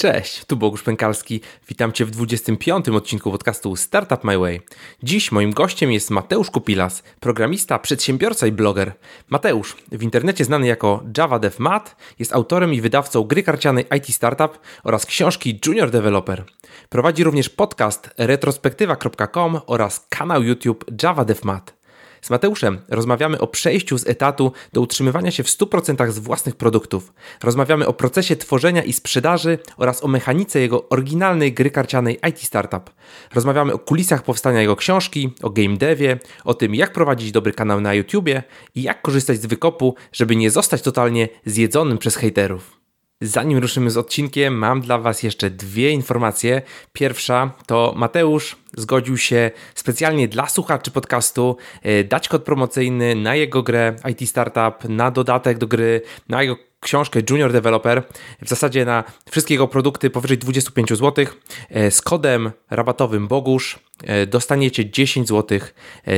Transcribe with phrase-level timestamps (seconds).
[0.00, 1.40] Cześć, tu Bogusz Pękalski.
[1.68, 2.88] Witam Cię w 25.
[2.88, 4.60] odcinku podcastu Startup My Way.
[5.02, 8.92] Dziś moim gościem jest Mateusz Kupilas, programista, przedsiębiorca i bloger.
[9.28, 14.14] Mateusz, w internecie znany jako Java Dev Mat, jest autorem i wydawcą gry karcianej IT
[14.14, 16.44] Startup oraz książki Junior Developer.
[16.88, 21.77] Prowadzi również podcast retrospektywa.com oraz kanał YouTube Java Dev Mat.
[22.22, 27.12] Z Mateuszem rozmawiamy o przejściu z etatu do utrzymywania się w 100% z własnych produktów.
[27.42, 32.90] Rozmawiamy o procesie tworzenia i sprzedaży oraz o mechanice jego oryginalnej gry karcianej IT Startup.
[33.34, 37.80] Rozmawiamy o kulisach powstania jego książki, o game devie, o tym jak prowadzić dobry kanał
[37.80, 38.42] na YouTubie
[38.74, 42.77] i jak korzystać z wykopu, żeby nie zostać totalnie zjedzonym przez hejterów.
[43.20, 46.62] Zanim ruszymy z odcinkiem, mam dla Was jeszcze dwie informacje.
[46.92, 53.62] Pierwsza to Mateusz zgodził się specjalnie dla słuchaczy podcastu e, dać kod promocyjny na jego
[53.62, 58.02] grę IT Startup, na dodatek do gry, na jego książkę Junior Developer,
[58.42, 61.26] w zasadzie na wszystkie jego produkty powyżej 25 zł.
[61.70, 65.58] E, z kodem rabatowym Bogusz e, dostaniecie 10 zł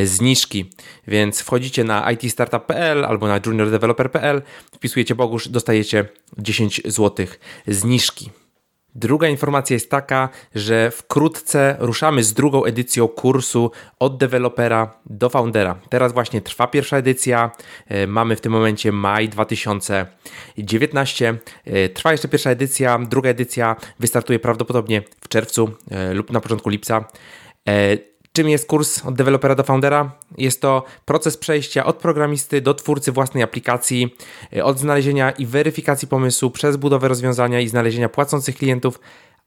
[0.05, 0.70] zniżki,
[1.06, 4.42] więc wchodzicie na itstartup.pl albo na juniordeveloper.pl,
[4.75, 6.08] wpisujecie Bogusz, dostajecie
[6.39, 7.27] 10 zł
[7.67, 8.30] zniżki.
[8.94, 15.78] Druga informacja jest taka, że wkrótce ruszamy z drugą edycją kursu od dewelopera do foundera.
[15.88, 17.50] Teraz właśnie trwa pierwsza edycja.
[17.86, 21.38] E, mamy w tym momencie maj 2019.
[21.64, 22.98] E, trwa jeszcze pierwsza edycja.
[22.98, 27.05] Druga edycja wystartuje prawdopodobnie w czerwcu e, lub na początku lipca.
[28.41, 30.12] Czym jest kurs od dewelopera do foundera?
[30.38, 34.16] Jest to proces przejścia od programisty do twórcy własnej aplikacji,
[34.56, 39.00] e, od znalezienia i weryfikacji pomysłu przez budowę rozwiązania i znalezienia płacących klientów,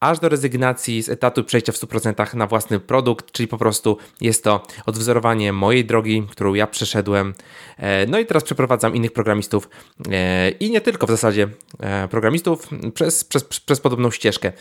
[0.04, 4.44] aż do rezygnacji z etatu przejścia w 100% na własny produkt, czyli po prostu jest
[4.44, 7.34] to odwzorowanie mojej drogi, którą ja przeszedłem.
[7.78, 9.70] E, no i teraz przeprowadzam innych programistów
[10.12, 11.48] e, i nie tylko w zasadzie
[11.80, 14.52] e, programistów przez, przez, przez podobną ścieżkę.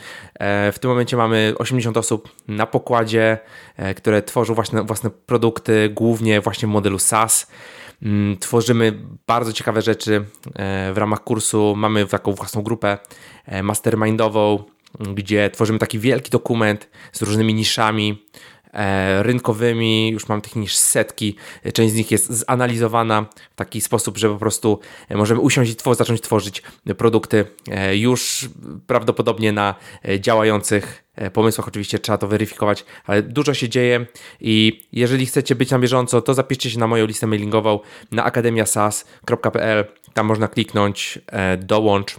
[0.72, 3.38] W tym momencie mamy 80 osób na pokładzie,
[3.96, 7.46] które tworzą właśnie własne produkty, głównie właśnie w modelu SaaS.
[8.02, 10.24] Mm, tworzymy bardzo ciekawe rzeczy
[10.92, 11.74] w ramach kursu.
[11.76, 12.98] Mamy taką własną grupę
[13.62, 14.64] mastermindową,
[15.00, 18.26] gdzie tworzymy taki wielki dokument z różnymi niszami
[18.72, 21.36] e, rynkowymi, już mam tych niż setki,
[21.74, 25.76] część z nich jest zanalizowana w taki sposób, że po prostu e, możemy usiąść i
[25.76, 26.62] tworzyć, zacząć tworzyć
[26.98, 28.48] produkty e, już
[28.86, 29.74] prawdopodobnie na
[30.20, 31.68] działających pomysłach.
[31.68, 34.06] Oczywiście trzeba to weryfikować, ale dużo się dzieje
[34.40, 39.84] i jeżeli chcecie być na bieżąco, to zapiszcie się na moją listę mailingową na akademiasas.pl,
[40.14, 41.18] tam można kliknąć
[41.58, 42.16] dołącz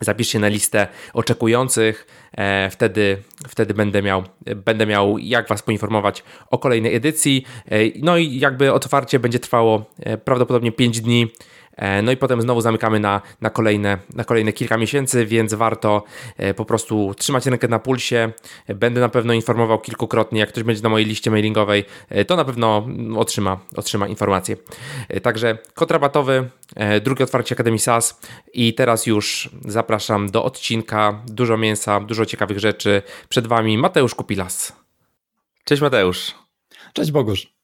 [0.00, 4.22] Zapisz się na listę oczekujących, e, wtedy, wtedy będę, miał,
[4.56, 7.44] będę miał jak Was poinformować o kolejnej edycji.
[7.66, 11.32] E, no i jakby otwarcie będzie trwało e, prawdopodobnie 5 dni.
[11.76, 16.04] E, no i potem znowu zamykamy na, na, kolejne, na kolejne kilka miesięcy, więc warto
[16.36, 18.32] e, po prostu trzymać rękę na pulsie.
[18.68, 22.44] Będę na pewno informował kilkukrotnie, jak ktoś będzie na mojej liście mailingowej, e, to na
[22.44, 24.56] pewno otrzyma, otrzyma informację.
[25.22, 26.48] Także kod rabatowy,
[27.02, 28.20] drugie otwarcie Akademii SAS
[28.52, 31.22] i teraz już zapraszam do odcinka.
[31.26, 33.02] Dużo mięsa, dużo ciekawych rzeczy.
[33.28, 34.72] Przed Wami Mateusz Kupilas.
[35.64, 36.34] Cześć Mateusz.
[36.92, 37.54] Cześć Bogusz.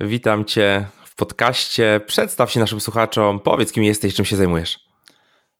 [0.00, 0.86] Witam Cię
[1.26, 2.00] podcaście.
[2.06, 4.78] Przedstaw się naszym słuchaczom, powiedz kim jesteś, czym się zajmujesz.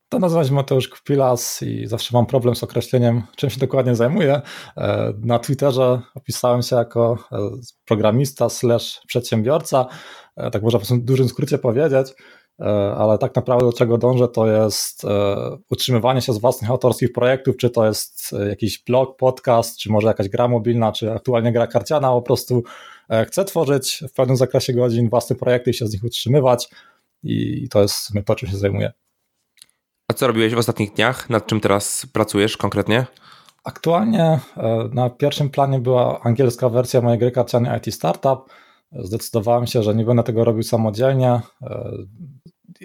[0.09, 4.43] To nazywam się Mateusz Kupilas i zawsze mam problem z określeniem, czym się dokładnie zajmuję.
[4.77, 7.39] E, na Twitterze opisałem się jako e,
[7.85, 9.87] programista slash przedsiębiorca,
[10.37, 12.07] e, tak można w dużym skrócie powiedzieć,
[12.97, 15.07] ale tak naprawdę do czego dążę to jest
[15.71, 20.29] utrzymywanie się z własnych autorskich projektów, czy to jest jakiś blog, podcast, czy może jakaś
[20.29, 22.63] gra mobilna, czy aktualnie gra karciana, po prostu
[23.27, 26.69] chcę tworzyć w pewnym zakresie godzin własne projekty i się z nich utrzymywać
[27.23, 28.93] i to jest to, czym się zajmuję.
[30.09, 31.31] A co robiłeś w ostatnich dniach?
[31.31, 33.07] Nad czym teraz pracujesz konkretnie?
[33.65, 38.39] Aktualnie e, na pierwszym planie była angielska wersja mojej gry karcianej IT Startup.
[38.93, 41.41] Zdecydowałem się, że nie będę tego robił samodzielnie.
[41.63, 41.93] E,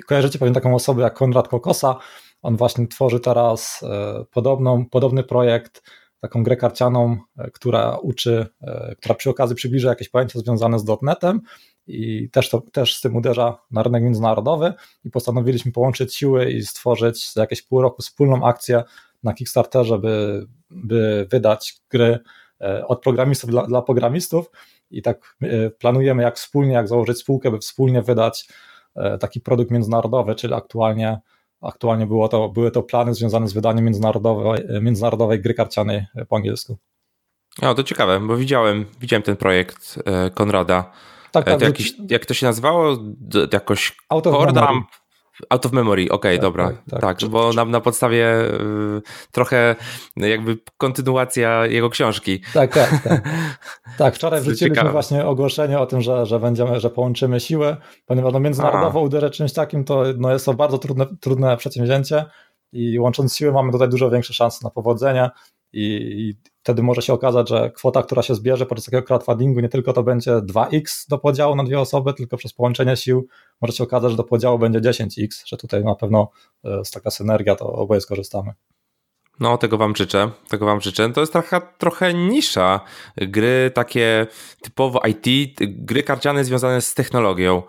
[0.07, 1.95] kojarzycie pewnie taką osobę jak Konrad Kokosa.
[2.41, 3.85] On właśnie tworzy teraz
[4.31, 5.81] podobną, podobny projekt
[6.19, 10.85] taką grę karcianą, e, która uczy, e, która przy okazji przybliża jakieś pojęcia związane z
[11.01, 11.41] .NETem
[11.87, 14.73] i też, to, też z tym uderza na rynek międzynarodowy
[15.05, 18.83] i postanowiliśmy połączyć siły i stworzyć za jakieś pół roku wspólną akcję
[19.23, 22.19] na Kickstarterze, by, by wydać gry
[22.61, 24.51] e, od programistów dla, dla programistów
[24.91, 25.37] i tak
[25.79, 28.49] planujemy jak wspólnie, jak założyć spółkę, by wspólnie wydać
[29.19, 31.19] taki produkt międzynarodowy, czyli aktualnie
[31.61, 36.77] Aktualnie było to, były to plany związane z wydaniem międzynarodowej, międzynarodowej gry karcianej po angielsku.
[37.61, 40.91] O, to ciekawe, bo widziałem, widziałem ten projekt e, Konrada.
[41.31, 41.59] Tak, e, tak.
[41.59, 42.97] To jakiś, jak to się nazywało?
[43.53, 44.53] Jakoś Out of.
[45.49, 46.69] Out of memory, okej, okay, tak, dobra.
[46.69, 49.01] Tak, tak, tak bo na, na podstawie y,
[49.31, 49.75] trochę
[50.15, 52.41] jakby kontynuacja jego książki.
[52.53, 53.03] Tak, tak.
[53.03, 53.21] Tak,
[53.97, 54.91] tak wczoraj wrzuciliśmy Ciekawe.
[54.91, 57.75] właśnie ogłoszenie o tym, że, że będziemy, że połączymy siły,
[58.05, 62.25] ponieważ no, międzynarodowo uderzać czymś takim to no, jest to bardzo trudne, trudne przedsięwzięcie
[62.71, 65.29] i łącząc siły mamy tutaj dużo większe szanse na powodzenie
[65.73, 66.35] i, i
[66.67, 70.03] wtedy może się okazać, że kwota, która się zbierze podczas takiego crowdfundingu, nie tylko to
[70.03, 73.27] będzie 2x do podziału na dwie osoby, tylko przez połączenie sił
[73.61, 76.29] może się okazać, że do podziału będzie 10x, że tutaj na pewno
[76.63, 78.53] e, jest taka synergia, to oboje skorzystamy.
[79.39, 81.13] No, tego wam życzę, tego wam życzę.
[81.13, 82.79] To jest trochę, trochę nisza.
[83.17, 84.27] Gry takie
[84.61, 87.63] typowo IT, gry karciane związane z technologią.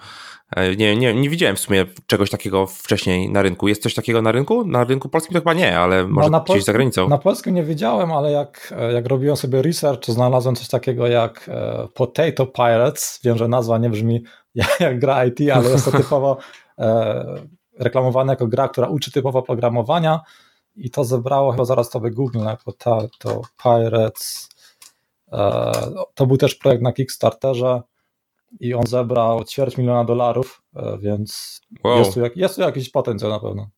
[0.57, 3.69] E, nie, nie, nie widziałem w sumie czegoś takiego wcześniej na rynku.
[3.69, 4.65] Jest coś takiego na rynku?
[4.65, 7.09] Na rynku polskim to chyba nie, ale no, może no gdzieś za granicą.
[7.09, 11.49] Na polskim nie wiedziałem, ale jak, jak robiłem sobie research, to znalazłem coś takiego jak
[11.49, 13.21] e, Potato Pirates.
[13.25, 14.25] Wiem, że nazwa nie brzmi
[14.81, 16.39] jak, gra IT, ale jest to typowo
[16.79, 17.25] e,
[17.79, 20.21] reklamowane jako gra, która uczy typowo programowania
[20.77, 24.49] i to zebrało, chyba zaraz to wygooglę, Potato Pirates.
[25.33, 25.73] E,
[26.15, 27.83] to był też projekt na Kickstarterze
[28.61, 31.99] i on zebrał ćwierć miliona dolarów, e, więc wow.
[31.99, 33.69] jest, tu jest tu jakiś potencjał na pewno.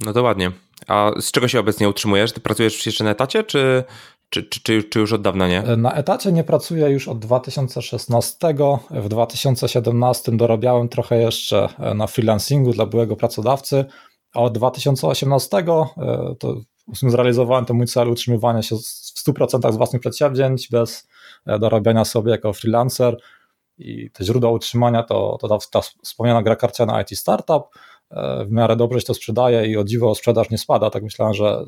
[0.00, 0.52] No to ładnie.
[0.86, 2.32] A z czego się obecnie utrzymujesz?
[2.32, 3.84] Ty pracujesz jeszcze na etacie, czy,
[4.28, 5.64] czy, czy, czy, czy już od dawna nie?
[5.64, 8.36] E, na etacie nie pracuję już od 2016.
[8.90, 13.84] W 2017 dorabiałem trochę jeszcze e, na freelancingu dla byłego pracodawcy,
[14.34, 15.64] a od 2018
[16.38, 16.56] to
[16.92, 21.08] zrealizowałem ten mój cel utrzymywania się w 100% z własnych przedsięwzięć, bez
[21.46, 23.16] dorabiania sobie jako freelancer
[23.78, 27.62] i te źródła utrzymania to, to ta, ta wspomniana gra karciana IT Startup,
[28.10, 31.34] e, w miarę dobrze się to sprzedaje i o dziwo sprzedaż nie spada, tak myślałem,
[31.34, 31.64] że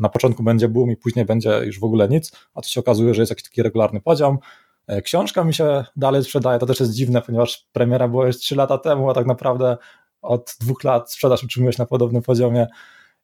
[0.00, 3.14] na początku będzie boom i później będzie już w ogóle nic, a tu się okazuje,
[3.14, 4.38] że jest jakiś taki regularny poziom.
[4.86, 8.56] E, książka mi się dalej sprzedaje, to też jest dziwne, ponieważ premiera była już 3
[8.56, 9.76] lata temu, a tak naprawdę
[10.22, 12.66] od dwóch lat sprzedaż utrzymuje się na podobnym poziomie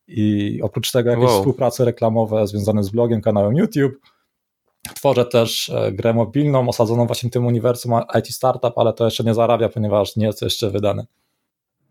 [0.09, 1.39] i oprócz tego jakieś wow.
[1.39, 4.01] współprace reklamowe związane z blogiem, kanałem YouTube,
[4.95, 9.25] Tworzę też e, grę mobilną osadzoną właśnie w tym uniwersum IT Startup, ale to jeszcze
[9.25, 11.07] nie zarabia, ponieważ nie jest jeszcze wydane.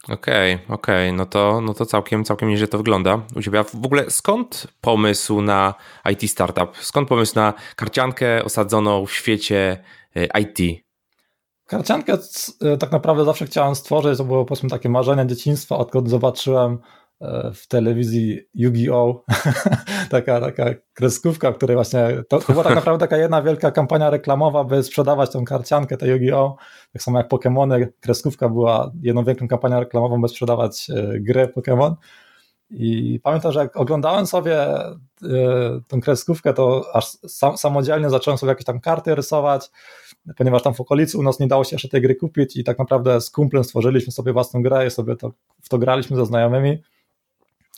[0.09, 1.17] Okej, okay, okej, okay.
[1.17, 3.59] no to, no to całkiem, całkiem nieźle to wygląda u Ciebie.
[3.59, 5.73] A w ogóle skąd pomysł na
[6.11, 6.77] IT Startup?
[6.77, 9.83] Skąd pomysł na karciankę osadzoną w świecie
[10.15, 10.85] e, IT?
[11.65, 12.17] Karciankę
[12.61, 16.79] e, tak naprawdę zawsze chciałem stworzyć, to było powiedzmy takie marzenie dzieciństwa, odkąd zobaczyłem
[17.53, 19.23] w telewizji Yu-Gi-Oh!
[20.09, 24.63] taka, taka kreskówka, której właśnie, to, to była tak naprawdę taka jedna wielka kampania reklamowa,
[24.63, 26.55] by sprzedawać tą karciankę, te Yu-Gi-Oh!
[26.93, 31.95] Tak samo jak Pokémony, kreskówka była jedną wielką kampanią reklamową, by sprzedawać y, gry Pokémon.
[32.69, 35.27] I pamiętam, że jak oglądałem sobie y,
[35.87, 39.71] tą kreskówkę, to aż sam, samodzielnie zacząłem sobie jakieś tam karty rysować,
[40.37, 42.79] ponieważ tam w okolicy u nas nie dało się jeszcze tej gry kupić i tak
[42.79, 46.83] naprawdę z kumplem stworzyliśmy sobie własną grę i sobie to, w to graliśmy ze znajomymi.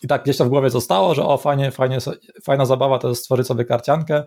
[0.03, 1.97] I tak gdzieś to w głowie zostało, że o fajnie, fajnie,
[2.43, 4.23] fajna zabawa to jest stworzyć sobie karciankę.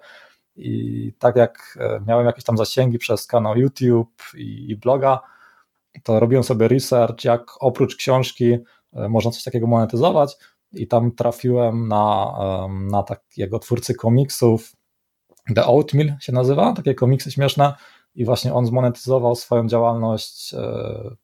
[0.56, 5.20] I tak jak e, miałem jakieś tam zasięgi przez kanał YouTube i, i bloga,
[6.02, 8.58] to robiłem sobie research, jak oprócz książki
[8.92, 10.36] e, można coś takiego monetyzować.
[10.72, 12.32] I tam trafiłem na,
[12.90, 14.72] na takiego twórcy komiksów,
[15.54, 17.74] The Oatmeal się nazywa, takie komiksy śmieszne.
[18.14, 20.60] I właśnie on zmonetyzował swoją działalność e,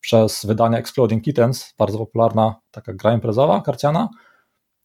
[0.01, 4.09] przez wydanie Exploding Kittens, bardzo popularna taka gra imprezowa, karciana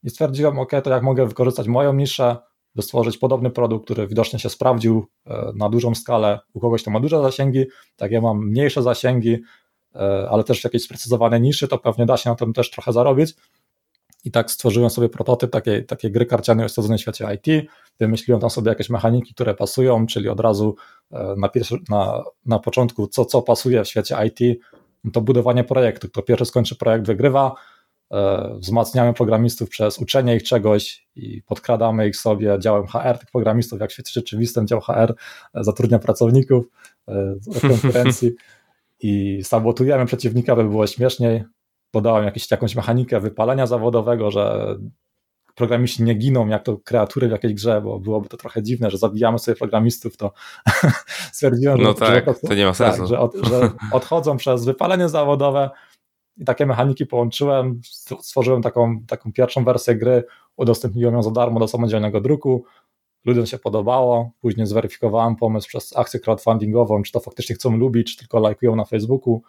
[0.03, 2.37] i stwierdziłem, ok, to jak mogę wykorzystać moją niszę,
[2.75, 6.91] by stworzyć podobny produkt, który widocznie się sprawdził e, na dużą skalę u kogoś, kto
[6.91, 9.37] ma duże zasięgi, tak ja mam mniejsze zasięgi,
[9.95, 12.93] e, ale też w jakiejś sprecyzowane niszy, to pewnie da się na tym też trochę
[12.93, 13.33] zarobić.
[14.23, 17.69] I tak stworzyłem sobie prototyp takiej, takiej gry karcianej osadzonej w świecie IT.
[17.99, 20.75] Wymyśliłem tam sobie jakieś mechaniki, które pasują, czyli od razu
[21.11, 24.59] e, na, pierwszy, na, na początku, co, co pasuje w świecie IT,
[25.13, 26.09] to budowanie projektu.
[26.09, 27.55] Kto pierwszy skończy projekt, wygrywa
[28.59, 33.89] wzmacniamy programistów przez uczenie ich czegoś i podkradamy ich sobie działem HR tych programistów, jak
[33.89, 35.13] w świecie rzeczywistym dział HR
[35.53, 36.65] e, zatrudnia pracowników
[37.39, 38.31] z e, konkurencji
[38.99, 41.43] i sabotujemy przeciwnika, by było śmieszniej.
[41.91, 44.75] Podałem jakieś, jakąś mechanikę wypalenia zawodowego, że
[45.55, 48.97] programiści nie giną jak to kreatury w jakiejś grze, bo byłoby to trochę dziwne, że
[48.97, 50.33] zabijamy sobie programistów, to
[51.33, 52.99] stwierdziłem, no że, tak, że, to nie ma sensu.
[52.99, 55.69] Tak, że, od, że odchodzą przez wypalenie zawodowe,
[56.41, 57.81] i takie mechaniki połączyłem,
[58.21, 60.23] stworzyłem taką, taką pierwszą wersję gry,
[60.55, 62.63] udostępniłem ją za darmo do samodzielnego druku,
[63.25, 68.17] ludziom się podobało, później zweryfikowałem pomysł przez akcję crowdfundingową, czy to faktycznie chcą lubić, czy
[68.17, 69.41] tylko lajkują na Facebooku.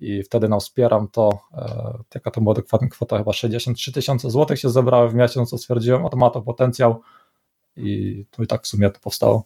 [0.00, 4.58] I wtedy nam wspieram to, e, jaka to była dokładna kwota, chyba 63 tysiące złotych
[4.58, 7.00] się zebrały w miesiąc, co stwierdziłem, o to ma to potencjał.
[7.76, 9.44] I, to i tak w sumie to powstało.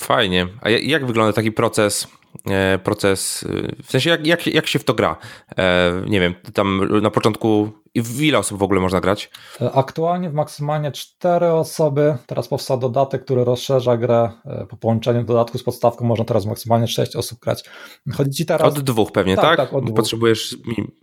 [0.00, 0.46] Fajnie.
[0.60, 2.08] A jak wygląda taki proces
[2.50, 5.16] E, proces, e, w sensie jak, jak, jak się w to gra?
[5.58, 9.30] E, nie wiem, tam na początku w ile osób w ogóle można grać?
[9.74, 12.16] Aktualnie w maksymalnie cztery osoby.
[12.26, 14.30] Teraz powstał dodatek, który rozszerza grę.
[14.68, 17.64] Po połączeniu dodatku z podstawką można teraz maksymalnie sześć osób grać.
[18.12, 18.68] Chodzi ci teraz...
[18.68, 19.44] Od dwóch pewnie, tak?
[19.44, 19.56] tak?
[19.56, 19.96] tak od dwóch.
[19.96, 20.56] Potrzebujesz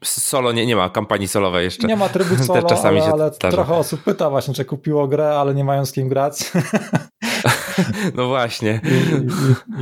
[0.04, 1.88] solo, nie, nie ma kampanii solowej jeszcze.
[1.88, 5.56] Nie ma trybu solo, Czasami ale, ale trochę osób pyta właśnie, czy kupiło grę, ale
[5.56, 6.40] nie mają z kim grać.
[8.16, 8.82] No właśnie.
[8.84, 9.16] I,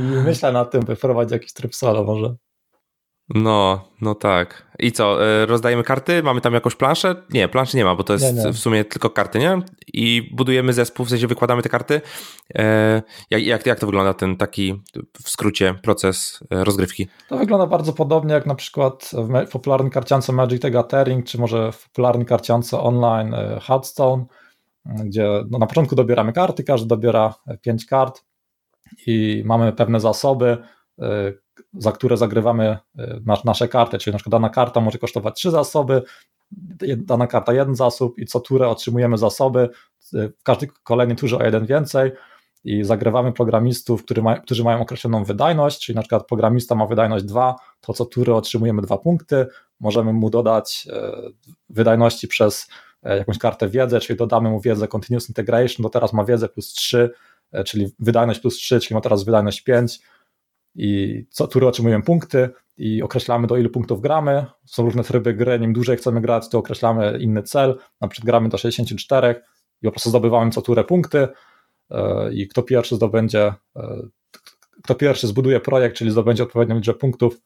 [0.00, 2.34] i myślę nad tym, by wprowadzić jakiś tryb solo może.
[3.34, 4.66] No, no tak.
[4.78, 6.22] I co, e, rozdajemy karty?
[6.22, 7.22] Mamy tam jakąś planszę?
[7.30, 8.52] Nie, planszy nie ma, bo to jest nie, nie.
[8.52, 9.62] w sumie tylko karty, nie?
[9.92, 12.00] I budujemy zespół, w sensie wykładamy te karty.
[12.54, 14.82] E, jak, jak, jak to wygląda ten taki,
[15.24, 17.08] w skrócie, proces e, rozgrywki?
[17.28, 19.10] To wygląda bardzo podobnie jak na przykład
[19.46, 24.24] w popularnej karciance Magic the Gathering, czy może w popularnej karciance online Hearthstone
[24.88, 28.24] gdzie no na początku dobieramy karty, każdy dobiera 5 kart
[29.06, 30.56] i mamy pewne zasoby,
[30.98, 31.04] y,
[31.72, 36.02] za które zagrywamy y, nasze karty, czyli na przykład dana karta może kosztować 3 zasoby,
[36.96, 39.68] dana karta jeden zasób i co turę otrzymujemy zasoby,
[40.12, 42.12] w każdej kolejnej turze o jeden więcej
[42.64, 47.24] i zagrywamy programistów, który ma, którzy mają określoną wydajność, czyli na przykład programista ma wydajność
[47.24, 49.46] 2, to co turę otrzymujemy 2 punkty,
[49.80, 50.88] możemy mu dodać
[51.68, 56.24] wydajności przez E, jakąś kartę wiedzy, czyli dodamy mu wiedzę Continuous Integration, to teraz ma
[56.24, 57.10] wiedzę plus 3,
[57.52, 60.00] e, czyli wydajność plus 3, czyli ma teraz wydajność 5
[60.74, 64.46] i co tury otrzymujemy punkty i określamy do ilu punktów gramy.
[64.64, 68.48] Są różne tryby gry, im dłużej chcemy grać, to określamy inny cel, na przykład gramy
[68.48, 69.42] do 64
[69.82, 71.28] i po prostu zdobywamy co turę punkty
[71.90, 73.54] e, i kto pierwszy zdobędzie,
[74.82, 77.40] kto pierwszy zbuduje projekt, czyli zdobędzie odpowiednią liczbę punktów,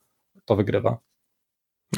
[0.45, 0.97] to wygrywa.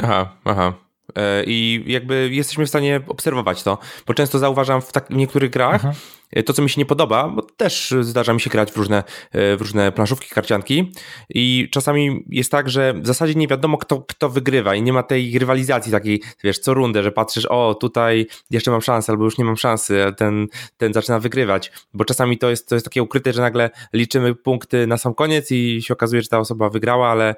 [0.03, 0.84] Aha, aha.
[1.15, 5.51] E, I jakby jesteśmy w stanie obserwować to, bo często zauważam w, tak, w niektórych
[5.51, 5.93] grach, mhm.
[6.31, 9.03] E, to, co mi się nie podoba, bo też zdarza mi się grać w różne,
[9.31, 10.91] e, w różne planszówki, karcianki
[11.29, 15.03] i czasami jest tak, że w zasadzie nie wiadomo, kto, kto wygrywa i nie ma
[15.03, 19.37] tej rywalizacji takiej, wiesz, co rundę, że patrzysz, o, tutaj jeszcze mam szansę, albo już
[19.37, 23.33] nie mam szansy, ten, ten zaczyna wygrywać, bo czasami to jest, to jest takie ukryte,
[23.33, 27.35] że nagle liczymy punkty na sam koniec i się okazuje, że ta osoba wygrała, ale,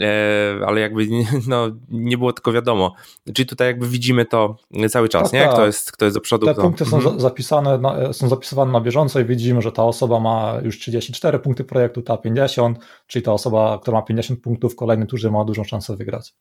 [0.00, 1.06] e, ale jakby
[1.48, 2.94] no, nie było tylko wiadomo.
[3.34, 4.56] Czyli tutaj jakby widzimy to
[4.90, 5.46] cały czas, tak, nie?
[5.46, 5.66] Kto, tak.
[5.66, 6.46] jest, kto jest do przodu.
[6.46, 6.62] Te kto...
[6.62, 7.20] punkty są mhm.
[7.20, 11.64] zapisane, na, są zapisywane na bieżąco i widzimy, że ta osoba ma już 34 punkty
[11.64, 15.64] projektu, ta 50, czyli ta osoba, która ma 50 punktów w kolejnym turze ma dużą
[15.64, 16.34] szansę wygrać.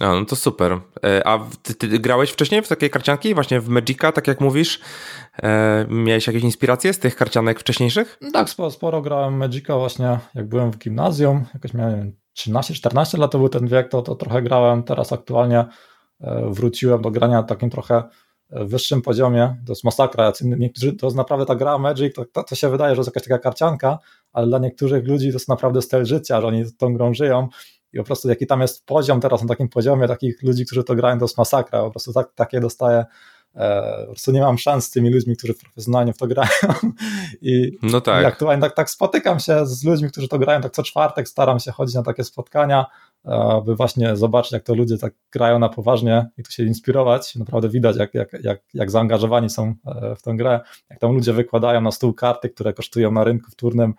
[0.00, 0.80] A, no to super.
[1.04, 4.80] E, a ty, ty, grałeś wcześniej w takie karcianki, właśnie w Magica, tak jak mówisz?
[5.42, 8.18] E, miałeś jakieś inspiracje z tych karcianek wcześniejszych?
[8.32, 13.38] Tak, sporo, sporo grałem Magica właśnie, jak byłem w gimnazjum, jakoś miałem 13-14 lat to
[13.38, 15.64] był ten wiek, to, to trochę grałem, teraz aktualnie
[16.20, 18.02] e, wróciłem do grania takim trochę
[18.52, 22.54] wyższym poziomie, to jest masakra, niektórzy, to jest naprawdę ta gra Magic, to, to, to,
[22.54, 23.98] się wydaje, że jest jakaś taka karcianka,
[24.32, 27.48] ale dla niektórych ludzi to jest naprawdę styl życia, że oni tą grą żyją
[27.92, 30.94] i po prostu jaki tam jest poziom teraz na takim poziomie takich ludzi, którzy to
[30.94, 33.04] grają, to jest masakra, po prostu tak, takie dostaję
[33.54, 36.50] e, po prostu nie mam szans z tymi ludźmi, którzy profesjonalnie w to grają.
[37.42, 38.22] I, no tak.
[38.22, 41.60] i aktualnie tak, tak spotykam się z ludźmi, którzy to grają, tak co czwartek staram
[41.60, 42.86] się chodzić na takie spotkania,
[43.66, 47.36] by właśnie zobaczyć, jak to ludzie tak grają na poważnie i tu się inspirować.
[47.36, 50.60] Naprawdę widać, jak, jak, jak, jak zaangażowani są e, w tę grę,
[50.90, 53.94] jak tam ludzie wykładają na stół karty, które kosztują na rynku wtórnym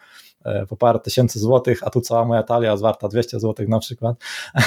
[0.46, 3.80] e, po parę tysięcy złotych, a tu cała moja talia jest warta 200 złotych na
[3.80, 4.18] przykład.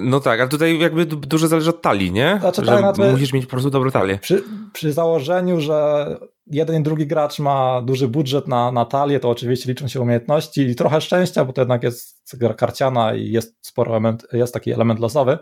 [0.00, 2.38] No tak, ale tutaj jakby dużo zależy od talii, nie?
[2.40, 4.18] Znaczy, że tak, musisz mieć po prostu dobrą talię.
[4.18, 6.06] Przy, przy założeniu, że
[6.50, 10.60] jeden i drugi gracz ma duży budżet na, na talię, to oczywiście liczą się umiejętności
[10.60, 14.72] i trochę szczęścia, bo to jednak jest gra karciana i jest sporo element, jest taki
[14.72, 15.38] element losowy,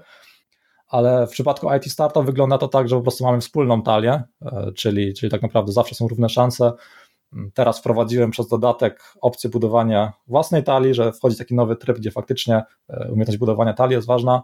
[0.88, 4.72] ale w przypadku IT Startup wygląda to tak, że po prostu mamy wspólną talię, e,
[4.76, 6.72] czyli, czyli tak naprawdę zawsze są równe szanse.
[7.54, 12.62] Teraz wprowadziłem przez dodatek opcję budowania własnej talii, że wchodzi taki nowy tryb, gdzie faktycznie
[12.88, 14.42] e, umiejętność budowania talii jest ważna,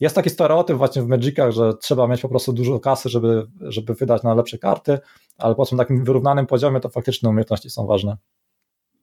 [0.00, 3.94] jest taki stereotyp właśnie w Magicach, że trzeba mieć po prostu dużo kasy, żeby, żeby
[3.94, 4.98] wydać na lepsze karty,
[5.38, 8.16] ale po tym takim wyrównanym poziomie to faktycznie umiejętności są ważne.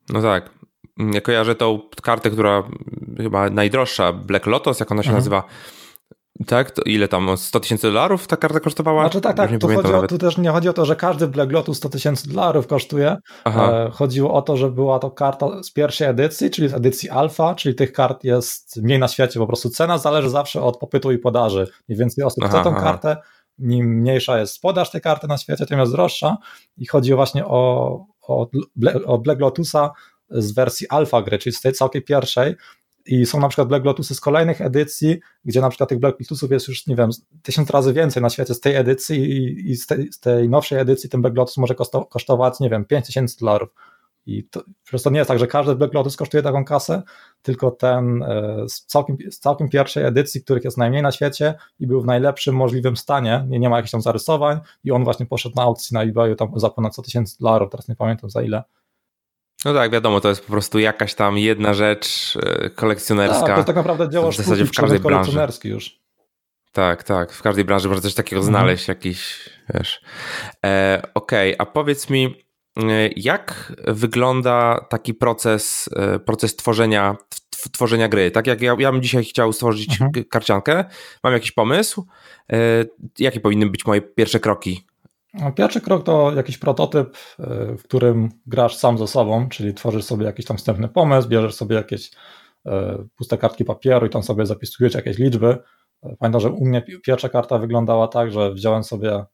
[0.10, 0.50] No tak.
[1.13, 2.63] Ja kojarzę tą kartę, która
[3.17, 5.19] chyba najdroższa, Black Lotus, jak ona się mhm.
[5.19, 5.43] nazywa,
[6.48, 6.71] tak?
[6.71, 7.38] To ile tam?
[7.38, 9.03] 100 tysięcy dolarów ta karta kosztowała?
[9.03, 9.60] Znaczy tak, tak.
[9.60, 12.29] Tu, chodzi o, tu też nie chodzi o to, że każdy Black Lotus 100 tysięcy
[12.29, 13.17] dolarów kosztuje.
[13.45, 17.55] E, chodziło o to, że była to karta z pierwszej edycji, czyli z edycji alfa,
[17.55, 19.39] czyli tych kart jest mniej na świecie.
[19.39, 21.67] Po prostu cena zależy zawsze od popytu i podaży.
[21.89, 23.17] Mniej więcej osób chce tą kartę,
[23.57, 26.38] nim mniejsza jest podaż tej karty na świecie, tym jest droższa.
[26.77, 28.50] I chodzi właśnie o, o,
[29.05, 29.91] o Black Lotusa
[30.29, 32.55] z wersji alfa gry, czyli z tej całkiem pierwszej,
[33.05, 36.51] i są na przykład Black Lotusy z kolejnych edycji, gdzie na przykład tych Black Lotusów
[36.51, 37.10] jest już, nie wiem,
[37.41, 40.79] tysiąc razy więcej na świecie z tej edycji i, i z, tej, z, tej, nowszej
[40.79, 41.75] edycji ten Black Lotus może
[42.10, 43.70] kosztować, nie wiem, 5000 dolarów.
[44.25, 44.62] I to,
[45.03, 47.03] to nie jest tak, że każdy Black Lotus kosztuje taką kasę,
[47.41, 51.88] tylko ten e, z całkiem, z całkiem pierwszej edycji, których jest najmniej na świecie i
[51.88, 55.55] był w najlepszym możliwym stanie, nie, nie ma jakichś tam zarysowań i on właśnie poszedł
[55.55, 58.63] na aukcji na eBayu tam za ponad 100 tysięcy dolarów, teraz nie pamiętam za ile.
[59.65, 63.47] No tak, wiadomo, to jest po prostu jakaś tam jedna rzecz e, kolekcjonerska.
[63.47, 65.39] Tak, to tak naprawdę dzieło w zasadzie w każdej branży.
[65.63, 66.01] już.
[66.71, 68.53] Tak, tak, w każdej branży można coś takiego mhm.
[68.53, 70.01] znaleźć, jakiś, wiesz.
[70.65, 72.35] E, Okej, okay, a powiedz mi,
[72.79, 77.15] E, jak wygląda taki proces, e, proces tworzenia,
[77.71, 78.31] tworzenia gry?
[78.31, 80.25] Tak jak ja, ja bym dzisiaj chciał stworzyć mhm.
[80.29, 80.85] karciankę,
[81.23, 82.07] mam jakiś pomysł.
[83.19, 84.87] Jakie powinny być moje pierwsze kroki?
[85.55, 87.17] Pierwszy krok to jakiś prototyp,
[87.77, 91.75] w którym grasz sam ze sobą, czyli tworzysz sobie jakiś tam wstępny pomysł, bierzesz sobie
[91.75, 92.11] jakieś
[93.15, 95.57] puste kartki papieru i tam sobie zapisujesz jakieś liczby.
[96.19, 99.25] Pamiętam, że u mnie pierwsza karta wyglądała tak, że wziąłem sobie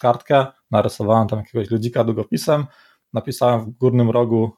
[0.00, 2.66] kartkę, narysowałem tam jakiegoś ludzika długopisem,
[3.12, 4.50] napisałem w górnym rogu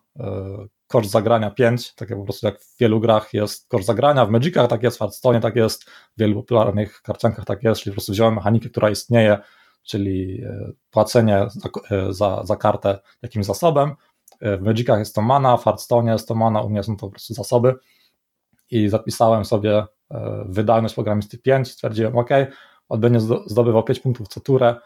[0.86, 4.30] koszt zagrania 5, tak jak po prostu jak w wielu grach jest koszt zagrania, w
[4.30, 7.96] Magicach tak jest, w Hearthstone tak jest, w wielu popularnych karciankach tak jest, czyli po
[7.96, 9.38] prostu wziąłem mechanikę, która istnieje,
[9.82, 13.94] czyli e, płacenie za, e, za, za kartę jakimś zasobem,
[14.40, 17.10] w Magicach jest to mana, w Hearthstone jest to mana, u mnie są to po
[17.10, 17.74] prostu zasoby
[18.70, 19.84] i zapisałem sobie
[20.44, 22.30] wydajność programisty 5, stwierdziłem ok,
[22.88, 24.76] on będzie zdobywał 5 punktów co turę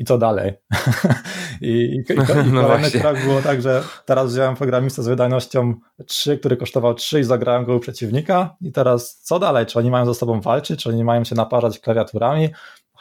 [0.00, 0.52] i co dalej.
[1.60, 5.74] I, i, i, i no kolejny krok było tak, że teraz wziąłem programistę z wydajnością
[6.06, 9.66] 3, który kosztował 3 i zagrałem go u przeciwnika i teraz co dalej?
[9.66, 10.82] Czy oni mają ze sobą walczyć?
[10.82, 12.48] Czy oni mają się naparzać klawiaturami?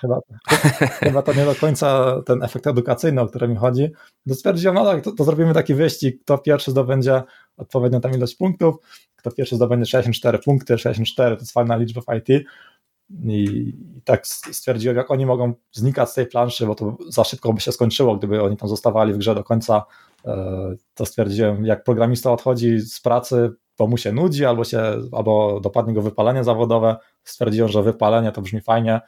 [0.02, 0.20] Chyba,
[1.00, 3.92] chyba to nie do końca ten efekt edukacyjny, o który mi chodzi.
[4.28, 7.24] To stwierdziłem, no tak, to, to zrobimy taki wyścig, kto pierwszy zdobędzie
[7.58, 8.76] odpowiednią tam ilość punktów,
[9.16, 12.46] kto pierwszy zdobędzie 64 punkty, 64 to jest fajna liczba w IT,
[13.24, 13.44] i,
[13.98, 17.62] I, tak stwierdziłem, jak oni mogą znikać z tej planszy, bo to za szybko by
[17.62, 19.86] się skończyło, gdyby oni tam zostawali w grze do końca.
[20.26, 25.60] E, to stwierdziłem, jak programista odchodzi z pracy, bo mu się nudzi, albo, się, albo
[25.60, 26.98] dopadnie go wypalenie zawodowe.
[27.24, 29.02] Stwierdziłem, że wypalenie to brzmi fajnie.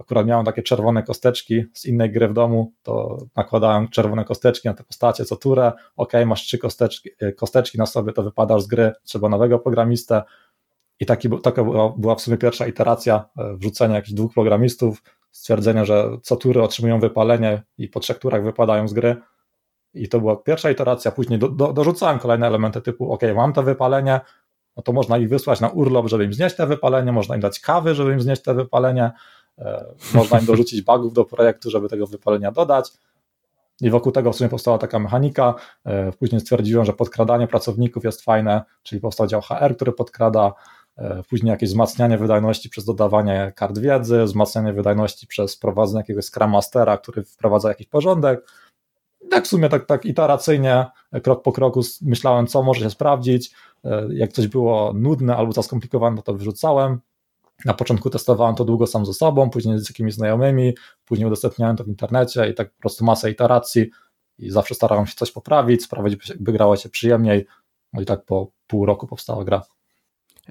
[0.00, 4.74] Akurat miałem takie czerwone kosteczki z innej gry w domu, to nakładałem czerwone kosteczki na
[4.74, 5.72] te postacie co turę.
[5.96, 10.22] Ok, masz trzy kosteczki, kosteczki na sobie, to wypadasz z gry, trzeba nowego programistę
[11.00, 16.10] i taki, taka była, w sumie pierwsza iteracja e, wrzucenia jakichś dwóch programistów, stwierdzenia, że
[16.22, 19.16] co tury otrzymują wypalenie i po trzech turach wypadają z gry.
[19.94, 21.10] I to była pierwsza iteracja.
[21.10, 24.20] Później do, do, dorzucałem kolejne elementy typu: OK, mam to wypalenie,
[24.76, 27.60] no to można ich wysłać na urlop, żeby im znieść te wypalenie, można im dać
[27.60, 29.12] kawy, żeby im znieść te wypalenie, e,
[30.14, 32.92] można im dorzucić bugów do projektu, żeby tego wypalenia dodać.
[33.80, 35.54] I wokół tego w sumie powstała taka mechanika.
[35.84, 40.52] E, później stwierdziłem, że podkradanie pracowników jest fajne, czyli powstał dział HR, który podkrada
[41.00, 46.50] E, później jakieś wzmacnianie wydajności przez dodawanie kart wiedzy, wzmacnianie wydajności przez wprowadzenie jakiegoś Scrum
[46.50, 48.50] Mastera, który wprowadza jakiś porządek.
[49.30, 50.86] Tak w sumie tak, tak iteracyjnie,
[51.22, 53.50] krok po kroku myślałem, co może się sprawdzić.
[53.84, 57.00] E, jak coś było nudne albo za skomplikowane, to wyrzucałem.
[57.64, 61.84] Na początku testowałem to długo sam ze sobą, później z jakimiś znajomymi, później udostępniałem to
[61.84, 63.90] w internecie i tak po prostu masę iteracji
[64.38, 67.46] i zawsze starałem się coś poprawić, sprawić, by grało się przyjemniej.
[67.92, 69.62] No i tak po pół roku powstała gra.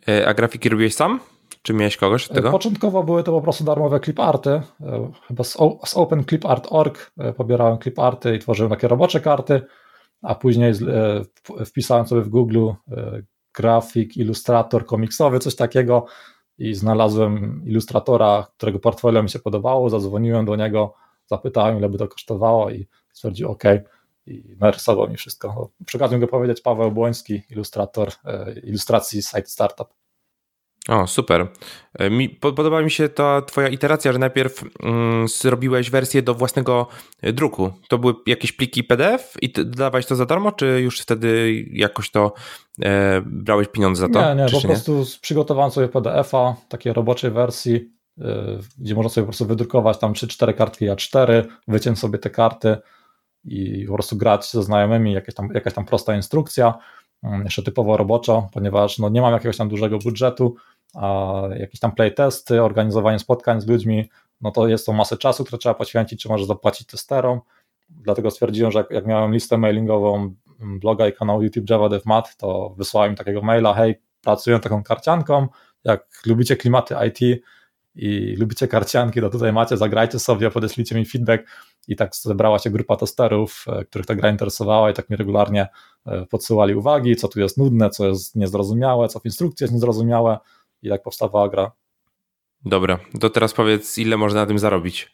[0.07, 1.19] E, a grafiki robiłeś sam?
[1.61, 2.51] Czy miałeś kogoś od tego?
[2.51, 4.49] Początkowo były to po prostu darmowe cliparty.
[4.49, 9.61] E, chyba z, z OpenClipArt.org e, pobierałem cliparty i tworzyłem takie robocze karty,
[10.21, 10.73] a później
[11.65, 12.69] wpisałem sobie w Google
[13.53, 16.05] grafik, ilustrator komiksowy, coś takiego
[16.59, 20.93] i znalazłem ilustratora, którego portfolio mi się podobało, zadzwoniłem do niego,
[21.25, 23.63] zapytałem ile by to kosztowało i stwierdził OK
[24.27, 25.69] i narysował mi wszystko.
[25.85, 29.87] Przy okazji mogę powiedzieć Paweł Błoński, ilustrator e, ilustracji Site Startup.
[30.89, 31.47] O, super.
[31.93, 36.87] E, mi, podoba mi się ta twoja iteracja, że najpierw mm, zrobiłeś wersję do własnego
[37.21, 37.71] e, druku.
[37.89, 42.33] To były jakieś pliki PDF i dodawałeś to za darmo, czy już wtedy jakoś to
[42.81, 44.35] e, brałeś pieniądze za to?
[44.35, 45.05] Nie, nie, po prostu nie?
[45.21, 50.53] przygotowałem sobie PDF-a, takiej roboczej wersji, e, gdzie można sobie po prostu wydrukować tam 3-4
[50.53, 52.77] kartki A4, wyciąć sobie te karty,
[53.45, 56.73] i po prostu grać ze znajomymi, jakaś tam, jakaś tam prosta instrukcja,
[57.23, 60.55] mm, jeszcze typowo roboczo, ponieważ no, nie mam jakiegoś tam dużego budżetu,
[61.59, 64.09] jakieś tam playtesty, organizowanie spotkań z ludźmi,
[64.41, 67.39] no to jest to masę czasu, które trzeba poświęcić, czy może zapłacić testerom,
[67.89, 72.73] dlatego stwierdziłem, że jak, jak miałem listę mailingową bloga i kanału YouTube Java DevMat, to
[72.77, 75.47] wysłałem takiego maila, hej, pracuję taką karcianką,
[75.83, 77.41] jak lubicie klimaty IT,
[77.95, 81.43] i lubicie karcianki, to tutaj macie, zagrajcie sobie, podeślijcie mi feedback.
[81.87, 85.67] I tak zebrała się grupa testerów, e, których ta gra interesowała i tak mi regularnie
[86.05, 90.37] e, podsyłali uwagi, co tu jest nudne, co jest niezrozumiałe, co w instrukcji jest niezrozumiałe
[90.81, 91.71] i tak powstawała gra.
[92.65, 95.11] Dobra, to teraz powiedz, ile można na tym zarobić.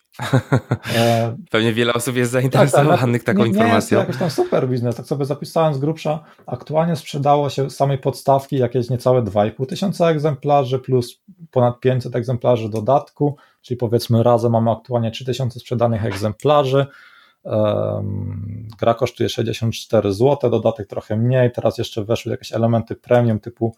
[0.96, 3.98] E, Pewnie wiele osób jest zainteresowanych tak, tak, taką nie, informacją.
[3.98, 6.24] Nie jest to jakiś tam super biznes, tak sobie zapisałem z grubsza.
[6.46, 13.38] Aktualnie sprzedało się samej podstawki jakieś niecałe 2,5 tysiąca egzemplarzy plus ponad 500 egzemplarzy dodatku,
[13.62, 16.86] czyli powiedzmy razem mamy aktualnie 3000 sprzedanych egzemplarzy.
[17.44, 23.76] Um, gra kosztuje 64 zł, dodatek trochę mniej, teraz jeszcze weszły jakieś elementy premium typu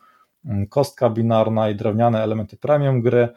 [0.70, 3.30] kostka binarna i drewniane elementy premium gry,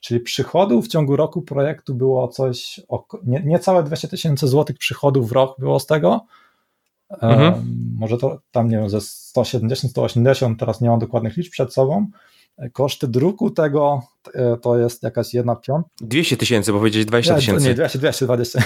[0.00, 2.80] czyli przychodów w ciągu roku projektu było coś,
[3.24, 6.26] nie, niecałe 200 tysięcy złotych przychodów w rok było z tego,
[7.10, 7.54] mhm.
[7.54, 7.64] um,
[7.98, 12.06] może to tam nie wiem, ze 170, 180, teraz nie mam dokładnych liczb przed sobą,
[12.72, 14.02] Koszty druku tego
[14.34, 15.88] e, to jest jakaś jedna piąta.
[16.00, 17.68] 200 tysięcy, bo powiedzieć 20 tysięcy.
[17.68, 18.60] Nie, 200, 220.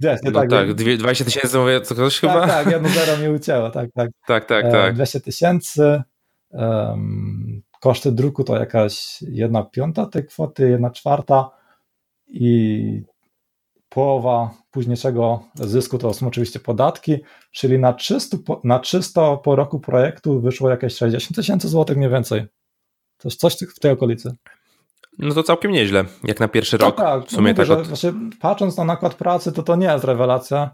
[0.00, 2.46] 200, no tak, tak 20 tysięcy mówię, co ktoś tak, chyba?
[2.46, 4.10] Tak, jedno zero mi ucięło, tak, tak.
[4.26, 4.94] Tak, tak, tak.
[4.94, 6.02] 200 tysięcy.
[7.80, 11.50] Koszty druku to jakaś jedna piąta tej kwoty, jedna czwarta
[12.28, 13.02] i
[13.88, 17.16] połowa późniejszego zysku to są oczywiście podatki,
[17.52, 22.46] czyli na czysto, na czysto po roku projektu wyszło jakieś 60 tysięcy złotych mniej więcej.
[23.18, 24.36] Coś, coś w tej okolicy.
[25.18, 26.96] No to całkiem nieźle, jak na pierwszy no rok.
[26.96, 27.78] Tak, w sumie mówię, tak.
[27.78, 27.88] Od...
[28.40, 30.70] Patrząc na nakład pracy, to to nie jest rewelacja,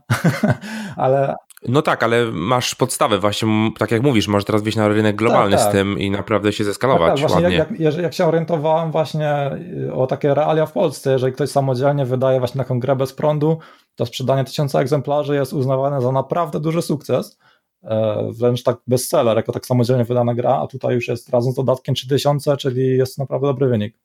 [0.96, 1.34] ale.
[1.68, 5.56] No tak, ale masz podstawę, właśnie, tak jak mówisz, możesz teraz wyjść na rynek globalny
[5.56, 5.72] tak, tak.
[5.72, 7.20] z tym i naprawdę się zeskalować.
[7.20, 9.50] Tak, tak właśnie jak, jak, jak, się orientowałem właśnie
[9.88, 13.58] y, o takie realia w Polsce, jeżeli ktoś samodzielnie wydaje właśnie taką grę bez prądu,
[13.94, 17.38] to sprzedanie tysiąca egzemplarzy jest uznawane za naprawdę duży sukces.
[17.84, 21.54] E, wręcz tak bestseller, jako tak samodzielnie wydana gra, a tutaj już jest razem z
[21.54, 23.98] dodatkiem 3000, czyli jest naprawdę dobry wynik.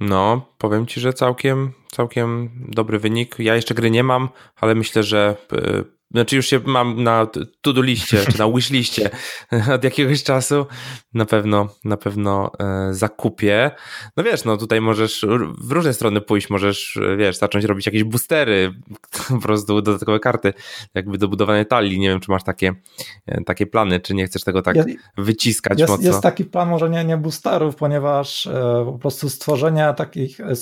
[0.00, 3.38] No, powiem Ci, że całkiem, całkiem dobry wynik.
[3.38, 4.28] Ja jeszcze gry nie mam,
[4.60, 7.26] ale myślę, że e, znaczy już się mam na
[7.60, 9.10] to-do liście, czy na wish liście
[9.74, 10.66] od jakiegoś czasu.
[11.14, 13.70] Na pewno, na pewno e, zakupię.
[14.16, 15.26] No wiesz, no tutaj możesz
[15.58, 18.74] w różne strony pójść, możesz, wiesz, zacząć robić jakieś boostery,
[19.28, 20.52] po prostu dodatkowe karty,
[20.94, 22.00] jakby do budowania talii.
[22.00, 22.74] Nie wiem, czy masz takie,
[23.26, 26.06] e, takie plany, czy nie chcesz tego tak jest, wyciskać jest, mocno.
[26.06, 30.54] Jest taki plan, może nie, nie boosterów, ponieważ e, po prostu stworzenie takich e,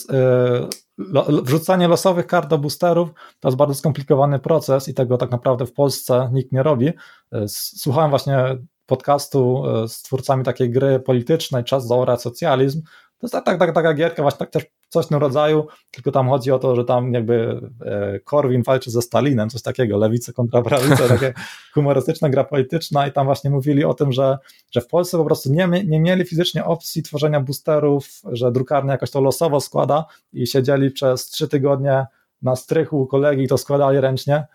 [1.42, 5.72] wrzucanie losowych kart do boosterów to jest bardzo skomplikowany proces i tego tak naprawdę w
[5.72, 6.88] Polsce nikt nie robi.
[7.32, 12.82] E, słuchałem właśnie podcastu e, z twórcami takiej gry politycznej, Czas zaorać socjalizm.
[13.18, 16.10] To jest tak, tak, tak, taka gierka, właśnie tak też coś w tym rodzaju, tylko
[16.10, 20.32] tam chodzi o to, że tam jakby e, Korwin walczy ze Stalinem, coś takiego, lewicy
[20.32, 21.34] kontra prawica, takie
[21.74, 24.38] humorystyczna gra polityczna i tam właśnie mówili o tym, że,
[24.70, 29.10] że w Polsce po prostu nie, nie mieli fizycznie opcji tworzenia boosterów, że drukarnia jakoś
[29.10, 32.06] to losowo składa i siedzieli przez trzy tygodnie
[32.42, 34.46] na strychu u kolegi i to składali ręcznie.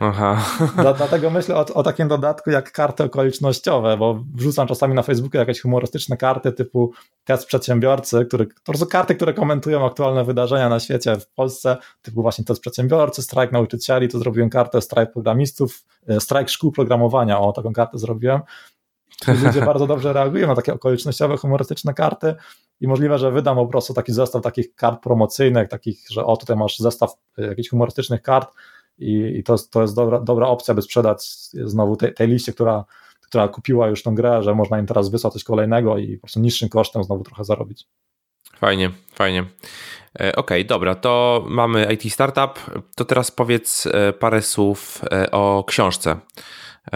[0.00, 0.44] Aha.
[0.96, 5.60] Dlatego myślę o, o, takim dodatku jak karty okolicznościowe, bo wrzucam czasami na Facebooku jakieś
[5.60, 6.92] humorystyczne karty typu
[7.24, 12.22] test przedsiębiorcy, który, to są karty, które komentują aktualne wydarzenia na świecie w Polsce, typu
[12.22, 17.52] właśnie test przedsiębiorcy, strajk nauczycieli, to zrobiłem kartę strajk programistów, e, strajk szkół programowania, o
[17.52, 18.40] taką kartę zrobiłem.
[19.44, 22.34] Ludzie bardzo dobrze reagują na takie okolicznościowe, humorystyczne karty
[22.80, 26.56] i możliwe, że wydam po prostu taki zestaw takich kart promocyjnych, takich, że o tutaj
[26.56, 28.54] masz zestaw e, jakichś humorystycznych kart,
[28.98, 32.84] i, i to, to jest dobra, dobra opcja, by sprzedać znowu tej, tej liście, która,
[33.20, 36.40] która kupiła już tą grę, że można im teraz wysłać coś kolejnego i po prostu
[36.40, 37.86] niższym kosztem znowu trochę zarobić.
[38.60, 39.40] Fajnie, fajnie.
[39.40, 39.44] E,
[40.14, 42.60] okej, okay, dobra, to mamy IT Startup.
[42.96, 46.16] To teraz powiedz e, parę słów e, o książce.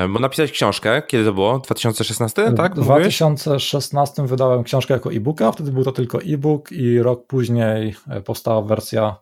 [0.08, 1.58] Bo napisałeś książkę, kiedy to było?
[1.58, 2.74] 2016, tak?
[2.74, 8.62] W 2016 wydałem książkę jako e-booka, wtedy był to tylko e-book i rok później powstała
[8.62, 9.16] wersja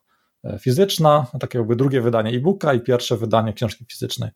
[0.60, 4.30] fizyczna, takie jakby drugie wydanie e-booka i pierwsze wydanie książki fizycznej.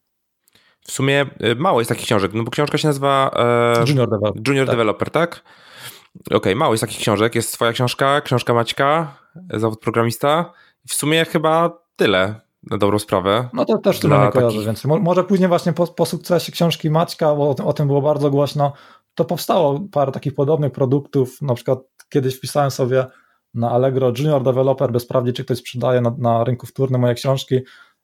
[0.81, 4.43] W sumie e, mało jest takich książek, no bo książka się nazywa e, Junior Developer,
[4.49, 4.75] Junior tak.
[4.75, 5.43] Developer, tak?
[6.25, 7.35] Okej, okay, mało jest takich książek.
[7.35, 9.17] Jest twoja książka, książka Maćka,
[9.55, 10.53] zawód programista.
[10.89, 12.41] W sumie chyba tyle
[12.71, 13.49] na dobrą sprawę.
[13.53, 14.67] No to też tyle nie kojarzę, takich...
[14.67, 18.31] więc może później właśnie po, po sukcesie książki Maćka, bo o, o, tym było bardzo
[18.31, 18.73] głośno,
[19.15, 23.07] to powstało parę takich podobnych produktów, na przykład kiedyś wpisałem sobie
[23.57, 27.61] na Allegro Junior Developer, by sprawdzić, czy ktoś sprzedaje na, na rynku wtórnym moje książki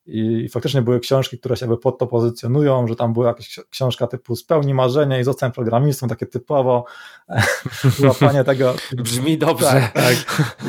[0.07, 4.37] i faktycznie były książki, które się pod to pozycjonują, że tam była jakaś książka typu
[4.37, 6.85] spełni marzenie i zostałem programistą, takie typowo
[7.99, 8.75] złapanie tego.
[8.93, 9.67] Brzmi dobrze.
[9.67, 10.15] Tak, tak.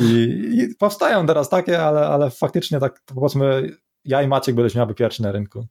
[0.02, 0.13] I,
[0.54, 3.69] I, powstają teraz takie, ale, ale faktycznie tak powiedzmy
[4.06, 5.67] ja i Maciek byliśmy aby pierwsi na rynku.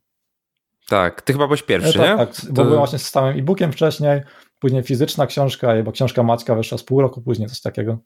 [0.89, 2.27] Tak, ty chyba byłeś pierwszy, e, tak, nie?
[2.27, 2.65] Tak, bo to...
[2.65, 4.21] byłem właśnie z stałym e-bookiem wcześniej,
[4.59, 7.99] później fizyczna książka, bo książka Maćka wyszła z pół roku później, coś takiego.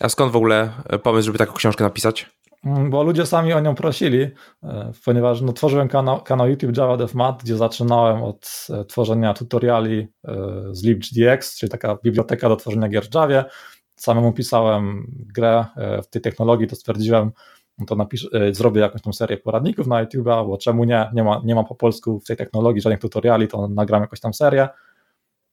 [0.00, 0.70] A skąd w ogóle
[1.02, 2.30] pomysł, żeby taką książkę napisać?
[2.64, 4.28] Mm, bo ludzie sami o nią prosili,
[4.62, 9.34] e, ponieważ no, tworzyłem kanał, kanał YouTube Java Dev Mat, gdzie zaczynałem od e, tworzenia
[9.34, 10.36] tutoriali e,
[10.70, 13.44] z libgdx, czyli taka biblioteka do tworzenia gier w Javie.
[13.96, 15.64] samemu pisałem grę
[16.02, 17.30] w tej technologii, to stwierdziłem,
[17.78, 18.06] no to
[18.52, 21.10] zrobię jakąś tą serię poradników na YouTube, bo czemu nie?
[21.14, 24.34] Nie ma, nie ma po polsku w tej technologii żadnych tutoriali, to nagram jakąś tam
[24.34, 24.68] serię.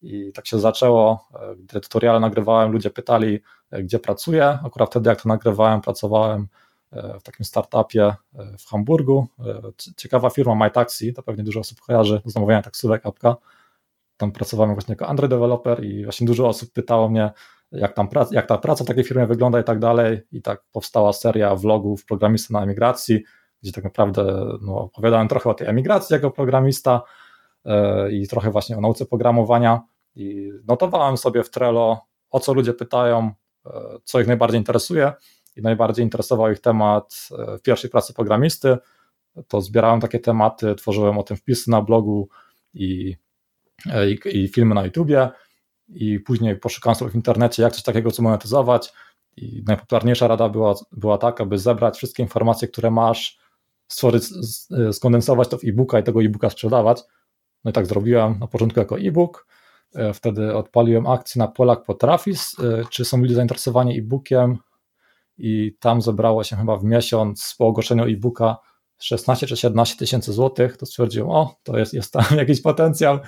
[0.01, 1.27] I tak się zaczęło.
[1.67, 3.39] Te tutoriale nagrywałem, ludzie pytali,
[3.71, 4.60] gdzie pracuję.
[4.65, 6.47] Akurat wtedy, jak to nagrywałem, pracowałem
[6.91, 8.15] E, w takim startupie e,
[8.57, 9.27] w Hamburgu.
[9.39, 9.62] E,
[9.97, 13.36] ciekawa firma MyTaxi, to pewnie dużo osób kojarzy, do zamawiania taksówek, apka.
[14.17, 17.31] Tam pracowałem właśnie jako Android developer i właśnie dużo osób pytało mnie,
[17.71, 20.21] jak, tam jak ta praca w takiej firmie wygląda i tak dalej.
[20.31, 23.23] I tak powstała seria vlogów programisty na emigracji,
[23.63, 27.01] gdzie tak naprawdę no, opowiadałem trochę o tej emigracji jako programista
[28.12, 29.81] i trochę właśnie o nauce programowania.
[30.15, 33.31] I notowałem sobie w Trello, o co ludzie pytają,
[34.04, 35.13] co ich najbardziej interesuje
[35.56, 38.78] i najbardziej interesował ich temat e, w pierwszej pracy programisty,
[39.47, 42.30] to zbierałem takie tematy, tworzyłem o tym wpisy na blogu
[42.74, 43.15] i,
[43.91, 45.30] e, i, i filmy na YouTubie
[45.89, 48.93] i później poszukałem sobie w internecie, jak coś takiego co monetyzować
[49.38, 53.39] i najpopularniejsza rada była, była taka, aby zebrać wszystkie informacje, które masz,
[53.88, 54.24] stworzyć,
[54.91, 57.02] skondensować to w e-booka i tego e-booka sprzedawać.
[57.63, 59.47] No i tak zrobiłem na początku jako e-book,
[60.13, 62.56] wtedy odpaliłem akcję na Polak Potrafis,
[62.89, 64.58] czy są ludzie zainteresowani e-bookiem,
[65.43, 68.58] i tam zebrało się chyba w miesiąc po ogłoszeniu e-booka
[68.97, 73.19] 16 czy 17 tysięcy złotych, to stwierdziłem, o, to jest, jest tam jakiś potencjał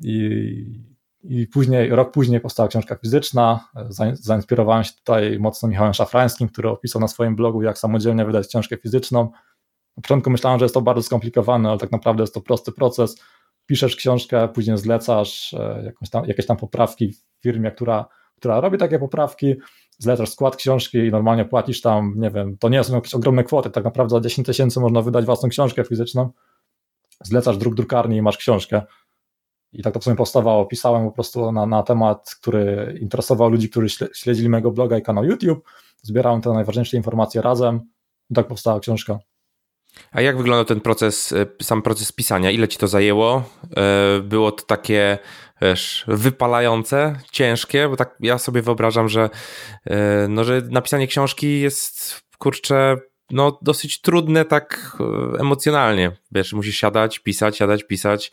[0.00, 0.82] i,
[1.24, 3.68] i później, rok później powstała książka fizyczna,
[4.12, 8.76] zainspirowałem się tutaj mocno Michałem Szafrańskim, który opisał na swoim blogu, jak samodzielnie wydać książkę
[8.76, 9.30] fizyczną.
[9.96, 13.22] Na początku myślałem, że jest to bardzo skomplikowane, ale tak naprawdę jest to prosty proces.
[13.66, 18.78] Piszesz książkę, później zlecasz e, jakąś tam, jakieś tam poprawki w firmie, która, która robi
[18.78, 19.54] takie poprawki,
[19.98, 23.70] zlecasz skład książki i normalnie płacisz tam, nie wiem, to nie są jakieś ogromne kwoty,
[23.70, 26.30] tak naprawdę za 10 tysięcy można wydać własną książkę fizyczną,
[27.24, 28.82] zlecasz druk drukarni i masz książkę.
[29.72, 30.66] I tak to w sumie powstawało.
[30.66, 35.24] Pisałem po prostu na, na temat, który interesował ludzi, którzy śledzili mojego bloga i kanał
[35.24, 35.68] YouTube.
[36.02, 37.80] Zbierałem te najważniejsze informacje razem
[38.30, 39.18] i tak powstała książka.
[40.12, 42.50] A jak wyglądał ten proces, e, sam proces pisania?
[42.50, 43.42] Ile ci to zajęło?
[43.76, 45.18] E, było to takie
[45.62, 49.30] wiesz, wypalające, ciężkie, bo tak ja sobie wyobrażam, że,
[49.84, 52.96] e, no, że napisanie książki jest, kurczę,
[53.30, 54.96] no dosyć trudne tak
[55.40, 56.16] emocjonalnie.
[56.32, 58.32] Wiesz, musisz siadać, pisać, siadać, pisać.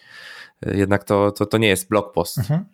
[0.65, 2.37] Jednak to, to, to nie jest blog post.
[2.37, 2.65] Mhm.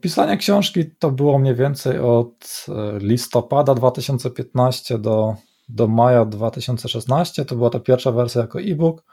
[0.00, 2.66] Pisanie książki to było mniej więcej od
[3.00, 5.34] listopada 2015 do
[5.74, 7.44] do maja 2016.
[7.44, 9.04] To była ta pierwsza wersja jako e-book.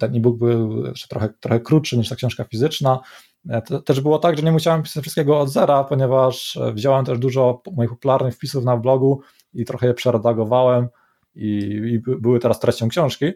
[0.00, 3.00] Ten e-book był jeszcze trochę, trochę krótszy niż ta książka fizyczna.
[3.48, 7.18] E, też było tak, że nie musiałem pisać wszystkiego od zera, ponieważ e, wziąłem też
[7.18, 9.20] dużo moich popularnych wpisów na blogu
[9.54, 10.88] i trochę je przeredagowałem
[11.34, 11.48] i,
[11.92, 13.32] i były teraz treścią książki.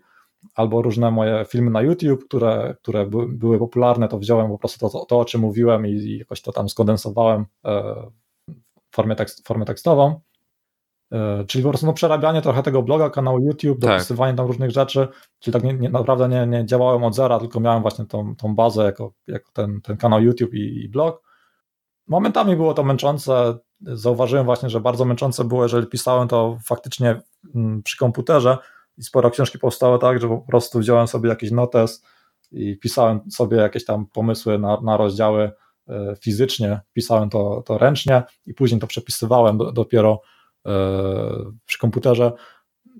[0.55, 4.91] Albo różne moje filmy na YouTube, które, które by, były popularne, to wziąłem po prostu
[4.91, 7.83] to, to o czym mówiłem i, i jakoś to tam skondensowałem e,
[8.91, 10.21] w formie, tekst, formę tekstową.
[11.15, 13.91] E, czyli po prostu no, przerabianie trochę tego bloga, kanału YouTube, tak.
[13.91, 17.61] dopisywanie tam różnych rzeczy, czyli tak nie, nie, naprawdę nie, nie działałem od zera, tylko
[17.61, 21.23] miałem właśnie tą, tą bazę jako, jako ten, ten kanał YouTube i, i blog.
[22.07, 27.21] Momentami było to męczące, zauważyłem właśnie, że bardzo męczące było, jeżeli pisałem to faktycznie
[27.55, 28.59] mm, przy komputerze
[28.97, 32.05] i sporo książki powstało tak, że po prostu wziąłem sobie jakiś notes
[32.53, 35.53] i pisałem sobie jakieś tam pomysły na, na rozdziały
[35.89, 40.21] e, fizycznie, pisałem to, to ręcznie i później to przepisywałem do, dopiero
[41.67, 42.33] przy komputerze,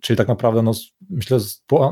[0.01, 0.73] czyli tak naprawdę no,
[1.11, 1.39] myślę,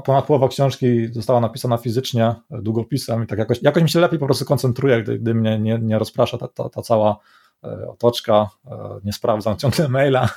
[0.04, 4.26] ponad połowa książki została napisana fizycznie, długopisem i tak jakoś, jakoś mi się lepiej po
[4.26, 7.16] prostu koncentruje, gdy, gdy mnie nie, nie rozprasza ta, ta, ta cała
[7.64, 10.28] e, otoczka, e, nie sprawdzam ciągle maila.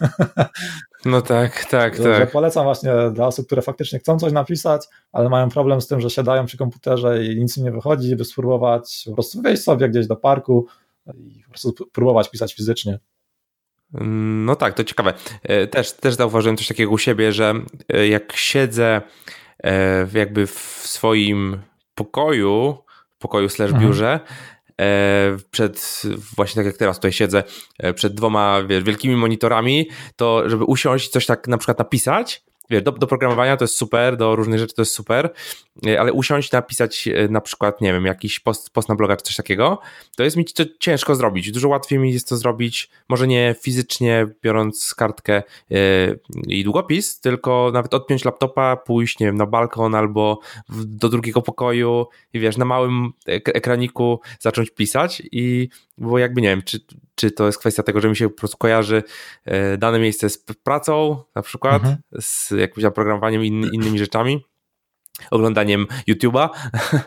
[1.06, 2.32] No tak, tak, tak.
[2.32, 6.10] polecam właśnie dla osób, które faktycznie chcą coś napisać, ale mają problem z tym, że
[6.10, 10.08] siadają przy komputerze i nic im nie wychodzi, by spróbować po prostu wejść sobie gdzieś
[10.08, 10.68] do parku
[11.16, 13.00] i po prostu próbować pisać fizycznie.
[13.94, 15.14] No tak, to ciekawe.
[15.44, 17.54] E, też, też zauważyłem coś takiego u siebie, że
[17.94, 19.02] e, jak siedzę
[19.64, 21.60] e, jakby w swoim
[21.96, 22.78] pokoju,
[23.20, 23.88] pokoju slash mhm.
[23.88, 24.20] biurze,
[25.52, 26.02] przed,
[26.36, 27.44] właśnie tak jak teraz tutaj siedzę,
[27.96, 32.84] przed dwoma wiesz, wielkimi monitorami, to żeby usiąść i coś tak na przykład napisać, wiesz,
[32.84, 35.34] do, do programowania to jest super, do różnych rzeczy to jest super,
[35.88, 39.24] e, ale usiąść, napisać e, na przykład, nie wiem, jakiś post, post na bloga czy
[39.24, 39.80] coś takiego,
[40.18, 41.52] to jest mi to ciężko zrobić.
[41.52, 47.72] Dużo łatwiej mi jest to zrobić, może nie fizycznie biorąc kartkę yy, i długopis, tylko
[47.74, 52.66] nawet odpiąć laptopa, pójść, nie wiem, na balkon albo do drugiego pokoju i wiesz, na
[52.66, 56.80] małym ekraniku zacząć pisać i bo jakby nie wiem, czy,
[57.16, 59.04] czy to jest kwestia tego, że mi się po prostu kojarzy
[59.78, 61.98] dane miejsce z pracą na przykład, mhm.
[62.22, 64.46] z jakimś oprogramowaniem i in, innymi rzeczami,
[65.32, 66.50] oglądaniem YouTube'a,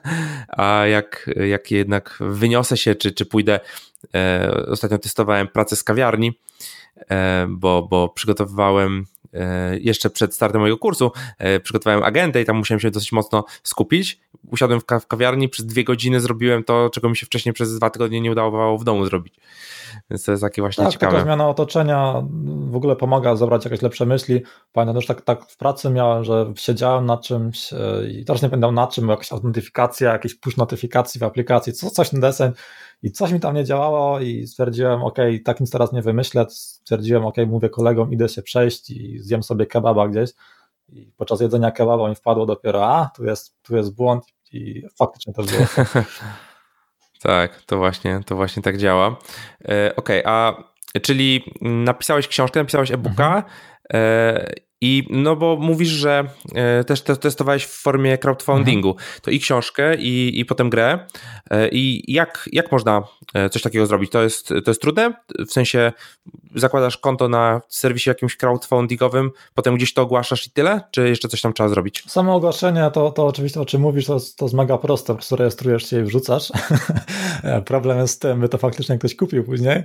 [0.48, 3.60] a jak, jak jednak wyniosę się, czy, czy pójdę,
[4.14, 6.38] e, ostatnio testowałem pracę z kawiarni,
[7.48, 9.04] bo, bo przygotowywałem
[9.80, 11.12] jeszcze przed startem mojego kursu,
[11.62, 14.20] przygotowałem agendę i tam musiałem się dosyć mocno skupić.
[14.50, 18.20] Usiadłem w kawiarni, przez dwie godziny zrobiłem to, czego mi się wcześniej przez dwa tygodnie
[18.20, 19.40] nie udawało w domu zrobić.
[20.11, 21.12] Więc to jest takie właśnie tak, ciekawe.
[21.12, 22.22] Taka zmiana otoczenia
[22.70, 24.42] w ogóle pomaga zebrać jakieś lepsze myśli.
[24.72, 28.48] Pamiętam też tak, tak w pracy miałem, że siedziałem nad czymś e, i też nie
[28.48, 32.52] pamiętam nad czym, jakaś autentyfikacja, jakieś push notyfikacji w aplikacji, co, coś ten deseń
[33.02, 37.26] i coś mi tam nie działało i stwierdziłem, ok, tak nic teraz nie wymyślę, stwierdziłem,
[37.26, 40.30] ok, mówię kolegom, idę się przejść i zjem sobie kebaba gdzieś
[40.88, 45.32] i podczas jedzenia kebaba mi wpadło dopiero, a, tu jest, tu jest błąd i faktycznie
[45.32, 45.66] to było.
[47.22, 49.06] Tak, to właśnie, to właśnie tak działa.
[49.68, 50.64] E, Okej, okay, a
[51.02, 53.44] czyli napisałeś książkę, napisałeś e-booka mhm.
[53.94, 59.08] e, i no bo mówisz, że e, też testowałeś w formie crowdfundingu, mhm.
[59.22, 61.06] to i książkę, i, i potem grę.
[61.50, 63.02] E, I jak, jak można
[63.34, 64.10] e, coś takiego zrobić?
[64.10, 65.12] To jest, to jest trudne?
[65.48, 65.92] W sensie
[66.54, 70.80] zakładasz konto na serwisie jakimś crowdfundingowym, potem gdzieś to ogłaszasz i tyle?
[70.90, 72.04] Czy jeszcze coś tam trzeba zrobić?
[72.06, 75.36] Samo ogłoszenie, to, to oczywiście o czym mówisz, to, to jest mega proste, po prostu
[75.36, 76.52] rejestrujesz się i wrzucasz.
[77.64, 79.82] Problem jest z tym, by to faktycznie ktoś kupił później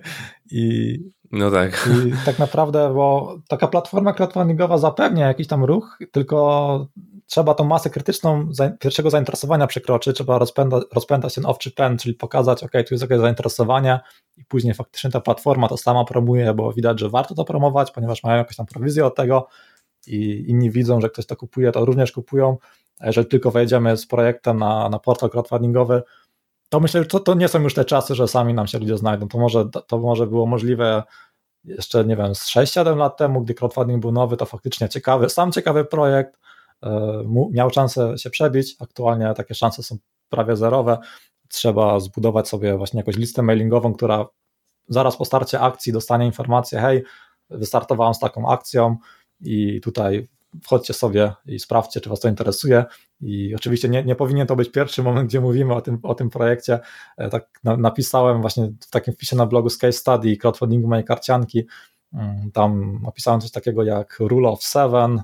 [0.52, 0.98] i
[1.34, 1.90] no tak.
[2.08, 6.88] I tak naprawdę, bo taka platforma crowdfundingowa zapewnia jakiś tam ruch, tylko
[7.26, 12.64] trzeba tą masę krytyczną pierwszego zainteresowania przekroczyć, trzeba rozpęda, rozpętać ten owczy pęd, czyli pokazać,
[12.64, 14.00] ok, tu jest jakieś zainteresowanie
[14.38, 18.24] i później faktycznie ta platforma to sama promuje, bo widać, że warto to promować, ponieważ
[18.24, 19.48] mają jakąś tam prowizję od tego
[20.08, 22.58] i inni widzą, że ktoś to kupuje, to również kupują,
[23.00, 26.04] a jeżeli tylko wejdziemy z projektem na, na portal crowdfundingowy,
[26.74, 28.98] to myślę, że to, to nie są już te czasy, że sami nam się ludzie
[28.98, 29.28] znajdą.
[29.28, 31.04] To może, to może było możliwe
[31.64, 35.52] jeszcze, nie wiem, z 6-7 lat temu, gdy crowdfunding był nowy, to faktycznie ciekawy, sam
[35.52, 36.40] ciekawy projekt,
[36.84, 38.76] e, miał szansę się przebić.
[38.80, 39.98] Aktualnie takie szanse są
[40.30, 40.98] prawie zerowe.
[41.50, 44.26] Trzeba zbudować sobie właśnie jakąś listę mailingową, która
[44.88, 47.04] zaraz po starcie akcji dostanie informację: hej,
[47.50, 48.98] wystartowałem z taką akcją
[49.42, 50.28] i tutaj
[50.64, 52.86] wchodźcie sobie i sprawdźcie, czy Was to interesuje.
[53.22, 56.30] I oczywiście nie, nie powinien to być pierwszy moment, gdzie mówimy o tym, o tym
[56.30, 56.80] projekcie.
[57.18, 61.68] E, tak napisałem właśnie w takim wpisie na blogu z case study crowdfundingu mojej karcianki.
[62.14, 65.22] Mm, tam opisałem coś takiego jak Rule of Seven.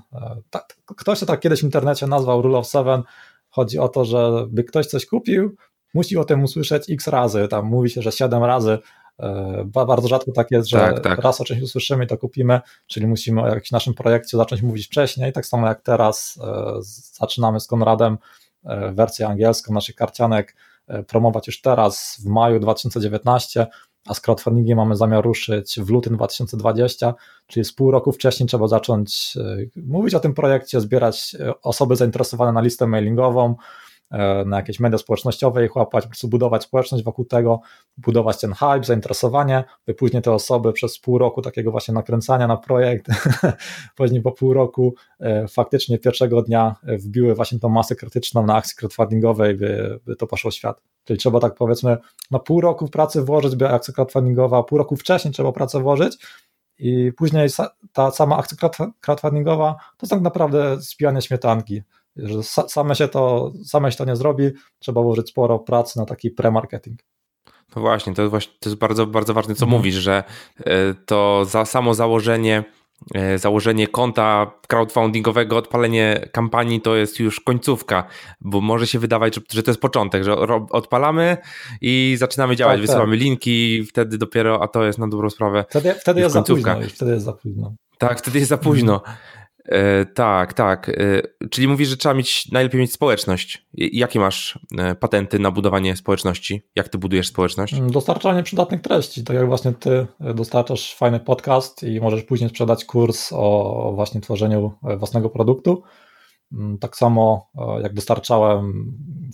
[0.50, 3.02] Tak, ktoś to tak kiedyś w internecie nazwał Rule of Seven.
[3.48, 5.56] Chodzi o to, że by ktoś coś kupił,
[5.94, 7.48] musi o tym usłyszeć x razy.
[7.48, 8.78] Tam mówi się, że 7 razy
[9.66, 11.18] bardzo rzadko tak jest, że tak, tak.
[11.18, 14.86] raz o czymś usłyszymy i to kupimy, czyli musimy o jakimś naszym projekcie zacząć mówić
[14.86, 16.74] wcześniej, tak samo jak teraz e,
[17.20, 18.18] zaczynamy z Konradem
[18.64, 20.56] e, wersję angielską naszych karcianek
[21.06, 23.66] promować już teraz w maju 2019,
[24.06, 27.14] a z crowdfundingiem mamy zamiar ruszyć w lutym 2020,
[27.46, 29.38] czyli z pół roku wcześniej trzeba zacząć
[29.76, 33.56] mówić o tym projekcie, zbierać osoby zainteresowane na listę mailingową, E,
[34.46, 37.60] na jakieś media społecznościowe ich łapać, po prostu budować społeczność wokół tego,
[37.96, 42.56] budować ten hype, zainteresowanie, by później te osoby przez pół roku takiego właśnie nakręcania na
[42.56, 43.06] projekt,
[43.96, 48.76] później po pół roku e, faktycznie pierwszego dnia wbiły właśnie tą masę krytyczną na akcji
[48.76, 50.82] crowdfundingowej, by, by to poszło w świat.
[51.04, 51.96] Czyli trzeba tak powiedzmy
[52.30, 56.18] na pół roku pracy włożyć, by akcja crowdfundingowa, pół roku wcześniej trzeba pracę włożyć,
[56.80, 57.48] i później
[57.92, 58.70] ta sama akcja
[59.00, 61.82] crowdfundingowa to tak naprawdę spijanie śmietanki
[62.22, 66.30] że same się to, same się to nie zrobi, trzeba włożyć sporo pracy na taki
[66.34, 66.96] pre-marketing.
[67.76, 69.78] No właśnie, to, właśnie, to jest bardzo, bardzo ważne, co mhm.
[69.78, 70.24] mówisz, że
[70.66, 72.64] e, to za samo założenie
[73.14, 78.04] e, założenie konta crowdfundingowego, odpalenie kampanii to jest już końcówka,
[78.40, 80.36] bo może się wydawać, że, to jest początek, że
[80.70, 81.36] odpalamy
[81.80, 83.20] i zaczynamy działać, tak, wysyłamy tak.
[83.20, 85.64] linki, wtedy dopiero, a to jest na dobrą sprawę.
[85.68, 86.70] Wtedy, wtedy jest końcówka.
[86.70, 87.74] za późno, wtedy jest za późno.
[87.98, 89.02] Tak, wtedy jest za późno.
[89.64, 90.88] E, tak, tak.
[90.88, 93.66] E, czyli mówisz, że trzeba mieć, najlepiej mieć społeczność.
[93.74, 96.62] Jakie masz e, patenty na budowanie społeczności?
[96.76, 97.74] Jak ty budujesz społeczność?
[97.74, 99.24] Mm, dostarczanie przydatnych treści.
[99.24, 104.72] Tak jak właśnie ty dostarczasz fajny podcast i możesz później sprzedać kurs o właśnie tworzeniu
[104.98, 105.82] własnego produktu.
[106.52, 107.50] Mm, tak samo
[107.82, 108.92] jak dostarczałem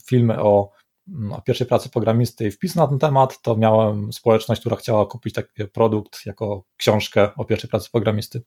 [0.08, 0.70] filmy o,
[1.08, 5.06] mm, o pierwszej pracy programisty i wpis na ten temat, to miałem społeczność, która chciała
[5.06, 8.42] kupić taki produkt jako książkę o pierwszej pracy programisty.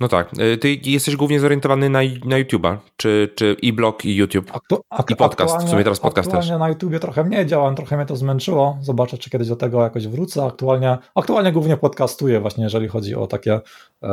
[0.00, 0.30] No tak.
[0.38, 4.82] Y, ty jesteś głównie zorientowany na, na YouTube'a, czy, czy i blog, i YouTube, Aktu
[5.08, 5.66] i podcast.
[5.66, 6.58] W sumie teraz podcast aktualnie też.
[6.58, 8.78] na YouTubie trochę mniej działam, trochę mnie to zmęczyło.
[8.82, 10.44] Zobaczę, czy kiedyś do tego jakoś wrócę.
[10.44, 13.60] Aktualnie, aktualnie głównie podcastuję właśnie, jeżeli chodzi o takie
[14.02, 14.10] e,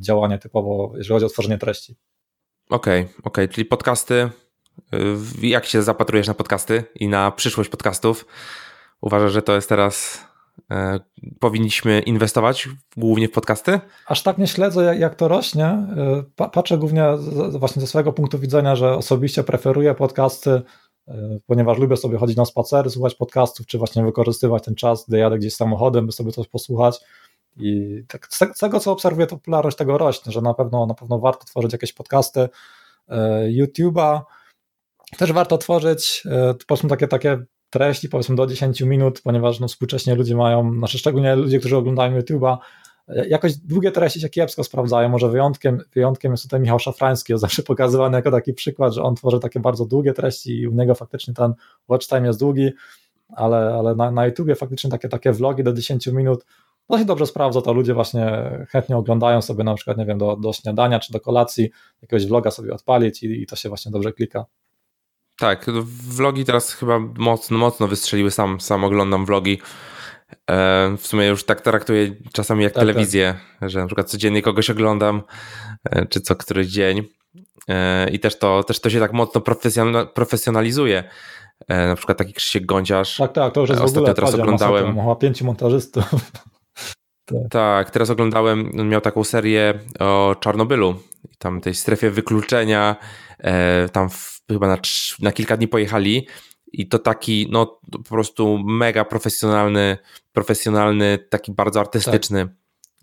[0.00, 1.96] działanie typowo, jeżeli chodzi o tworzenie treści.
[2.70, 3.48] Okej, okay, okej, okay.
[3.48, 4.30] czyli podcasty.
[5.42, 8.26] Y, jak się zapatrujesz na podcasty i na przyszłość podcastów?
[9.00, 10.37] Uważasz, że to jest teraz E,
[11.40, 13.80] powinniśmy inwestować głównie w podcasty?
[14.06, 15.64] Aż tak nie śledzę, jak, to rośnie.
[15.64, 17.04] E, patrzę głównie
[17.50, 20.62] właśnie ze swojego punktu widzenia, że osobiście preferuję podcasty,
[21.08, 25.18] e, ponieważ lubię sobie chodzić na spacery, słuchać podcastów, czy właśnie wykorzystywać ten czas, gdy
[25.18, 27.00] jadę gdzieś samochodem, by sobie coś posłuchać.
[27.56, 31.18] I tak, z tego, co obserwuję, to popularność tego rośnie, że na pewno, na pewno
[31.18, 32.48] warto tworzyć jakieś podcasty,
[33.58, 34.20] YouTube'a,
[35.18, 36.24] też warto tworzyć,
[36.66, 37.38] powiedzmy takie, takie
[37.70, 42.18] treści, powiedzmy do 10 minut, ponieważ no, współcześnie ludzie mają, znaczy szczególnie ludzie, którzy oglądają
[42.18, 42.56] YouTube'a,
[43.28, 45.08] jakoś długie treści się kiepsko sprawdzają.
[45.08, 49.14] Może wyjątkiem, wyjątkiem jest tutaj Michał Szafrański, on zawsze pokazywany jako taki przykład, że on
[49.14, 51.54] tworzy takie bardzo długie treści i u niego faktycznie ten
[51.88, 52.70] watch time jest długi,
[53.28, 56.44] ale, ale na, na YouTubie faktycznie takie, takie vlogi do 10 minut
[56.88, 60.36] to się dobrze sprawdza, to ludzie właśnie chętnie oglądają sobie na przykład, nie wiem, do,
[60.36, 61.70] do śniadania czy do kolacji
[62.02, 64.44] jakiegoś vloga sobie odpalić i, i to się właśnie dobrze klika.
[65.38, 65.66] Tak,
[66.08, 69.58] vlogi teraz chyba mocno, mocno wystrzeliły, sam, sam oglądam vlogi.
[70.50, 73.70] E, w sumie już tak traktuję czasami jak tak, telewizję, tak.
[73.70, 75.22] że na przykład codziennie kogoś oglądam,
[75.90, 77.02] e, czy co któryś dzień.
[77.68, 79.42] E, I też to, też to się tak mocno
[80.14, 81.04] profesjonalizuje.
[81.68, 83.16] Na przykład taki Krzysiek Gąciarz.
[83.16, 84.96] Tak, tak, to już jest Ostatnio w ogóle teraz oglądałem.
[84.96, 86.04] Ma pięciu montażystów.
[87.26, 87.38] tak.
[87.50, 90.94] tak, teraz oglądałem, miał taką serię o Czarnobylu,
[91.38, 92.96] tam tej strefie wykluczenia,
[93.92, 94.78] tam w, chyba na,
[95.20, 96.26] na kilka dni pojechali
[96.72, 99.98] i to taki, no po prostu mega profesjonalny,
[100.32, 102.48] profesjonalny, taki bardzo artystyczny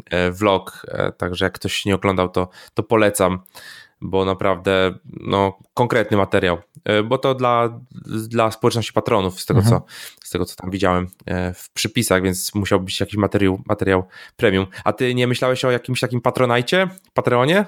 [0.09, 0.33] tak.
[0.33, 0.85] vlog.
[0.87, 3.39] E, także jak ktoś nie oglądał, to, to polecam,
[4.01, 6.57] bo naprawdę no, konkretny materiał.
[6.83, 7.79] E, bo to dla,
[8.27, 9.81] dla społeczności patronów, z tego, mhm.
[9.81, 9.87] co,
[10.23, 11.07] z tego co tam widziałem
[11.55, 14.03] w przypisach, więc musiał być jakiś materiał, materiał
[14.35, 14.67] premium.
[14.83, 17.65] A ty nie myślałeś o jakimś takim patronajcie, Patreonie?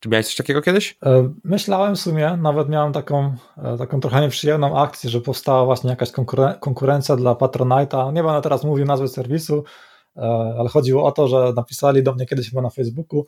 [0.00, 0.98] Czy miałeś coś takiego kiedyś?
[1.06, 5.90] E, myślałem w sumie, nawet miałem taką, e, taką trochę nieprzyjemną akcję, że powstała właśnie
[5.90, 6.10] jakaś
[6.60, 8.12] konkurencja dla Patronite'a.
[8.12, 9.64] Nie będę teraz mówił nazwy serwisu,
[10.16, 10.20] e,
[10.58, 13.26] ale chodziło o to, że napisali do mnie kiedyś chyba na Facebooku,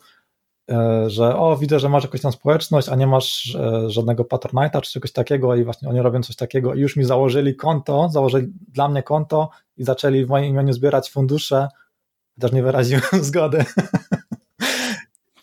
[1.07, 3.57] że o, widzę, że masz jakąś tam społeczność, a nie masz
[3.87, 7.55] żadnego Patronite'a czy czegoś takiego i właśnie oni robią coś takiego i już mi założyli
[7.55, 11.67] konto, założyli dla mnie konto i zaczęli w moim imieniu zbierać fundusze,
[12.35, 13.65] chociaż nie wyraziłem zgody.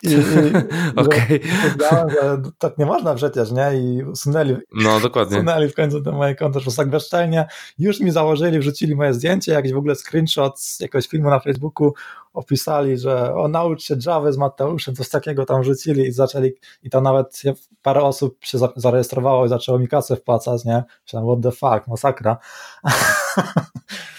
[0.96, 1.40] Okej.
[1.74, 2.52] Okay.
[2.58, 3.70] tak nie można przecież, nie?
[3.74, 5.36] I usunęli, no, dokładnie.
[5.36, 7.46] usunęli w końcu to moje konto, że tak bezczelnie
[7.78, 11.92] już mi założyli, wrzucili moje zdjęcie, jakiś w ogóle screenshot z jakiegoś filmu na Facebooku,
[12.34, 16.90] opisali, że o naucz się Java z Mateuszem, coś takiego tam rzucili i zaczęli, i
[16.90, 17.42] tam nawet
[17.82, 20.84] parę osób się zarejestrowało i zaczęło mi kasę wpłacać, nie?
[21.02, 22.38] Myślałem, what the fuck, masakra.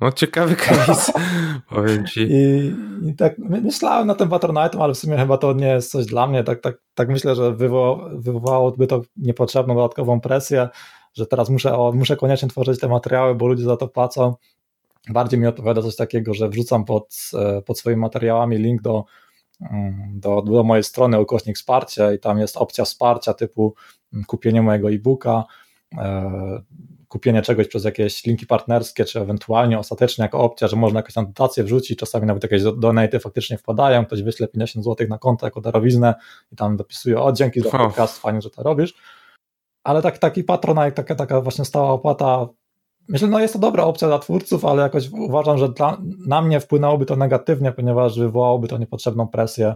[0.00, 1.12] No ciekawy case,
[1.68, 2.20] powiem ci.
[2.20, 2.74] I,
[3.08, 6.26] I, tak myślałem na tym Patronite'em, ale w sumie chyba to nie jest coś dla
[6.26, 6.44] mnie.
[6.44, 10.68] Tak, tak, tak myślę, że wywołało, wywołałoby to niepotrzebną dodatkową presję,
[11.14, 14.34] że teraz muszę, o, muszę koniecznie tworzyć te materiały, bo ludzie za to płacą.
[15.08, 19.04] Bardziej mi odpowiada coś takiego, że wrzucam pod, e, pod swoimi materiałami link do,
[19.60, 23.74] mm, do, do mojej strony ukośnik wsparcie i tam jest opcja wsparcia typu
[24.12, 25.44] mm, kupienie mojego e-booka,
[25.98, 26.62] e,
[27.08, 31.64] kupienie czegoś przez jakieś linki partnerskie, czy ewentualnie ostatecznie jako opcja, że można jakąś anotację
[31.64, 36.14] wrzucić, czasami nawet jakieś donaty faktycznie wpadają, ktoś wyśle 50 zł na konto jako darowiznę
[36.52, 38.94] i tam dopisuje, o dzięki za podcast, fajnie, że to robisz.
[39.84, 42.48] Ale tak, taki patronat, taka, taka właśnie stała opłata,
[43.08, 46.60] myślę, no jest to dobra opcja dla twórców, ale jakoś uważam, że dla, na mnie
[46.60, 49.74] wpłynęłoby to negatywnie, ponieważ wywołałoby to niepotrzebną presję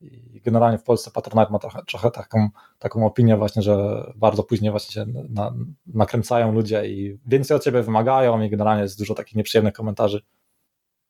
[0.00, 2.48] i generalnie w Polsce Patronite ma trochę, trochę taką,
[2.78, 5.54] taką opinię właśnie, że bardzo później właśnie się na,
[5.86, 10.22] nakręcają ludzie i więcej od ciebie wymagają i generalnie jest dużo takich nieprzyjemnych komentarzy.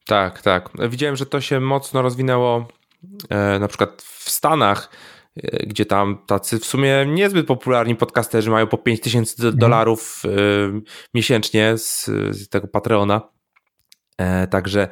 [0.06, 0.70] Tak, tak.
[0.88, 2.68] Widziałem, że to się mocno rozwinęło
[3.28, 4.90] e, na przykład w Stanach,
[5.36, 9.58] e, gdzie tam tacy w sumie niezbyt popularni podcasterzy mają po 5000 mhm.
[9.58, 10.28] dolarów e,
[11.14, 13.39] miesięcznie z, z tego Patreona
[14.50, 14.88] także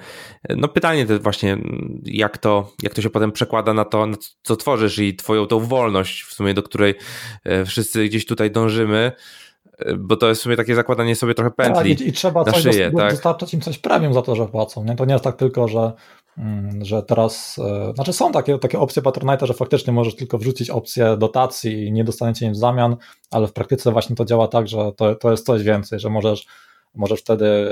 [0.48, 1.58] no pytanie to właśnie,
[2.04, 5.60] jak to, jak to się potem przekłada na to, na co tworzysz i twoją tą
[5.60, 6.94] wolność w sumie, do której
[7.44, 9.12] e, wszyscy gdzieś tutaj dążymy,
[9.78, 12.44] e, bo to jest w sumie takie zakładanie sobie trochę pętli tak, i, i, trzeba
[12.44, 13.10] na coś szyję, tak?
[13.10, 14.84] dostarczać im coś premium za to, że płacą.
[14.84, 14.96] Nie?
[14.96, 15.92] To nie jest tak tylko, że,
[16.38, 17.60] mm, że teraz,
[17.94, 22.04] znaczy są takie, takie opcje Patronite, że faktycznie możesz tylko wrzucić opcję dotacji i nie
[22.04, 22.96] dostaniecie im w zamian,
[23.30, 26.46] ale w praktyce właśnie to działa tak, że to, to jest coś więcej, że możesz
[26.94, 27.68] możesz wtedy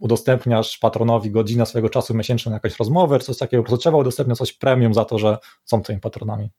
[0.00, 3.98] udostępniasz patronowi godzinę swojego czasu miesięcznie na jakąś rozmowę, czy coś takiego, po prostu trzeba
[3.98, 6.50] udostępniać coś premium za to, że są twoimi patronami.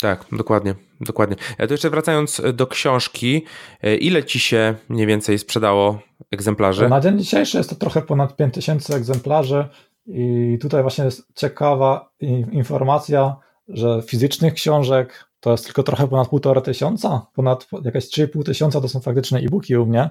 [0.00, 1.36] Tak, dokładnie, dokładnie.
[1.58, 3.44] Ja to jeszcze wracając do książki,
[3.82, 5.98] e, ile ci się mniej więcej sprzedało
[6.30, 6.88] egzemplarzy?
[6.88, 9.68] Na dzień dzisiejszy jest to trochę ponad 5000 egzemplarzy
[10.06, 12.10] i tutaj właśnie jest ciekawa
[12.52, 13.36] informacja,
[13.68, 18.88] że fizycznych książek to jest tylko trochę ponad półtora tysiąca, ponad jakieś 3,5 tysiąca to
[18.88, 20.10] są faktyczne e-booki u mnie,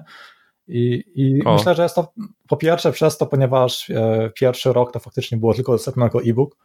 [0.68, 2.12] i, i myślę, że jest to
[2.48, 6.56] po pierwsze przez to, ponieważ e, pierwszy rok to faktycznie było tylko dostępne jako e-book.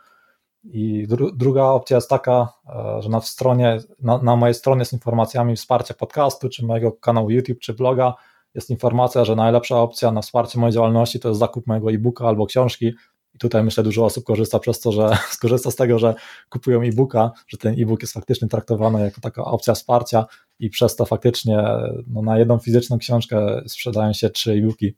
[0.64, 4.94] I dru, druga opcja jest taka, e, że na stronie, na, na, mojej stronie z
[4.94, 8.14] informacjami wsparcia podcastu, czy mojego kanału YouTube, czy bloga
[8.54, 12.46] jest informacja, że najlepsza opcja na wsparcie mojej działalności to jest zakup mojego e-booka albo
[12.46, 12.94] książki.
[13.40, 16.16] Tutaj myślę, dużo osób korzysta przez to, że skorzysta z tego, że
[16.50, 20.26] kupują e-booka, że ten e-book jest faktycznie traktowany jako taka opcja wsparcia
[20.60, 21.64] i przez to faktycznie
[22.08, 24.96] no, na jedną fizyczną książkę sprzedają się trzy e-booki.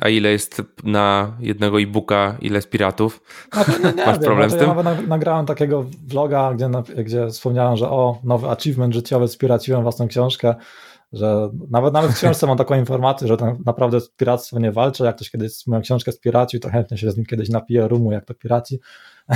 [0.00, 3.22] A ile jest na jednego e-booka, ile z piratów?
[3.56, 4.68] No, nie, nie, Masz wiem, problem z tym?
[4.68, 6.68] Ja nawet nagrałem takiego vloga, gdzie,
[7.04, 10.54] gdzie wspomniałem, że o, nowy achievement życiowy, spiraciłem własną książkę,
[11.14, 15.04] że nawet nawet w książce mam taką informację, że tak naprawdę z piractwem nie walczę,
[15.04, 18.24] jak ktoś kiedyś moją książkę spiracił, to chętnie się z nim kiedyś napiję rumu, jak
[18.24, 18.80] to piraci.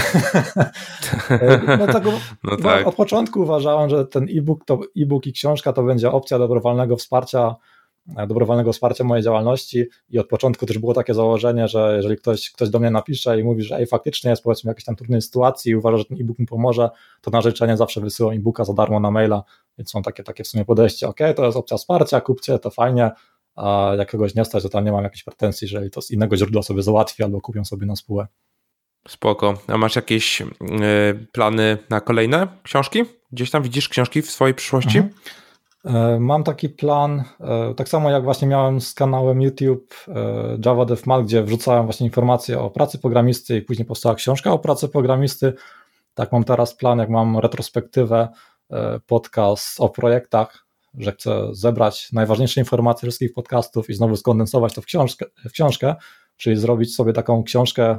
[1.79, 2.05] no, tak,
[2.45, 2.87] no tak.
[2.87, 7.55] Od początku uważałem, że ten e-book, to e-book i książka to będzie opcja dobrowolnego wsparcia
[8.09, 12.71] dobrowolnego wsparcia mojej działalności i od początku też było takie założenie, że jeżeli ktoś, ktoś
[12.71, 15.73] do mnie napisze i mówi, że ej, faktycznie jest powiedzmy w jakiejś tam trudnej sytuacji
[15.73, 16.91] i uważa, że ten e-book mu pomoże,
[17.21, 19.43] to na życzenie zawsze wysyłam e-booka za darmo na maila,
[19.79, 23.11] więc są takie, takie w sumie podejście, ok, to jest opcja wsparcia, kupcie, to fajnie,
[23.57, 26.37] a jak kogoś nie stać, to tam nie mam jakichś pretensji, jeżeli to z innego
[26.37, 28.27] źródła sobie załatwi albo kupią sobie na spółę.
[29.09, 29.59] Spoko.
[29.67, 30.47] A masz jakieś y,
[31.33, 33.03] plany na kolejne książki?
[33.33, 34.99] Gdzieś tam widzisz książki w swojej przyszłości?
[34.99, 35.15] Mhm.
[35.89, 40.13] E, mam taki plan, e, tak samo jak właśnie miałem z kanałem YouTube e,
[40.65, 44.89] Java DevMat, gdzie wrzucałem właśnie informacje o pracy programisty i później powstała książka o pracy
[44.89, 45.53] programisty.
[46.15, 48.29] Tak mam teraz plan, jak mam retrospektywę,
[49.07, 54.85] podcast o projektach, że chcę zebrać najważniejsze informacje wszystkich podcastów i znowu skondensować to w
[54.85, 55.95] książkę, w książkę
[56.37, 57.99] czyli zrobić sobie taką książkę,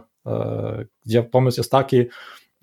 [1.05, 2.05] gdzie pomysł jest taki,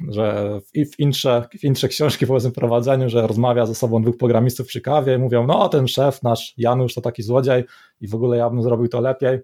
[0.09, 0.59] że
[0.93, 5.47] w intrze, w intrze książki prowadzeniu, że rozmawia ze sobą dwóch programistów przy kawie mówią,
[5.47, 7.65] no ten szef nasz Janusz to taki złodziej
[8.01, 9.39] i w ogóle ja bym zrobił to lepiej.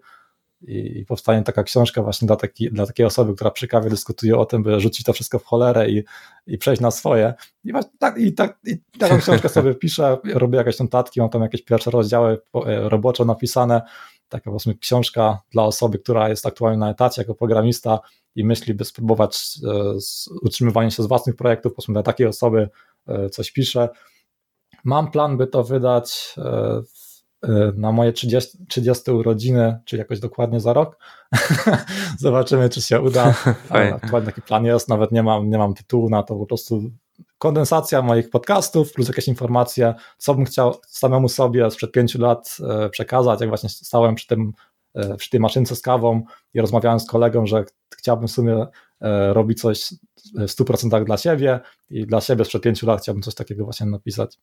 [0.67, 4.37] I, i powstanie taka książka właśnie dla, taki, dla takiej osoby, która przy kawie dyskutuje
[4.37, 6.03] o tym, by rzucić to wszystko w cholerę i,
[6.47, 7.33] i przejść na swoje.
[7.63, 11.41] I, właśnie tak, i, tak, i taką książkę sobie piszę, robię jakieś notatki, mam tam
[11.41, 13.81] jakieś pierwsze rozdziały e, robocze napisane,
[14.33, 17.99] taka właśnie książka dla osoby, która jest aktualnie na etacie jako programista
[18.35, 19.97] i myśli, by spróbować e,
[20.41, 22.69] utrzymywania się z własnych projektów, powiedzmy dla takiej osoby
[23.07, 23.89] e, coś piszę.
[24.83, 26.81] Mam plan, by to wydać e,
[27.75, 30.97] na moje 30, 30 urodziny, czyli jakoś dokładnie za rok.
[32.19, 33.35] Zobaczymy, czy się uda.
[33.69, 36.81] Aktualnie taki plan jest, nawet nie mam, nie mam tytułu na to, po prostu
[37.43, 42.57] kondensacja moich podcastów, plus jakieś informacje, co bym chciał samemu sobie sprzed pięciu lat
[42.91, 44.53] przekazać, jak właśnie stałem przy tym
[44.95, 46.23] E, przy tej maszynce z kawą
[46.53, 47.65] i rozmawiałem z kolegą, że
[47.97, 48.67] chciałbym w sumie
[49.01, 49.93] e, robić coś
[50.35, 54.37] w 100% dla siebie i dla siebie sprzed pięciu lat chciałbym coś takiego właśnie napisać.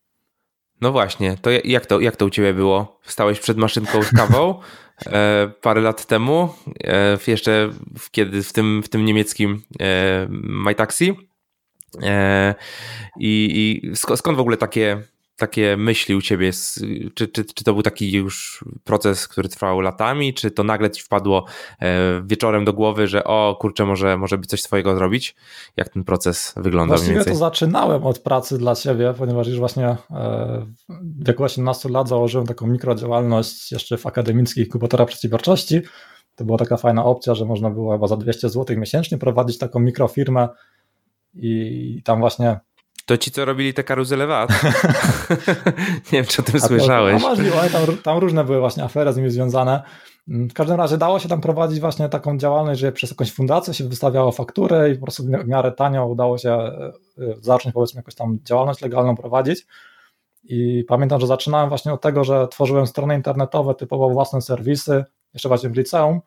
[0.81, 3.01] No właśnie, to jak to, jak to u ciebie było?
[3.03, 4.55] Stałeś przed maszynką z kawą
[5.07, 6.49] e, parę lat temu,
[6.85, 11.30] e, jeszcze w, kiedy w tym, w tym niemieckim e, MyTaxi.
[12.03, 12.55] E,
[13.19, 15.03] I, i skąd w ogóle takie,
[15.37, 16.51] takie myśli u ciebie?
[17.15, 21.03] Czy, czy, czy to był taki już proces, który trwał latami, czy to nagle ci
[21.03, 21.45] wpadło
[21.81, 25.37] e, wieczorem do głowy, że o kurczę, może, może by coś swojego zrobić?
[25.77, 26.95] Jak ten proces wygląda?
[26.95, 29.97] Właściwie to zaczynałem od pracy dla siebie, ponieważ już właśnie e,
[30.89, 35.81] w wieku 18 lat założyłem taką mikrodziałalność jeszcze w akademickiej inkubatora przedsiębiorczości.
[36.37, 39.81] To była taka fajna opcja, że można było chyba za 200 zł miesięcznie prowadzić taką
[39.81, 40.49] mikrofirmę
[41.35, 42.61] i tam właśnie
[43.11, 44.51] to ci, co robili te karuzele VAT.
[46.13, 47.23] nie wiem, czy o tym a słyszałeś.
[47.23, 49.83] To, a możliwe, tam, tam różne były właśnie afery z nimi związane.
[50.29, 53.75] Mm, w każdym razie dało się tam prowadzić właśnie taką działalność, że przez jakąś fundację
[53.75, 56.93] się wystawiało faktury i po prostu w miarę tanio udało się e, e,
[57.41, 59.67] zacząć powiedzmy jakąś tam działalność legalną prowadzić.
[60.45, 65.05] I pamiętam, że zaczynałem właśnie od tego, że tworzyłem strony internetowe, typowo własne serwisy,
[65.35, 66.21] jeszcze właśnie w liceum,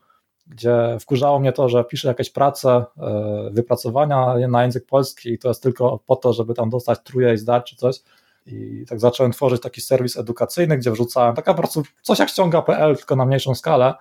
[0.54, 5.48] gdzie wkurzało mnie to, że piszę jakieś prace, e, wypracowania na język polski i to
[5.48, 8.00] jest tylko po to, żeby tam dostać truje i zdać czy coś.
[8.46, 12.98] I tak zacząłem tworzyć taki serwis edukacyjny, gdzie wrzucałem taka po prostu coś jak ściąga.pl,
[12.98, 13.94] tylko na mniejszą skalę,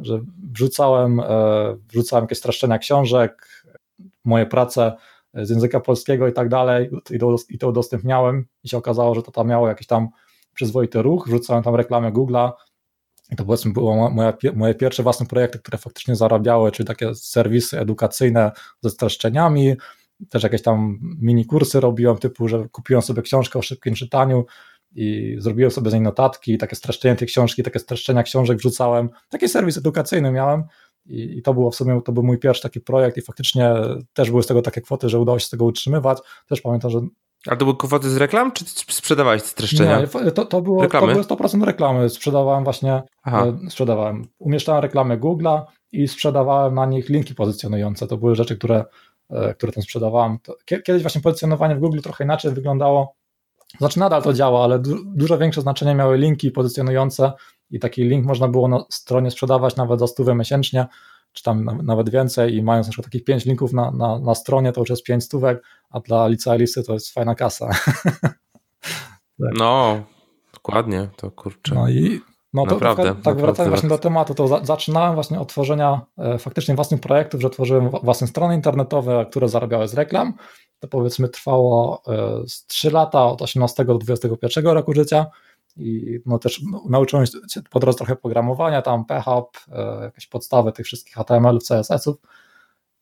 [0.00, 0.20] że
[0.52, 1.24] wrzucałem, e,
[1.88, 3.48] wrzucałem jakieś streszczenia książek,
[4.24, 4.92] moje prace
[5.34, 6.90] z języka polskiego i tak dalej
[7.50, 8.46] i to udostępniałem.
[8.64, 10.08] I się okazało, że to tam miało jakiś tam
[10.54, 12.52] przyzwoity ruch, wrzucałem tam reklamę Google'a,
[13.36, 18.52] to powiedzmy było moje, moje pierwsze własne projekty, które faktycznie zarabiały, czyli takie serwisy edukacyjne
[18.82, 19.74] ze streszczeniami,
[20.28, 24.44] też jakieś tam mini kursy robiłem, typu, że kupiłem sobie książkę o szybkim czytaniu
[24.94, 29.08] i zrobiłem sobie z niej notatki, takie streszczenie tej książki, takie streszczenia książek wrzucałem.
[29.28, 30.64] Taki serwis edukacyjny miałem
[31.06, 33.72] i, i to było w sumie, to był mój pierwszy taki projekt i faktycznie
[34.12, 36.18] też były z tego takie kwoty, że udało się z tego utrzymywać.
[36.48, 37.00] Też pamiętam, że
[37.46, 40.00] a to były kwoty z reklam, czy sprzedawałeś streszczenia?
[40.00, 41.14] Nie, to, to, było, reklamy?
[41.14, 42.10] to było 100% reklamy.
[42.10, 43.46] Sprzedawałem właśnie, Aha.
[43.66, 44.28] E, sprzedawałem.
[44.38, 45.62] Umieszczałem reklamy Google'a
[45.92, 48.06] i sprzedawałem na nich linki pozycjonujące.
[48.06, 48.84] To były rzeczy, które,
[49.30, 50.38] e, które tam sprzedawałem.
[50.84, 53.14] Kiedyś właśnie pozycjonowanie w Google trochę inaczej wyglądało.
[53.78, 57.32] Znaczy nadal to działa, ale du dużo większe znaczenie miały linki pozycjonujące
[57.70, 60.86] i taki link można było na stronie sprzedawać nawet za stówę miesięcznie
[61.32, 64.72] czy tam nawet więcej i mając na przykład takich pięć linków na, na, na stronie,
[64.72, 67.68] to już jest pięć stówek, a dla licealisty to jest fajna kasa.
[68.22, 69.52] tak.
[69.58, 70.02] No,
[70.54, 71.74] dokładnie, to kurczę.
[71.74, 72.20] No i
[72.54, 76.00] no to naprawdę, tak, tak wracając właśnie do tematu, to za, zaczynałem właśnie od tworzenia
[76.18, 80.34] e, faktycznie własnych projektów, że tworzyłem własne strony internetowe, które zarabiały z reklam.
[80.78, 85.26] To powiedzmy trwało e, z 3 lata, od 18 do 21 roku życia
[85.80, 87.32] i no też nauczyłem się
[87.70, 92.16] po drodze trochę programowania, tam PHP, e, jakieś podstawy tych wszystkich HTML, CSS-ów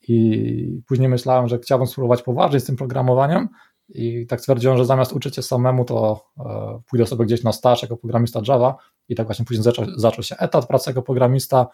[0.08, 3.48] i później myślałem, że chciałbym spróbować poważnie z tym programowaniem.
[3.88, 7.82] I tak stwierdziłem, że zamiast uczyć się samemu, to e, pójdę sobie gdzieś na staż
[7.82, 8.76] jako programista Java
[9.08, 11.66] i tak właśnie później zaczął, zaczął się etat pracy jako programista.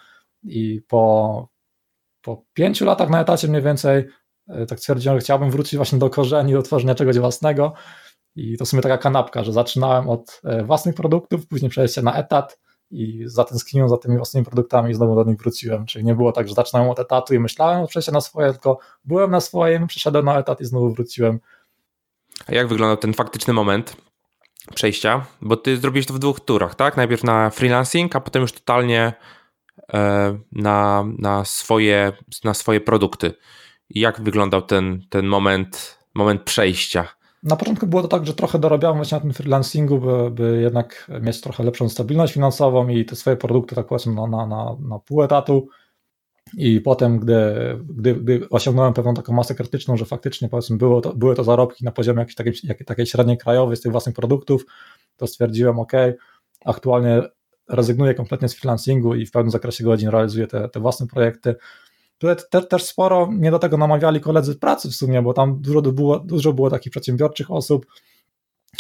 [0.43, 1.49] I po,
[2.23, 4.05] po pięciu latach na etacie mniej więcej
[4.49, 7.73] e, tak stwierdziłem, że chciałbym wrócić właśnie do korzeni, do tworzenia czegoś własnego
[8.37, 12.15] i to w sumie taka kanapka, że zaczynałem od e, własnych produktów, później przejście na
[12.15, 12.59] etat
[12.91, 15.87] i zatęskniłem za tymi własnymi produktami i znowu do nich wróciłem.
[15.87, 18.79] Czyli nie było tak, że zaczynałem od etatu i myślałem o przejściu na swoje, tylko
[19.05, 21.41] byłem na swoim, przeszedłem na etat i znowu wróciłem.
[22.47, 23.97] A jak wyglądał ten faktyczny moment
[24.75, 25.27] przejścia?
[25.41, 26.97] Bo ty zrobiłeś to w dwóch turach, tak?
[26.97, 29.13] Najpierw na freelancing, a potem już totalnie
[29.93, 32.13] e, na, na, swoje,
[32.45, 33.35] na swoje produkty.
[33.91, 37.09] Jak wyglądał ten, ten moment, moment przejścia?
[37.45, 41.11] Na początku było to tak, że trochę dorabiałem właśnie na tym freelancingu, by, by jednak
[41.21, 44.99] mieć trochę lepszą stabilność finansową i te swoje produkty, tak powiedzmy, na, na, na, na
[44.99, 45.69] pół etatu.
[46.57, 51.15] I potem, gdy, gdy, gdy osiągnąłem pewną taką masę krytyczną, że faktycznie powiedzmy było to,
[51.15, 54.65] były to zarobki na poziomie jakiejś takiej, takiej średniej krajowej z tych własnych produktów,
[55.17, 55.93] to stwierdziłem, ok,
[56.65, 57.23] aktualnie
[57.69, 61.55] rezygnuję kompletnie z freelancingu i w pewnym zakresie godzin realizuję te, te własne projekty.
[62.19, 65.61] Tutaj te, też sporo mnie do tego namawiali koledzy z pracy w sumie, bo tam
[65.61, 67.87] dużo było, dużo było takich przedsiębiorczych osób,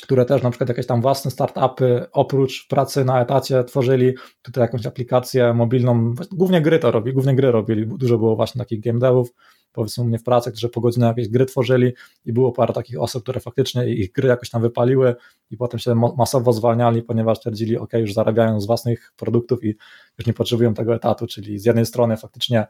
[0.02, 4.86] które też na przykład jakieś tam własne startupy oprócz pracy na etacie tworzyli, tutaj jakąś
[4.86, 9.32] aplikację mobilną, głównie gry to robili, głównie gry robili, dużo było właśnie takich game devów,
[9.72, 11.92] powiedzmy u mnie w pracy, którzy po godzinach jakieś gry tworzyli
[12.24, 15.14] i było parę takich osób, które faktycznie ich gry jakoś tam wypaliły
[15.50, 19.76] i potem się masowo zwalniali, ponieważ twierdzili, ok, już zarabiają z własnych produktów i
[20.18, 22.66] już nie potrzebują tego etatu, czyli z jednej strony faktycznie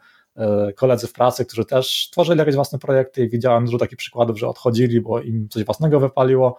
[0.77, 4.49] koledzy w pracy, którzy też tworzyli jakieś własne projekty i widziałem dużo takich przykładów, że
[4.49, 6.59] odchodzili, bo im coś własnego wypaliło,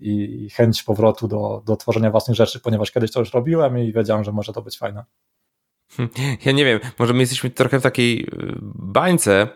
[0.00, 4.24] i chęć powrotu do, do tworzenia własnych rzeczy, ponieważ kiedyś to już robiłem i wiedziałem,
[4.24, 5.04] że może to być fajne.
[6.44, 8.26] Ja nie wiem, może my jesteśmy trochę w takiej y,
[8.74, 9.48] bańce,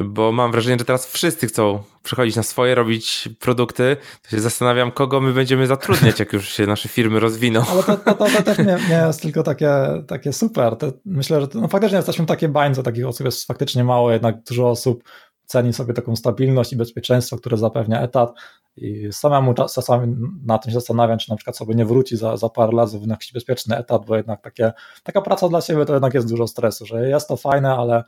[0.00, 3.96] bo mam wrażenie, że teraz wszyscy chcą przychodzić na swoje, robić produkty.
[4.22, 7.64] To się zastanawiam, kogo my będziemy zatrudniać, jak już się nasze firmy rozwiną.
[7.70, 9.72] Ale to, to, to, to też nie, nie, jest tylko takie,
[10.06, 10.76] takie super.
[11.04, 14.70] Myślę, że no faktycznie jesteśmy w takiej bańce, takich osób jest faktycznie mało, jednak dużo
[14.70, 15.04] osób
[15.50, 18.32] ceni sobie taką stabilność i bezpieczeństwo, które zapewnia etat
[18.76, 22.48] i samemu czasami na tym się zastanawiam, czy na przykład sobie nie wróci za, za
[22.48, 24.72] parę lat na jakiś bezpieczny etat, bo jednak takie,
[25.02, 28.04] taka praca dla siebie to jednak jest dużo stresu, że jest to fajne, ale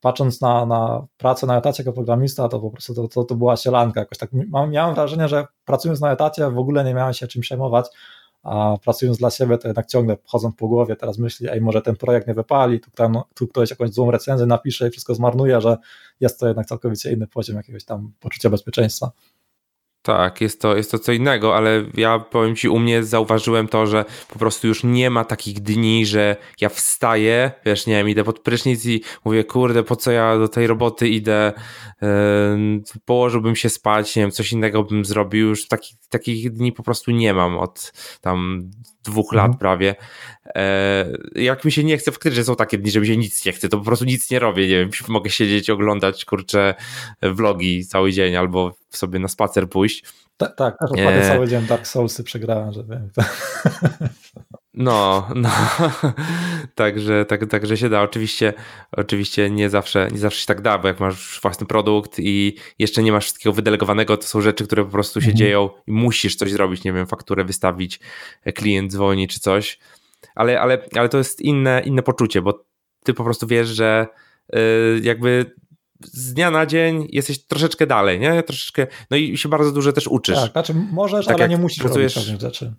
[0.00, 3.56] patrząc na, na pracę na etacie jako programista, to po prostu to, to, to była
[3.56, 4.30] sielanka jakoś tak.
[4.68, 7.86] Miałem wrażenie, że pracując na etacie w ogóle nie miałem się czym przejmować,
[8.42, 11.96] a pracując dla siebie, to jednak ciągle chodzą po głowie, teraz myśli, ej, może ten
[11.96, 15.76] projekt nie wypali, tu, tam, tu ktoś jakąś złą recenzję napisze i wszystko zmarnuje, że
[16.20, 19.12] jest to jednak całkowicie inny poziom jakiegoś tam poczucia bezpieczeństwa.
[20.02, 23.86] Tak, jest to, jest to co innego, ale ja powiem ci, u mnie zauważyłem to,
[23.86, 28.24] że po prostu już nie ma takich dni, że ja wstaję, wiesz, nie wiem, idę
[28.24, 31.52] pod prysznic i mówię, kurde, po co ja do tej roboty idę,
[32.02, 32.08] yy,
[33.04, 37.10] położyłbym się spać, nie wiem, coś innego bym zrobił, już takich, takich dni po prostu
[37.10, 38.70] nie mam od tam
[39.04, 39.58] dwóch lat mhm.
[39.58, 39.94] prawie.
[40.54, 43.52] E, jak mi się nie chce, faktycznie są takie dni, że mi się nic nie
[43.52, 46.74] chce, to po prostu nic nie robię, nie wiem, mogę siedzieć, oglądać, kurczę,
[47.22, 50.04] vlogi cały dzień albo sobie na spacer pójść.
[50.36, 51.28] Tak, tak, e...
[51.28, 53.10] cały dzień Dark Soulsy przegrałem, że wiem.
[54.80, 55.50] No, no.
[56.74, 58.02] także, tak, także się da.
[58.02, 58.52] Oczywiście,
[58.92, 63.02] oczywiście nie zawsze, nie zawsze się tak da, bo jak masz własny produkt i jeszcze
[63.02, 65.36] nie masz wszystkiego wydelegowanego, to są rzeczy, które po prostu się mhm.
[65.36, 68.00] dzieją i musisz coś zrobić, nie wiem, fakturę wystawić,
[68.54, 69.78] klient dzwoni czy coś.
[70.34, 72.64] Ale, ale, ale to jest inne, inne poczucie, bo
[73.04, 74.06] ty po prostu wiesz, że
[74.52, 75.54] yy, jakby
[76.00, 78.42] z dnia na dzień jesteś troszeczkę dalej, nie?
[78.42, 80.36] Troszeczkę, no i się bardzo dużo też uczysz.
[80.36, 82.74] Tak, znaczy możesz, tak ale nie musisz pracujesz, robić pewnych rzeczy.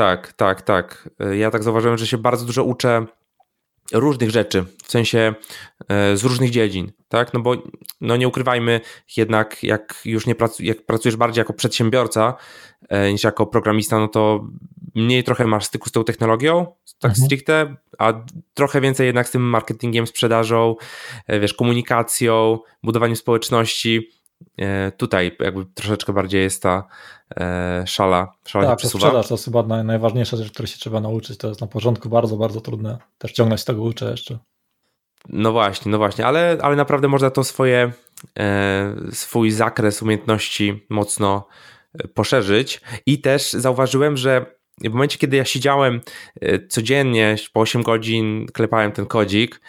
[0.00, 1.08] Tak, tak, tak.
[1.32, 3.06] Ja tak zauważyłem, że się bardzo dużo uczę
[3.92, 5.34] różnych rzeczy, w sensie
[5.88, 7.34] e, z różnych dziedzin, tak?
[7.34, 7.54] No bo
[8.00, 8.80] no nie ukrywajmy,
[9.16, 12.34] jednak jak już nie pracu jak pracujesz bardziej jako przedsiębiorca
[12.88, 14.46] e, niż jako programista, no to
[14.94, 16.66] mniej trochę masz styku z tą technologią,
[16.98, 17.26] tak mhm.
[17.26, 18.12] stricte, a
[18.54, 20.76] trochę więcej jednak z tym marketingiem, sprzedażą,
[21.26, 24.19] e, wiesz, komunikacją, budowaniem społeczności.
[24.96, 26.86] Tutaj jakby troszeczkę bardziej jest ta
[27.36, 29.06] e, szala, szala tak, przesuwa.
[29.06, 31.38] sprzedaż to jest chyba naj, najważniejsza rzecz, której się trzeba nauczyć.
[31.38, 32.98] To jest na początku bardzo, bardzo trudne.
[33.18, 34.38] Też ciągle się tego uczę jeszcze.
[35.28, 37.92] No właśnie, no właśnie, ale, ale naprawdę można to swoje,
[38.38, 41.46] e, swój zakres umiejętności mocno
[41.94, 42.80] e, poszerzyć.
[43.06, 44.46] I też zauważyłem, że
[44.84, 46.00] w momencie, kiedy ja siedziałem
[46.40, 49.60] e, codziennie po 8 godzin, klepałem ten kodzik, e,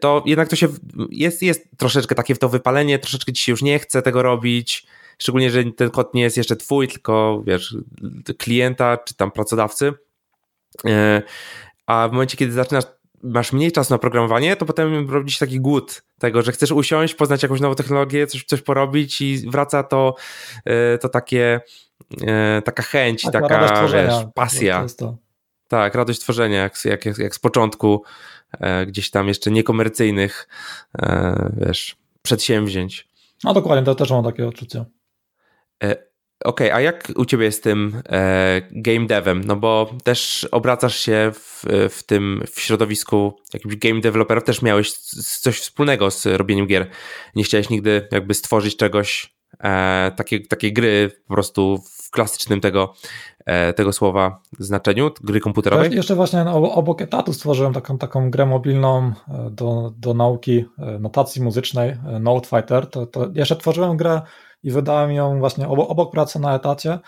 [0.00, 0.68] to jednak to się
[1.10, 4.86] jest, jest troszeczkę takie w to wypalenie, troszeczkę ci się już nie chce tego robić,
[5.18, 7.76] szczególnie, że ten kod nie jest jeszcze twój, tylko wiesz,
[8.38, 9.92] klienta czy tam pracodawcy.
[10.86, 11.22] E,
[11.86, 12.84] a w momencie, kiedy zaczynasz
[13.22, 17.42] masz mniej czasu na programowanie, to potem robisz taki głód tego, że chcesz usiąść, poznać
[17.42, 20.14] jakąś nową technologię, coś, coś porobić i wraca to,
[21.00, 21.60] to takie
[22.64, 24.86] taka chęć, tak, taka wiesz, pasja.
[25.68, 28.04] Tak, radość tworzenia, jak, jak, jak z początku
[28.86, 30.48] gdzieś tam jeszcze niekomercyjnych
[31.56, 33.08] wiesz, przedsięwzięć.
[33.44, 34.84] No dokładnie, to też mam takie odczucie.
[35.82, 36.06] E, okej,
[36.44, 39.44] okay, a jak u ciebie jest tym e, game devem?
[39.44, 44.92] No bo też obracasz się w, w tym w środowisku jakimś game developerów, też miałeś
[44.92, 46.90] coś wspólnego z robieniem gier.
[47.34, 52.94] Nie chciałeś nigdy jakby stworzyć czegoś, e, takiej, takiej gry po prostu w klasycznym tego,
[53.46, 55.94] e, tego słowa znaczeniu, gry komputerowej?
[55.94, 61.42] jeszcze właśnie obok etatu stworzyłem taką, taką grę mobilną e, do, do nauki e, notacji
[61.42, 62.86] muzycznej, Note Fighter.
[62.86, 64.22] To, to jeszcze tworzyłem grę
[64.62, 66.98] i wydałem ją właśnie obok, obok pracy na etacie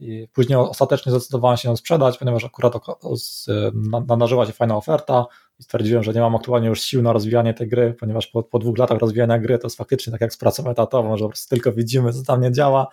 [0.00, 2.74] i później ostatecznie zdecydowałem się ją sprzedać, ponieważ akurat
[4.06, 5.26] nadarzyła się fajna oferta
[5.58, 8.58] i stwierdziłem, że nie mam aktualnie już sił na rozwijanie tej gry, ponieważ po, po
[8.58, 11.54] dwóch latach rozwijania gry to jest faktycznie tak jak z pracą etatową, że po prostu
[11.54, 12.88] tylko widzimy, co tam nie działa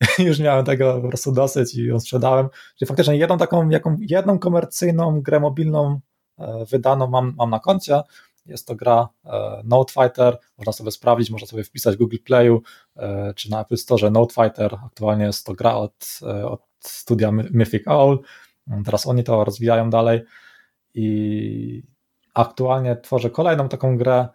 [0.18, 2.48] już miałem tego po prostu dosyć i ją sprzedałem.
[2.78, 6.00] Czyli faktycznie jedną taką, jaką, jedną komercyjną grę mobilną
[6.38, 8.02] e, wydaną mam, mam na koncie,
[8.46, 12.62] jest to gra e, Note Fighter, można sobie sprawdzić, można sobie wpisać w Google Playu
[12.96, 14.78] e, czy na Apple Store Note Fighter.
[14.86, 18.22] Aktualnie jest to gra od, od studia Mythic Owl.
[18.84, 20.22] Teraz oni to rozwijają dalej
[20.94, 21.82] i
[22.34, 24.28] aktualnie tworzę kolejną taką grę,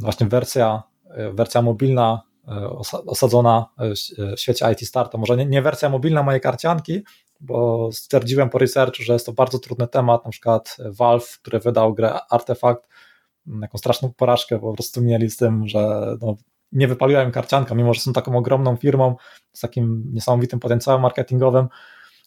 [0.00, 0.82] właśnie wersja,
[1.32, 2.22] wersja mobilna
[3.06, 3.66] osadzona
[4.36, 5.12] w świecie IT Start.
[5.12, 7.02] To może nie, nie wersja mobilna mojej karcianki,
[7.40, 11.94] bo stwierdziłem po researchu, że jest to bardzo trudny temat, na przykład Valve, który wydał
[11.94, 12.88] grę Artefact,
[13.60, 16.36] jaką straszną porażkę po prostu mieli z tym, że no,
[16.72, 19.16] nie wypaliłem karcianka, mimo że są taką ogromną firmą
[19.52, 21.68] z takim niesamowitym potencjałem marketingowym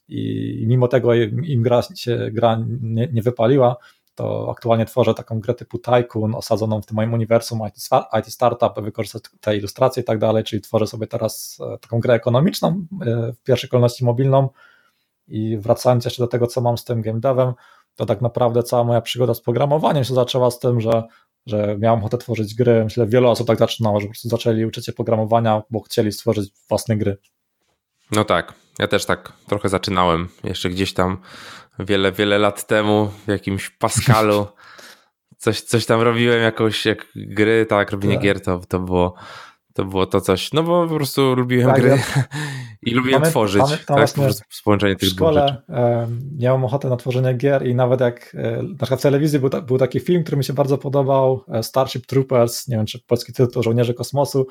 [0.07, 3.75] i mimo tego im gra się gra nie, nie wypaliła,
[4.15, 7.59] to aktualnie tworzę taką grę typu Tycoon osadzoną w tym moim uniwersum
[8.19, 12.13] IT, Startup, wykorzystać te ilustracje i tak dalej, czyli tworzę sobie teraz e, taką grę
[12.13, 14.49] ekonomiczną, e, w pierwszej kolejności mobilną,
[15.27, 17.53] i wracając jeszcze do tego, co mam z tym game devem,
[17.95, 21.03] to tak naprawdę cała moja przygoda z programowaniem się zaczęła z tym, że,
[21.45, 22.83] że miałem ochotę tworzyć gry.
[22.83, 26.53] Myślę, wiele osób tak zaczynało, że po prostu zaczęli uczyć się programowania, bo chcieli stworzyć
[26.69, 27.17] własne gry.
[28.11, 30.29] No tak, ja też tak trochę zaczynałem.
[30.43, 31.17] Jeszcze gdzieś tam
[31.79, 34.47] wiele, wiele lat temu w jakimś Pascalu
[35.43, 38.23] coś, coś tam robiłem, jakąś jak gry, tak, robienie tak.
[38.23, 39.15] gier to, to było
[39.73, 41.97] to było to coś, no bo po prostu lubiłem tak, gry ja...
[42.85, 43.61] i lubiłem mamy, tworzyć.
[43.61, 44.09] Mamy tak,
[44.63, 45.61] połączenie tych w szkole
[46.37, 49.77] miałem ochotę na tworzenie gier i nawet jak e, na przykład w telewizji był, był
[49.77, 53.63] taki film, który mi się bardzo podobał, e, Starship Troopers, nie wiem czy polski tytuł,
[53.63, 54.47] Żołnierze Kosmosu,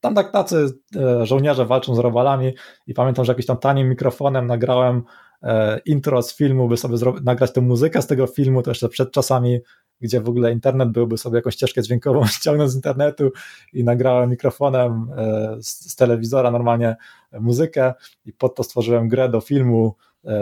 [0.00, 2.54] tam tak tacy e, żołnierze walczą z robalami
[2.86, 5.02] i pamiętam, że jakimś tam tanim mikrofonem nagrałem
[5.42, 9.12] e, intro z filmu, by sobie nagrać tę muzykę z tego filmu, to jeszcze przed
[9.12, 9.60] czasami
[10.02, 13.30] gdzie w ogóle internet byłby sobie jakąś ścieżkę dźwiękową ściągnąć z internetu
[13.72, 16.96] i nagrałem mikrofonem e, z, z telewizora normalnie
[17.40, 17.94] muzykę
[18.24, 19.94] i pod to stworzyłem grę do filmu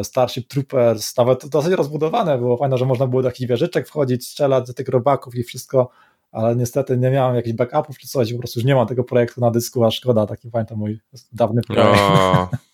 [0.02, 4.66] Starship Troopers, nawet dosyć rozbudowane było, fajne, że można było do jakichś wieżyczek wchodzić, strzelać
[4.66, 5.90] do tych robaków i wszystko,
[6.32, 9.40] ale niestety nie miałem jakichś backupów czy coś, po prostu już nie mam tego projektu
[9.40, 11.00] na dysku, a szkoda, taki pamiętam mój
[11.32, 12.00] dawny projekt.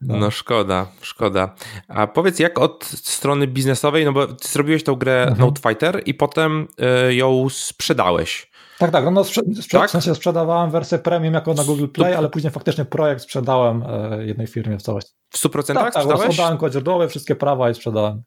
[0.00, 0.16] No.
[0.16, 0.30] no.
[0.30, 1.54] szkoda, szkoda.
[1.88, 5.38] A powiedz, jak od strony biznesowej, no bo ty zrobiłeś tą grę mhm.
[5.38, 6.68] Note Fighter i potem
[7.08, 8.50] y, ją sprzedałeś.
[8.78, 9.88] Tak, tak, no sprze sprze tak?
[9.88, 14.26] w sensie sprzedawałem wersję premium jako na Google Play, ale później faktycznie projekt sprzedałem y,
[14.26, 15.12] jednej firmie w całości.
[15.30, 16.36] W 100% tak, tak, sprzedałeś?
[16.36, 18.22] Tak, kod źródłowy, wszystkie prawa i sprzedałem.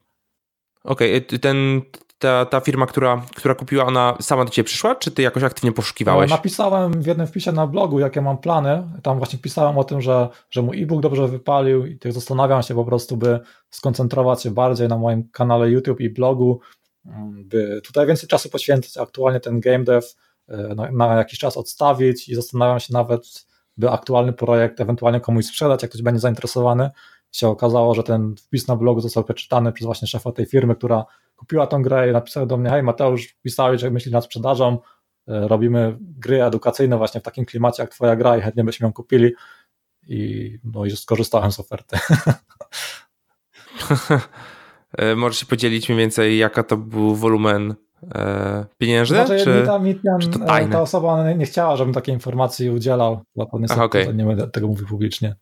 [0.84, 1.82] Okej, okay, ten
[2.24, 5.72] ta, ta firma, która, która kupiła, ona sama do ciebie przyszła, czy ty jakoś aktywnie
[5.72, 6.30] poszukiwałeś?
[6.30, 8.84] No, napisałem w jednym wpisie na blogu, jakie mam plany.
[9.04, 12.76] Tam właśnie pisałem o tym, że, że mój e-book dobrze wypalił i tak zastanawiam się
[12.76, 16.60] po prostu, by skoncentrować się bardziej na moim kanale YouTube i blogu,
[17.46, 18.98] by tutaj więcej czasu poświęcić.
[18.98, 20.08] Aktualnie ten game dev
[20.48, 23.46] e, na, na jakiś czas odstawić i zastanawiam się nawet,
[23.78, 26.90] by aktualny projekt ewentualnie komuś sprzedać, jak ktoś będzie zainteresowany.
[27.32, 31.06] Się okazało, że ten wpis na blogu został przeczytany przez właśnie szefa tej firmy, która
[31.44, 34.78] kupiła tą grę i napisała do mnie, hej Mateusz, pisałeś, że myśli nad sprzedażą,
[35.28, 38.94] e, robimy gry edukacyjne właśnie w takim klimacie jak twoja gra i chętnie byśmy ją
[38.94, 39.32] kupili
[40.08, 41.98] i no i skorzystałem z oferty.
[44.98, 47.76] E, możesz się podzielić mniej więcej, jaka to był wolumen
[48.16, 49.26] e, pieniężny?
[49.26, 50.72] Znaczy, czy, ta, mi tam, czy to tajne?
[50.72, 54.14] ta osoba nie chciała, żebym takiej informacji udzielał, niestety Aha, okay.
[54.14, 55.36] nie będę tego mówił publicznie.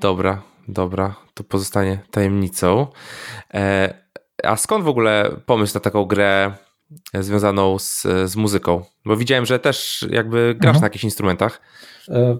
[0.00, 2.86] Dobra, dobra, to pozostanie tajemnicą.
[3.54, 4.03] E,
[4.44, 6.52] a skąd w ogóle pomysł na taką grę
[7.14, 8.84] związaną z, z muzyką?
[9.04, 10.80] Bo widziałem, że też jakby grasz mhm.
[10.80, 11.60] na jakichś instrumentach.
[12.08, 12.38] E,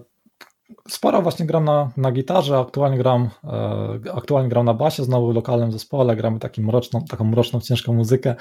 [0.87, 5.35] sporo właśnie gram na, na gitarze, aktualnie gram, e, aktualnie gram na basie, znowu w
[5.35, 8.35] lokalnym zespole, gramy taką mroczną, taką mroczną, ciężką muzykę.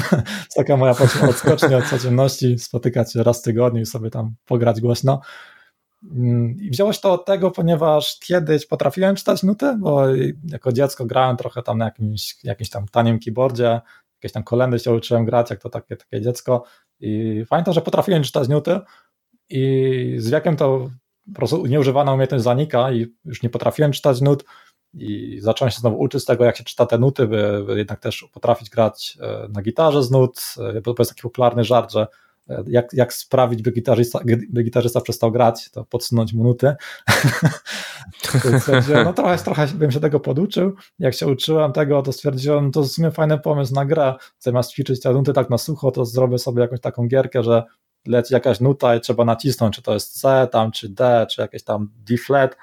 [0.56, 0.94] taka moja
[1.28, 5.20] odskocznia od codzienności, spotykać się raz w tygodniu i sobie tam pograć głośno.
[6.02, 10.04] Mm, I wziąłeś to od tego, ponieważ kiedyś potrafiłem czytać nuty, bo
[10.44, 13.80] jako dziecko grałem trochę tam na jakimś, jakimś tam tanim keyboardzie,
[14.14, 16.64] jakieś tam kolendy się uczyłem grać, jak to takie, takie dziecko.
[17.00, 18.80] I pamiętam, że potrafiłem czytać nuty
[19.48, 20.90] i z wiekiem to
[21.26, 24.44] po prostu nieużywana umiejętność zanika i już nie potrafiłem czytać nut.
[24.94, 28.28] I zacząłem się znowu uczyć tego, jak się czyta te nuty, by, by jednak też
[28.32, 32.06] potrafić grać e, na gitarze z nut, e, bo to jest taki popularny żart, że
[32.66, 34.20] jak, jak sprawić, by gitarzysta,
[34.50, 36.74] by gitarzysta przestał grać, to podsunąć mu nuty.
[39.04, 40.74] no trochę, trochę bym się tego poduczył.
[40.98, 44.14] Jak się uczyłem tego, to stwierdziłem, to w sumie fajny pomysł na grę.
[44.38, 47.64] Zamiast ćwiczyć te nuty tak na sucho, to zrobię sobie jakąś taką gierkę, że
[48.06, 51.64] leci jakaś nuta i trzeba nacisnąć, czy to jest C tam, czy D, czy jakieś
[51.64, 52.56] tam D flat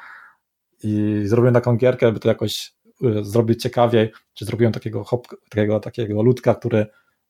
[0.83, 2.73] i zrobiłem taką gierkę, by to jakoś
[3.03, 6.85] y, zrobić ciekawiej, czy zrobiłem takiego hop, takiego, takiego ludka, który,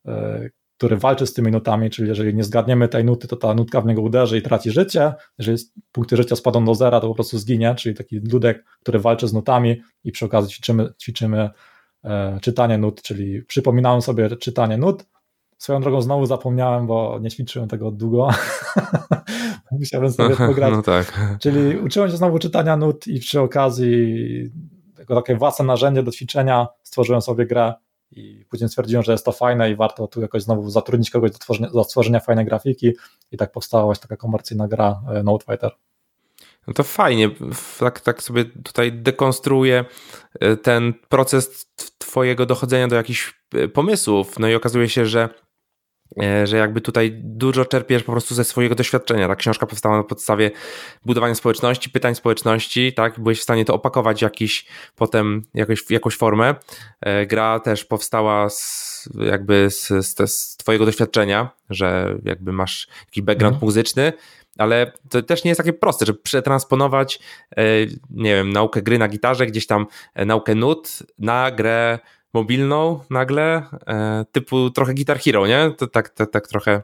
[0.08, 3.80] y, który walczy z tymi nutami, czyli jeżeli nie zgadniemy tej nuty, to ta nutka
[3.80, 5.58] w niego uderzy i traci życie, jeżeli
[5.92, 9.32] punkty życia spadną do zera, to po prostu zginie, czyli taki ludek, który walczy z
[9.32, 11.50] nutami i przy okazji ćwiczymy, ćwiczymy
[12.04, 15.04] e, czytanie nut, czyli przypominałem sobie czytanie nut,
[15.58, 18.28] Swoją drogą znowu zapomniałem, bo nie ćwiczyłem tego długo.
[19.72, 20.72] Musiałem sobie pograć.
[20.72, 21.36] No tak.
[21.40, 24.14] Czyli uczyłem się znowu czytania nut i przy okazji
[24.98, 27.74] jako takie własne narzędzie do ćwiczenia stworzyłem sobie grę
[28.16, 31.38] i później stwierdziłem, że jest to fajne i warto tu jakoś znowu zatrudnić kogoś do,
[31.38, 32.92] tworzenia, do stworzenia fajnej grafiki.
[33.32, 35.70] I tak powstała właśnie taka komercyjna gra e, Note Fighter.
[36.66, 37.30] No to fajnie,
[37.78, 39.84] tak, tak sobie tutaj dekonstruuję
[40.40, 41.66] e, ten proces
[41.98, 45.28] twojego dochodzenia do jakichś e, pomysłów, no i okazuje się, że
[46.44, 49.28] że jakby tutaj dużo czerpiesz po prostu ze swojego doświadczenia.
[49.28, 50.50] Ta książka powstała na podstawie
[51.04, 53.20] budowania społeczności, pytań społeczności, tak?
[53.20, 56.54] Byłeś w stanie to opakować jakiś potem jakoś, jakąś formę.
[57.00, 63.22] E, gra też powstała z, jakby z, z, z twojego doświadczenia, że jakby masz jakiś
[63.22, 63.66] background mhm.
[63.66, 64.12] muzyczny,
[64.58, 67.20] ale to też nie jest takie proste, żeby przetransponować,
[67.56, 67.62] e,
[68.10, 69.86] nie wiem, naukę gry na gitarze, gdzieś tam
[70.16, 71.98] naukę nut na grę
[72.34, 75.70] mobilną nagle, e, typu trochę Guitar Hero, nie?
[75.78, 76.82] To tak, tak, tak trochę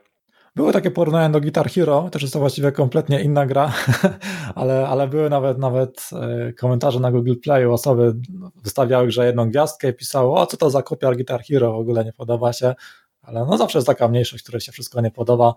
[0.57, 3.72] były takie porównania do Guitar Hero, też jest to właściwie kompletnie inna gra,
[4.55, 8.14] ale, ale były nawet nawet e, komentarze na Google Playu, osoby
[8.62, 12.05] wystawiały że jedną gwiazdkę i pisały, o co to za kopia Guitar Hero, w ogóle
[12.05, 12.74] nie podoba się,
[13.22, 15.55] ale no zawsze jest taka mniejszość, której się wszystko nie podoba.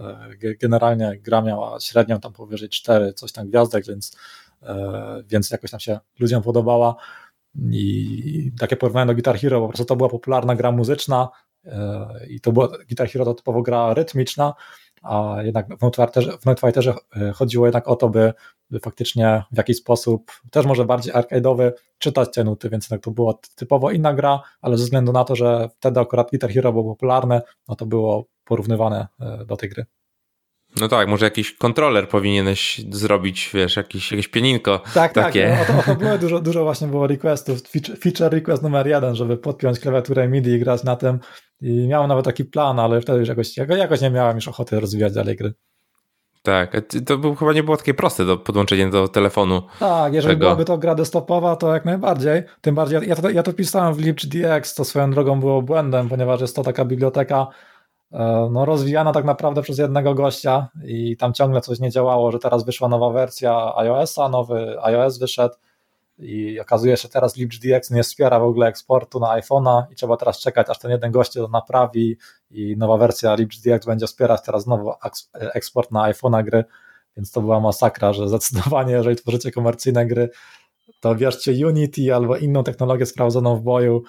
[0.00, 0.28] E,
[0.60, 4.16] generalnie gra miała średnią tam powyżej 4, coś tam gwiazdek, więc,
[5.26, 6.96] więc jakoś tam się ludziom podobała.
[7.70, 11.28] I takie porównanie do Guitar Hero, po prostu to była popularna gra muzyczna
[11.64, 14.54] e, i to była Guitar Hero to typowo gra rytmiczna,
[15.02, 18.32] a jednak w Night Fighterze e, chodziło jednak o to, by,
[18.70, 23.10] by faktycznie w jakiś sposób, też może bardziej arcade'owy, czytać te nuty, więc jednak to
[23.10, 26.84] była typowo inna gra, ale ze względu na to, że wtedy akurat Guitar Hero było
[26.84, 29.86] popularne, no to było porównywane e, do tej gry.
[30.80, 34.78] No tak, może jakiś kontroler powinieneś zrobić, wiesz, jakiś, jakieś pieninko.
[34.78, 35.56] Tak, tak takie.
[35.58, 35.68] tak.
[35.68, 37.60] No, o, to, o to było dużo, dużo właśnie było requestów.
[38.00, 41.18] Feature request numer jeden, żeby podpiąć klawiaturę MIDI i grać na tym.
[41.60, 45.14] I miałem nawet taki plan, ale wtedy już jakoś, jakoś nie miałem już ochoty rozwijać
[45.14, 45.54] dalej gry.
[46.42, 49.62] Tak, to był, chyba nie było takie proste do podłączenia do telefonu.
[49.78, 50.44] Tak, jeżeli tego.
[50.44, 52.42] byłaby to gra desktopowa, to jak najbardziej.
[52.60, 56.40] Tym bardziej, ja to, ja to pisałem w LibGDX, to swoją drogą było błędem, ponieważ
[56.40, 57.46] jest to taka biblioteka
[58.50, 62.64] no, rozwijana tak naprawdę przez jednego gościa i tam ciągle coś nie działało, że teraz
[62.64, 65.54] wyszła nowa wersja iOS-a, nowy iOS wyszedł
[66.18, 70.16] i okazuje się, że teraz LibGDX nie wspiera w ogóle eksportu na iPhone'a i trzeba
[70.16, 72.16] teraz czekać, aż ten jeden gość to naprawi
[72.50, 74.92] i nowa wersja LibGDX będzie wspierać teraz znowu
[75.54, 76.64] eksport na iPhone'a gry,
[77.16, 80.30] więc to była masakra, że zdecydowanie jeżeli tworzycie komercyjne gry,
[81.00, 84.02] to bierzcie Unity albo inną technologię sprawdzoną w boju,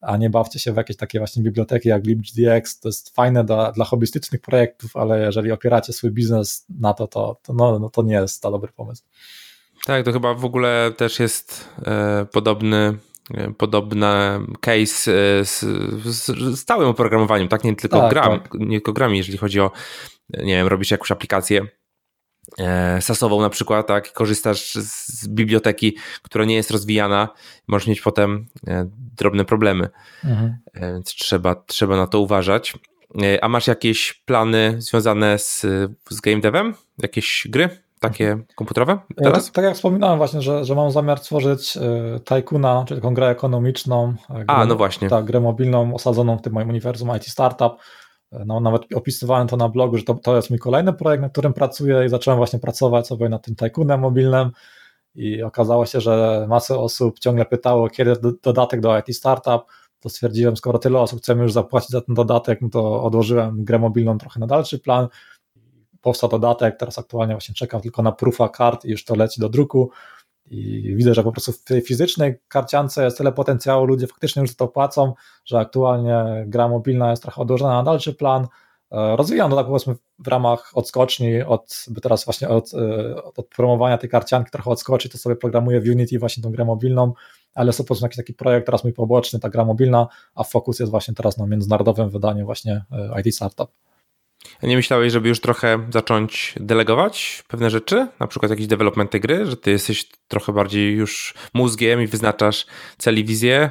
[0.00, 2.80] a nie bawcie się w jakieś takie właśnie biblioteki jak LibGDX.
[2.80, 7.36] To jest fajne dla, dla hobbystycznych projektów, ale jeżeli opieracie swój biznes na to, to,
[7.42, 9.02] to, no, no to nie jest to dobry pomysł.
[9.86, 12.98] Tak, to chyba w ogóle też jest e, podobny
[13.34, 14.06] e, podobny
[14.60, 15.60] case e, z,
[16.04, 17.64] z, stałym oprogramowaniem, tak?
[17.64, 18.54] Nie tylko, tak, gram, tak.
[18.54, 19.70] nie tylko grami, jeżeli chodzi o,
[20.30, 21.66] nie wiem, robisz jakąś aplikację
[23.00, 27.28] sasową na przykład, tak, korzystasz z biblioteki, która nie jest rozwijana,
[27.68, 28.86] możesz mieć potem e,
[29.16, 29.88] drobne problemy.
[30.24, 30.56] Mhm.
[30.74, 32.74] E, więc trzeba, trzeba na to uważać.
[33.42, 35.66] A masz jakieś plany związane z,
[36.10, 36.74] z game devem?
[36.98, 37.68] Jakieś gry?
[38.00, 39.44] takie komputerowe teraz?
[39.44, 41.78] Tak, tak, jak wspominałem właśnie, że, że mam zamiar stworzyć
[42.24, 44.14] Tycoona, czyli taką grę ekonomiczną.
[44.30, 45.08] Grę, A, no właśnie.
[45.08, 47.72] Tak, grę mobilną osadzoną w tym moim uniwersum IT Startup.
[48.32, 51.52] No, nawet opisywałem to na blogu, że to, to jest mój kolejny projekt, na którym
[51.52, 54.50] pracuję i zacząłem właśnie pracować sobie nad tym Tycoonem mobilnym.
[55.14, 58.12] I okazało się, że masę osób ciągle pytało, kiedy
[58.42, 59.62] dodatek do IT Startup,
[60.00, 63.78] to stwierdziłem, skoro tyle osób chcemy już zapłacić za ten dodatek, no to odłożyłem grę
[63.78, 65.08] mobilną trochę na dalszy plan.
[66.00, 69.48] Powstał dodatek, teraz aktualnie właśnie czekam tylko na proofa kart i już to leci do
[69.48, 69.90] druku
[70.50, 74.56] i widzę, że po prostu w tej fizycznej karciance jest tyle potencjału, ludzie faktycznie już
[74.56, 78.46] to płacą, że aktualnie gra mobilna jest trochę odłożona na dalszy plan.
[78.92, 83.48] E, rozwijam to tak powiedzmy w ramach odskoczni, od, by teraz właśnie od, e, od
[83.48, 87.12] promowania tej karcianki trochę odskoczyć, to sobie programuję w Unity właśnie tą grę mobilną,
[87.54, 90.44] ale jest to po prostu jakiś taki projekt teraz mój poboczny, ta gra mobilna, a
[90.44, 93.70] fokus jest właśnie teraz na międzynarodowym wydaniu właśnie e, IT Startup.
[94.62, 99.46] Nie myślałeś, żeby już trochę zacząć delegować pewne rzeczy, na przykład jakiś development tej gry,
[99.46, 102.66] że ty jesteś trochę bardziej już mózgiem i wyznaczasz
[102.98, 103.70] cel i wizję,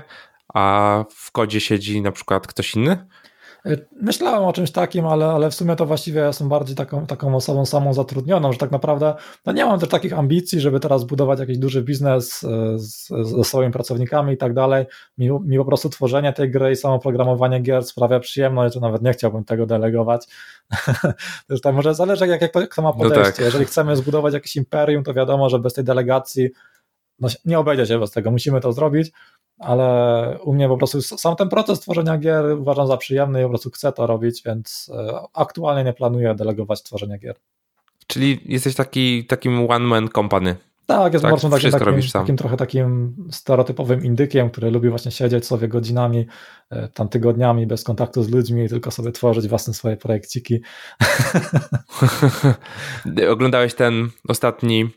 [0.53, 3.07] a w kodzie siedzi na przykład ktoś inny?
[3.65, 7.35] Y, myślałem o czymś takim, ale, ale w sumie to właściwie jestem bardziej taką, taką
[7.35, 9.13] osobą samą zatrudnioną, że tak naprawdę
[9.45, 12.39] no nie mam też takich ambicji, żeby teraz budować jakiś duży biznes
[12.75, 14.85] z, ze swoimi pracownikami i tak dalej.
[15.17, 19.01] Mi, mi po prostu tworzenie tej gry i samo programowanie gier sprawia przyjemność, że nawet
[19.01, 20.27] nie chciałbym tego delegować.
[21.49, 23.19] Zresztą może zależy jak, jak kto ma podejście.
[23.19, 23.39] No tak.
[23.39, 26.49] Jeżeli chcemy zbudować jakieś imperium, to wiadomo, że bez tej delegacji
[27.19, 29.11] no, nie obejdzie się bez tego, musimy to zrobić,
[29.59, 33.49] ale u mnie po prostu sam ten proces tworzenia gier uważam za przyjemny i po
[33.49, 37.35] prostu chcę to robić, więc e, aktualnie nie planuję delegować tworzenia gier.
[38.07, 40.55] Czyli jesteś taki, takim one-man company.
[40.85, 45.45] Tak, jest tak, po takim, takim, takim, trochę takim stereotypowym indykiem, który lubi właśnie siedzieć
[45.45, 46.27] sobie godzinami,
[46.69, 50.61] e, tam tygodniami bez kontaktu z ludźmi i tylko sobie tworzyć własne swoje projekciki.
[53.31, 54.89] Oglądałeś ten ostatni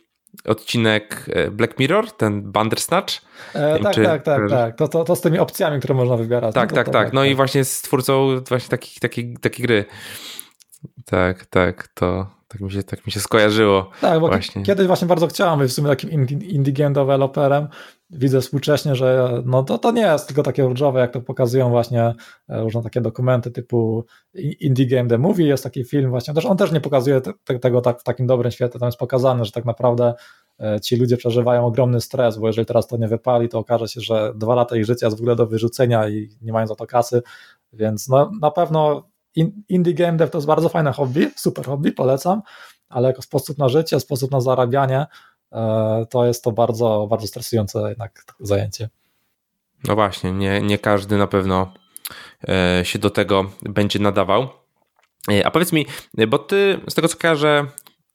[0.44, 3.14] odcinek e, Black Mirror, ten Bandersnatch.
[3.54, 4.04] E, tak, czy...
[4.04, 4.76] tak, tak, tak.
[4.76, 6.54] To, to, to z tymi opcjami, które można wybierać.
[6.54, 7.12] Tak, no, tak, tak.
[7.12, 7.30] No tak.
[7.30, 9.84] i właśnie z twórcą właśnie takiej taki, taki gry.
[11.06, 13.90] Tak, tak, to tak mi się, tak mi się skojarzyło.
[14.00, 14.62] Tak, bo właśnie.
[14.62, 16.10] kiedyś właśnie bardzo chciałem być w sumie takim
[16.42, 17.68] indie game developerem.
[18.14, 22.02] Widzę współcześnie, że no to, to nie jest tylko takie różowe, jak to pokazują właśnie
[22.48, 24.04] e, różne takie dokumenty typu
[24.60, 27.80] Indie Game The Movie, jest taki film właśnie, też on też nie pokazuje te, tego
[27.80, 30.14] tak w takim dobrym świetle, tam jest pokazane, że tak naprawdę
[30.60, 34.00] e, ci ludzie przeżywają ogromny stres, bo jeżeli teraz to nie wypali, to okaże się,
[34.00, 36.86] że dwa lata ich życia jest w ogóle do wyrzucenia i nie mają za to
[36.86, 37.22] kasy,
[37.72, 39.08] więc no, na pewno
[39.68, 42.42] indie game dev to jest bardzo fajne hobby, super hobby, polecam,
[42.88, 45.06] ale jako sposób na życie, sposób na zarabianie,
[46.10, 48.88] to jest to bardzo, bardzo stresujące jednak zajęcie.
[49.84, 51.74] No właśnie, nie, nie każdy na pewno
[52.48, 54.48] e, się do tego będzie nadawał.
[55.30, 55.86] E, a powiedz mi,
[56.28, 57.66] bo ty z tego co kojarzę,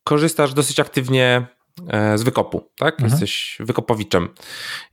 [0.04, 1.57] korzystasz dosyć aktywnie E,
[2.15, 2.93] z wykopu, tak?
[2.93, 3.11] Mhm.
[3.11, 4.30] Jesteś wykopowiczem.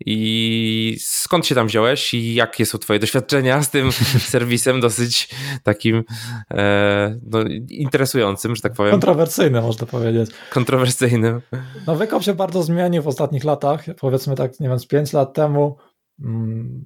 [0.06, 3.92] I skąd się tam wziąłeś i jakie są twoje doświadczenia z tym
[4.32, 5.28] serwisem dosyć
[5.62, 6.04] takim
[6.50, 7.38] e, no,
[7.70, 8.90] interesującym, że tak powiem.
[8.92, 10.30] Kontrowersyjnym, można powiedzieć.
[10.50, 11.40] Kontrowersyjnym.
[11.86, 15.34] No wykop się bardzo zmienił w ostatnich latach, powiedzmy tak, nie wiem, z 5 lat
[15.34, 15.76] temu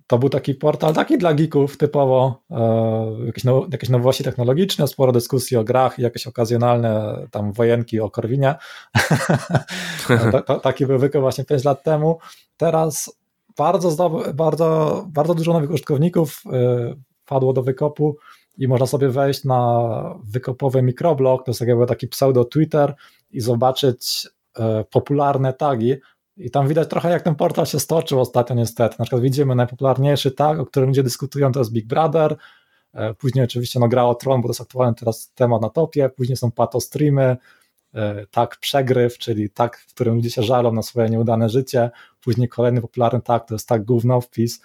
[0.06, 5.56] to był taki portal taki dla geeków typowo, e, jakieś, jakieś nowości technologiczne, sporo dyskusji
[5.56, 8.54] o grach i jakieś okazjonalne tam wojenki o Korwinie.
[10.62, 12.18] taki był wykop właśnie 5 lat temu.
[12.56, 13.18] Teraz
[13.56, 16.94] bardzo, bardzo, bardzo dużo nowych użytkowników e,
[17.26, 18.16] padło do wykopu
[18.58, 19.90] i można sobie wejść na
[20.24, 22.94] wykopowy mikroblog, to jest jakby taki pseudo Twitter
[23.30, 25.94] i zobaczyć e, popularne tagi,
[26.38, 28.96] i tam widać trochę, jak ten portal się stoczył ostatnio niestety.
[28.98, 32.36] Na przykład widzimy najpopularniejszy tag, o którym ludzie dyskutują, to jest Big Brother.
[32.94, 36.08] E, później oczywiście no, gra o Tron, bo to jest aktualny teraz temat na topie.
[36.08, 37.36] Później są pato streamy,
[37.94, 41.90] e, tak przegryw, czyli tak, w którym ludzie się żalą na swoje nieudane życie.
[42.20, 44.60] Później kolejny popularny tak, to jest tak gówno wpis.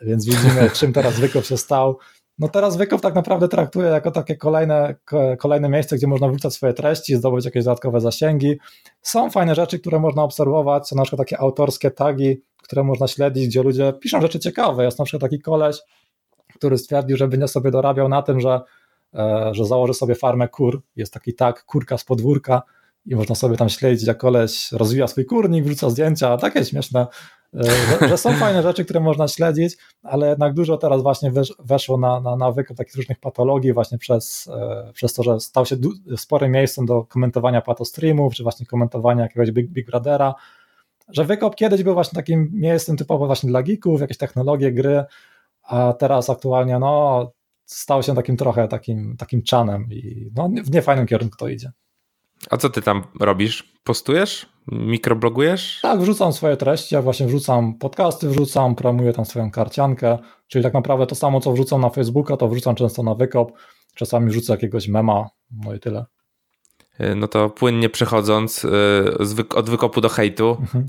[0.00, 1.98] Więc widzimy, czym teraz wykop się stał.
[2.38, 4.94] No teraz Wykow tak naprawdę traktuje jako takie kolejne,
[5.38, 8.58] kolejne miejsce, gdzie można wrzucać swoje treści, zdobyć jakieś dodatkowe zasięgi.
[9.02, 13.46] Są fajne rzeczy, które można obserwować, są na przykład takie autorskie tagi, które można śledzić,
[13.46, 14.84] gdzie ludzie piszą rzeczy ciekawe.
[14.84, 15.78] Jest na przykład taki koleś,
[16.54, 18.60] który stwierdził, że będzie sobie dorabiał na tym, że,
[19.14, 20.82] e, że założy sobie farmę kur.
[20.96, 22.62] Jest taki tag, kurka z podwórka
[23.06, 27.06] i można sobie tam śledzić, jak koleś rozwija swój kurnik, wrzuca zdjęcia, takie śmieszne
[27.52, 31.98] że, że, są fajne rzeczy, które można śledzić, ale jednak dużo teraz właśnie wesz, weszło
[31.98, 34.48] na, na nawyk takich różnych patologii właśnie przez,
[34.92, 35.76] przez to, że stał się
[36.16, 40.34] sporym miejscem do komentowania patostreamów, czy właśnie komentowania jakiegoś Big, Big Brothera,
[41.08, 45.04] że wykop kiedyś był właśnie takim miejscem typowo właśnie dla geeków, jakieś technologie, gry,
[45.62, 47.32] a teraz aktualnie no
[47.64, 51.72] stał się takim trochę takim, takim czanem i no, w niefajnym kierunku to idzie.
[52.50, 53.72] A co ty tam robisz?
[53.84, 54.57] Postujesz?
[54.72, 55.78] Mikroblogujesz?
[55.82, 60.74] Tak, wrzucam swoje treści, ja właśnie wrzucam podcasty, wrzucam, promuję tam swoją karciankę, czyli tak
[60.74, 63.52] naprawdę to samo, co wrzucam na Facebooka, to wrzucam często na wykop,
[63.94, 65.28] czasami wrzucę jakiegoś mema,
[65.64, 66.06] no i tyle.
[66.98, 68.68] E, no to płynnie przechodząc e,
[69.54, 70.86] od wykopu do hejtu, mhm.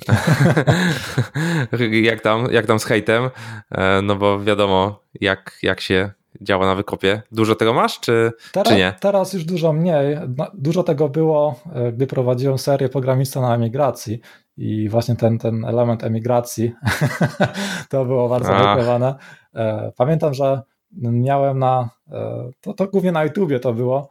[2.04, 3.30] jak, tam, jak tam z hejtem,
[3.72, 6.12] e, no bo wiadomo, jak, jak się
[6.42, 7.22] działa na wykopie.
[7.32, 8.94] Dużo tego masz, czy, teraz, czy nie?
[9.00, 10.18] Teraz już dużo mniej.
[10.54, 11.60] Dużo tego było,
[11.94, 14.20] gdy prowadziłem serię programista na emigracji
[14.58, 16.72] i właśnie ten, ten element emigracji
[17.90, 19.16] to było bardzo blokowane.
[19.98, 20.62] Pamiętam, że
[20.98, 21.90] miałem na,
[22.62, 24.10] to, to głównie na YouTubie to było,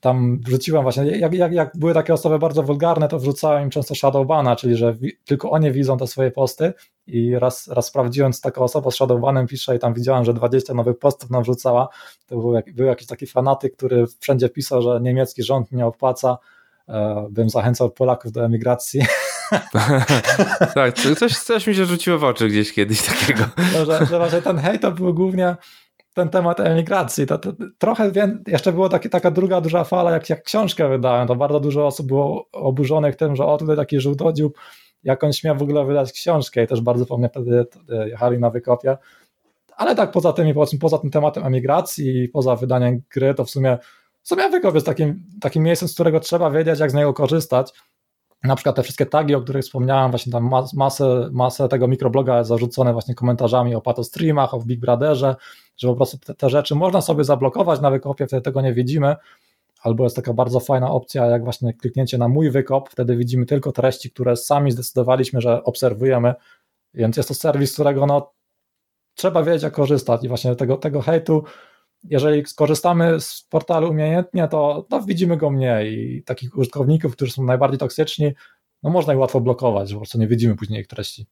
[0.00, 3.94] tam wrzuciłem właśnie, jak, jak, jak były takie osoby bardzo wulgarne, to wrzucałem im często
[3.94, 6.72] shadowbana, czyli że wi- tylko oni widzą te swoje posty
[7.06, 10.74] i raz, raz sprawdziłem, co taka osoba z shadowbanem pisze i tam widziałem, że 20
[10.74, 11.88] nowych postów nam wrzucała,
[12.26, 16.38] to był, jak, był jakiś taki fanatyk, który wszędzie pisał, że niemiecki rząd nie opłaca,
[16.88, 19.00] e, bym zachęcał Polaków do emigracji.
[20.74, 23.44] tak, coś, coś mi się rzuciło w oczy gdzieś kiedyś takiego.
[23.74, 25.56] No, że, że właśnie ten hejt to był głównie
[26.14, 27.26] ten temat emigracji.
[27.26, 28.12] To, to trochę
[28.46, 32.06] jeszcze była taki, taka druga duża fala, jak, jak książkę wydałem, to bardzo dużo osób
[32.06, 34.58] było oburzonych tym, że o tutaj taki żółtodziób,
[35.04, 37.66] jak on śmia w ogóle wydać książkę i też bardzo po mnie wtedy
[38.06, 38.96] jechali na wykopie.
[39.76, 43.78] Ale tak poza tym, poza tym tematem emigracji i poza wydaniem gry, to w sumie,
[44.22, 47.72] w sumie wykop jest takim, takim miejscem, z którego trzeba wiedzieć, jak z niego korzystać
[48.44, 52.92] na przykład te wszystkie tagi, o których wspomniałem, właśnie tam masę, masę tego mikrobloga zarzucone
[52.92, 55.36] właśnie komentarzami o patostreamach, o Big Brotherze,
[55.76, 59.16] że po prostu te, te, rzeczy można sobie zablokować na wykopie, wtedy tego nie widzimy,
[59.82, 63.72] albo jest taka bardzo fajna opcja, jak właśnie kliknięcie na mój wykop, wtedy widzimy tylko
[63.72, 66.34] treści, które sami zdecydowaliśmy, że obserwujemy,
[66.94, 68.32] więc jest to serwis, którego no,
[69.14, 70.24] trzeba wiedzieć, jak korzystać.
[70.24, 71.44] I właśnie tego, tego hejtu
[72.10, 77.44] jeżeli skorzystamy z portalu umiejętnie, to, to widzimy go mniej i takich użytkowników, którzy są
[77.44, 78.32] najbardziej toksyczni,
[78.82, 81.26] no można ich łatwo blokować, że po prostu nie widzimy później ich treści.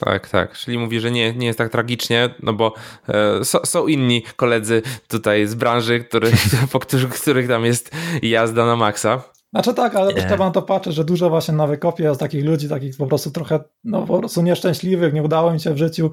[0.00, 0.52] Tak, tak.
[0.52, 2.72] Czyli mówi, że nie, nie jest tak tragicznie, no bo
[3.08, 6.32] e, so, są inni koledzy tutaj z branży, który,
[6.72, 7.90] po których, których tam jest
[8.22, 9.22] jazda na maksa.
[9.54, 12.44] Znaczy tak, ale też trzeba na to patrzeć, że dużo właśnie na wykopie jest takich
[12.44, 16.10] ludzi, takich po prostu trochę, no po prostu nieszczęśliwych, nie udało mi się w życiu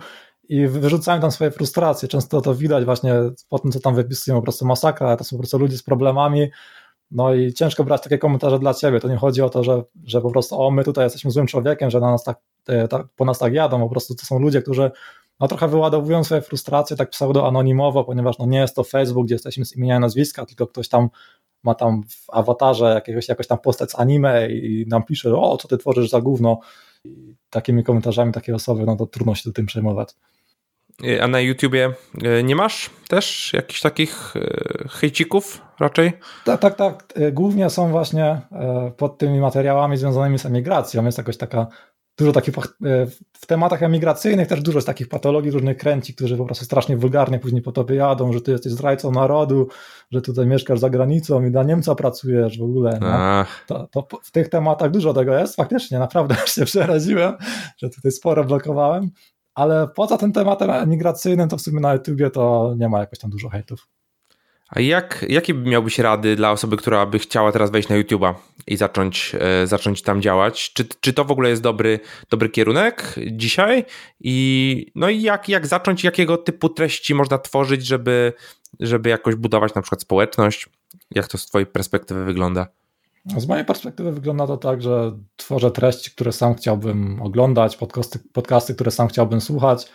[0.50, 2.08] i wyrzucają tam swoje frustracje.
[2.08, 3.14] Często to widać właśnie
[3.50, 6.50] po tym, co tam wypisują, po prostu masakra, to są po prostu ludzie z problemami,
[7.12, 9.00] no i ciężko brać takie komentarze dla ciebie.
[9.00, 11.90] To nie chodzi o to, że, że po prostu o, my tutaj jesteśmy złym człowiekiem,
[11.90, 13.80] że na nas tak, e, tak, po nas tak jadą.
[13.80, 14.92] Po prostu to są ludzie, którzy
[15.40, 19.66] no, trochę wyładowują swoje frustracje tak pseudo-anonimowo, ponieważ no, nie jest to Facebook, gdzie jesteśmy
[19.66, 21.10] z imienia i nazwiska, tylko ktoś tam
[21.64, 25.68] ma tam w awatarze jakiegoś, jakoś tam postać z anime i nam pisze, o, co
[25.68, 26.60] ty tworzysz za gówno.
[27.06, 30.16] I takimi komentarzami takiej osoby, no to trudno się tym przejmować.
[31.22, 31.94] A na YouTubie
[32.24, 36.12] e, nie masz też jakichś takich e, hejcików raczej?
[36.46, 37.14] Tak, tak, tak.
[37.16, 38.42] E, głównie są właśnie
[38.98, 41.06] pod tymi materiałami związanymi z emigracją.
[41.06, 41.68] Jest jakoś taka
[42.18, 42.56] dużo takich
[43.34, 47.40] w tematach emigracyjnych też dużo jest takich patologii różnych kręci, którzy po prostu strasznie wulgarnie
[47.40, 49.68] później po tobie jadą, że ty jesteś zdrajcą narodu,
[50.12, 53.00] że tutaj mieszkasz za granicą i dla Niemca pracujesz w ogóle.
[53.02, 53.46] No.
[53.68, 55.56] To, to, w tych tematach dużo tego jest.
[55.56, 57.34] Faktycznie, naprawdę się przeraziłem,
[57.78, 59.12] że tutaj sporo blokowałem
[59.56, 63.32] ale poza tym tematem migracyjnym, to w sumie na YouTubie to nie ma jakoś tam
[63.32, 63.88] dużo hejtów.
[64.72, 68.34] A jak, jakie miałbyś rady dla osoby, która by chciała teraz wejść na YouTube'a
[68.68, 70.74] i zacząć, e, zacząć tam działać?
[70.74, 72.00] Czy, czy to w ogóle jest dobry,
[72.30, 73.86] dobry kierunek dzisiaj?
[74.20, 78.34] I, no i jak, jak zacząć, jakiego typu treści można tworzyć, żeby,
[78.80, 80.70] żeby jakoś budować na przykład społeczność?
[81.12, 82.68] Jak to z Twojej perspektywy wygląda?
[83.38, 88.76] Z mojej perspektywy wygląda to tak, że tworzę treści, które sam chciałbym oglądać, podcasty, podcasty
[88.76, 89.88] które sam chciałbym słuchać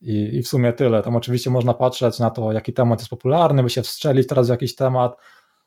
[0.00, 1.02] i, i w sumie tyle.
[1.02, 4.50] Tam oczywiście można patrzeć na to, jaki temat jest popularny, by się wstrzelić teraz w
[4.50, 5.16] jakiś temat,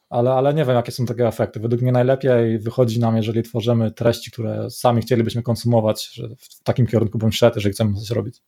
[0.09, 1.59] ale, ale nie wiem, jakie są tego efekty.
[1.59, 6.87] Według mnie najlepiej wychodzi nam, jeżeli tworzymy treści, które sami chcielibyśmy konsumować, że w takim
[6.87, 8.41] kierunku bym szedł, jeżeli chcemy coś robić.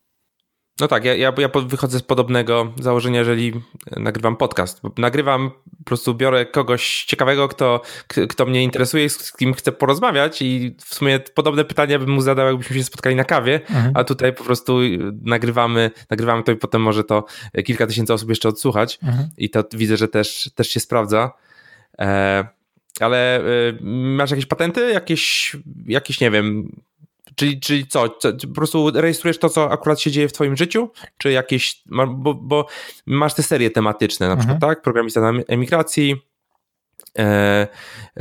[0.79, 3.53] No tak, ja, ja, ja wychodzę z podobnego założenia, jeżeli
[3.97, 4.81] nagrywam podcast.
[4.97, 7.81] Nagrywam, po prostu biorę kogoś ciekawego, kto,
[8.29, 12.47] kto mnie interesuje, z kim chcę porozmawiać i w sumie podobne pytania bym mu zadał,
[12.47, 13.91] jakbyśmy się spotkali na kawie, mhm.
[13.93, 14.79] a tutaj po prostu
[15.21, 17.25] nagrywamy, nagrywamy to i potem może to
[17.65, 19.29] kilka tysięcy osób jeszcze odsłuchać mhm.
[19.37, 21.31] i to widzę, że też, też się sprawdza.
[21.99, 22.47] E,
[22.99, 23.43] ale e,
[23.81, 26.75] masz jakieś patenty, jakieś, jakieś nie wiem,
[27.35, 30.89] Czyli, czyli co, co, Po prostu rejestrujesz to, co akurat się dzieje w Twoim życiu?
[31.17, 31.81] Czy jakieś.
[32.07, 32.67] Bo, bo
[33.05, 34.47] masz te serie tematyczne, na mhm.
[34.47, 34.81] przykład, tak?
[34.81, 36.15] Programista na emigracji
[37.17, 37.67] e,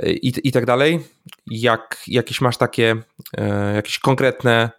[0.07, 1.01] i, i tak dalej.
[1.47, 2.97] Jak, jakieś masz takie,
[3.37, 4.71] e, jakieś konkretne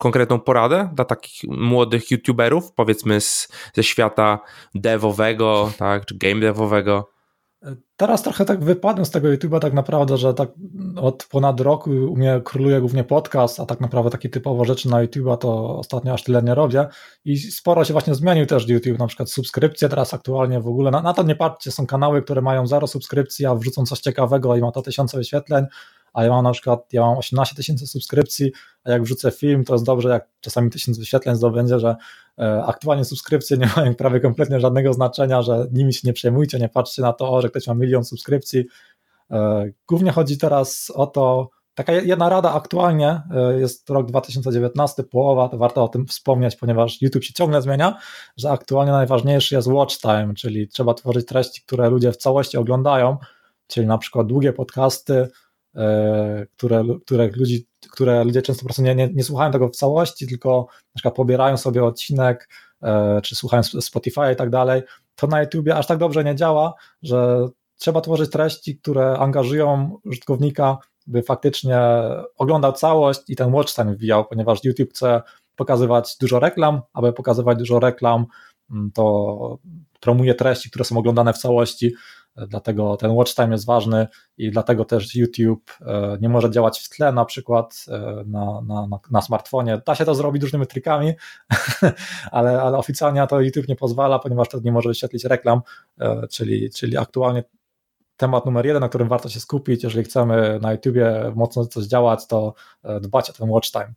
[0.00, 4.40] konkretną poradę dla takich młodych youtuberów, powiedzmy z, ze świata
[4.74, 7.10] devowego, tak, czy game devowego?
[7.96, 10.48] Teraz trochę tak wypadłem z tego YouTube'a tak naprawdę, że tak
[10.96, 15.06] od ponad roku u mnie króluje głównie podcast, a tak naprawdę takie typowo rzeczy na
[15.06, 16.86] YouTube'a to ostatnio aż tyle nie robię.
[17.24, 21.02] I sporo się właśnie zmienił też YouTube, na przykład subskrypcje teraz aktualnie w ogóle, na,
[21.02, 24.60] na to nie patrzcie, są kanały, które mają zero subskrypcji, a wrzucą coś ciekawego i
[24.60, 25.66] ma to tysiące wyświetleń,
[26.12, 28.52] a ja mam na przykład, ja mam 18 tysięcy subskrypcji,
[28.84, 31.96] a jak wrzucę film, to jest dobrze, jak czasami tysiąc wyświetleń zdobędzie, że
[32.38, 36.68] e, aktualnie subskrypcje nie mają prawie kompletnie żadnego znaczenia, że nimi się nie przejmujcie, nie
[36.68, 38.64] patrzcie na to, że ktoś ma milion subskrypcji.
[39.30, 45.48] E, głównie chodzi teraz o to, taka jedna rada aktualnie, e, jest rok 2019, połowa,
[45.48, 47.98] to warto o tym wspomnieć, ponieważ YouTube się ciągle zmienia,
[48.36, 53.16] że aktualnie najważniejszy jest watch time, czyli trzeba tworzyć treści, które ludzie w całości oglądają,
[53.66, 55.28] czyli na przykład długie podcasty,
[56.56, 60.26] które, które, ludzi, które ludzie często po prostu nie, nie, nie słuchają tego w całości,
[60.26, 62.48] tylko na przykład pobierają sobie odcinek,
[62.82, 64.82] e, czy słuchają Spotify i tak dalej,
[65.14, 70.78] to na YouTubie aż tak dobrze nie działa, że trzeba tworzyć treści, które angażują użytkownika,
[71.06, 71.78] by faktycznie
[72.36, 75.22] oglądał całość i ten watch time wbijał, ponieważ YouTube chce
[75.56, 78.26] pokazywać dużo reklam, aby pokazywać dużo reklam,
[78.70, 79.58] mm, to
[80.00, 81.94] promuje treści, które są oglądane w całości,
[82.48, 84.06] dlatego ten watch time jest ważny
[84.38, 88.88] i dlatego też YouTube e, nie może działać w tle na przykład e, na, na,
[89.10, 89.82] na, smartfonie.
[89.86, 91.12] Da się to zrobić różnymi trikami,
[92.30, 95.60] ale, ale oficjalnie to YouTube nie pozwala, ponieważ wtedy nie może wyświetlić reklam,
[96.00, 97.44] e, czyli, czyli aktualnie
[98.16, 102.26] temat numer jeden, na którym warto się skupić, jeżeli chcemy na YouTubie mocno coś działać,
[102.26, 102.54] to
[103.00, 103.92] dbać o ten watch time.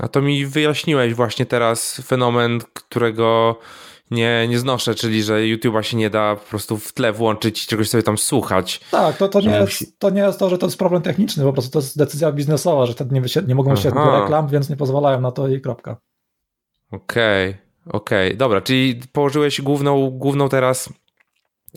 [0.00, 3.58] A to mi wyjaśniłeś właśnie teraz fenomen, którego
[4.10, 7.66] nie, nie znoszę, czyli że YouTube'a się nie da po prostu w tle włączyć i
[7.66, 8.80] czegoś sobie tam słuchać.
[8.90, 11.52] Tak, to, to, nie jest, to nie jest to, że to jest problem techniczny, po
[11.52, 15.20] prostu to jest decyzja biznesowa, że wtedy nie, nie mogą się reklam, więc nie pozwalają
[15.20, 15.96] na to i kropka.
[16.92, 18.36] Okej, okay, okej, okay.
[18.36, 20.88] dobra, czyli położyłeś główną, główną teraz,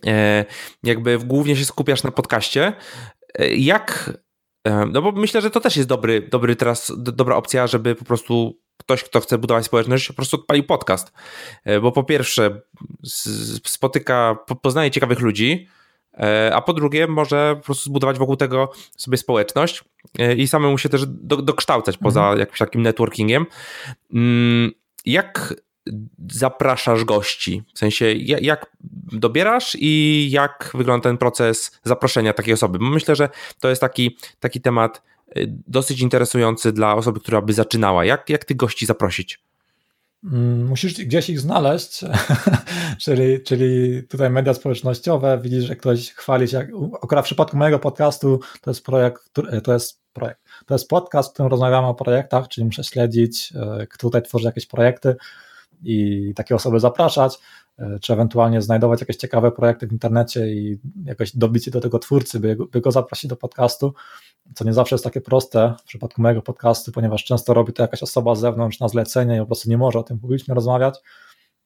[0.08, 0.46] e,
[0.84, 2.74] jakby głównie się skupiasz na podcaście.
[3.40, 4.14] E, jak,
[4.66, 8.58] no bo myślę, że to też jest dobry, dobry teraz, dobra opcja, żeby po prostu
[8.78, 11.14] ktoś, kto chce budować społeczność, po prostu odpali podcast.
[11.64, 12.62] E, bo po pierwsze,
[13.66, 15.68] spotyka, poznaje ciekawych ludzi,
[16.14, 19.84] e, a po drugie, może po prostu zbudować wokół tego sobie społeczność
[20.20, 22.04] e, i samemu się też do, dokształcać mhm.
[22.04, 23.46] poza jakimś takim networkingiem.
[24.14, 24.72] Mm,
[25.06, 25.54] jak
[26.32, 27.64] zapraszasz gości?
[27.74, 28.72] W sensie, jak
[29.12, 32.80] dobierasz i jak wygląda ten proces zaproszenia takiej osoby?
[32.82, 33.30] Myślę, że
[33.60, 35.02] to jest taki, taki temat
[35.38, 38.06] Y, dosyć interesujący dla osoby, która by zaczynała.
[38.06, 39.40] Jak, jak tych gości zaprosić?
[40.24, 42.00] Mm, musisz gdzieś ich znaleźć,
[43.04, 46.68] czyli, czyli tutaj media społecznościowe, widzisz, że ktoś chwali się,
[47.04, 49.22] akurat w przypadku mojego podcastu to jest projekt,
[49.64, 53.88] to jest projekt, to jest podcast, w którym rozmawiamy o projektach, czyli muszę śledzić, y,
[53.88, 55.16] kto tutaj tworzy jakieś projekty
[55.84, 57.40] i takie osoby zapraszać.
[57.80, 62.40] E, czy ewentualnie znajdować jakieś ciekawe projekty w internecie i jakoś dobić do tego twórcy,
[62.40, 63.94] by, by go zaprosić do podcastu,
[64.56, 68.04] co nie zawsze jest takie proste w przypadku mojego podcastu, ponieważ często robi to jakaś
[68.04, 71.00] osoba z zewnątrz na zlecenie i po prostu nie może o tym publicznie rozmawiać.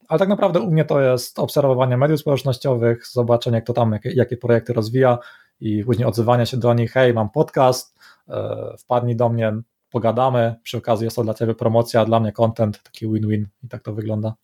[0.08, 4.38] Ale tak naprawdę u mnie to jest obserwowanie mediów społecznościowych, zobaczenie, kto tam jakie, jakie
[4.38, 5.18] projekty rozwija
[5.60, 9.54] i później odzywanie się do nich, hej, mam podcast, e, wpadnij do mnie,
[9.96, 13.84] pogadamy, przy okazji jest to dla Ciebie promocja, dla mnie content, taki win-win i tak
[13.84, 14.36] to wygląda.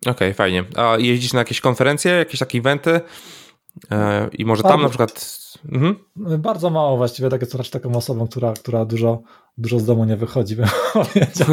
[0.00, 0.64] Okej, okay, fajnie.
[0.76, 3.00] A jeździsz na jakieś konferencje, jakieś takie eventy?
[3.90, 5.38] E, I może tam na przykład.
[5.72, 5.96] Mhm.
[6.16, 9.22] Bardzo mało właściwie, tak jest raczej taką osobą, która, która dużo,
[9.58, 11.48] dużo z domu nie wychodzi, bym powiedział.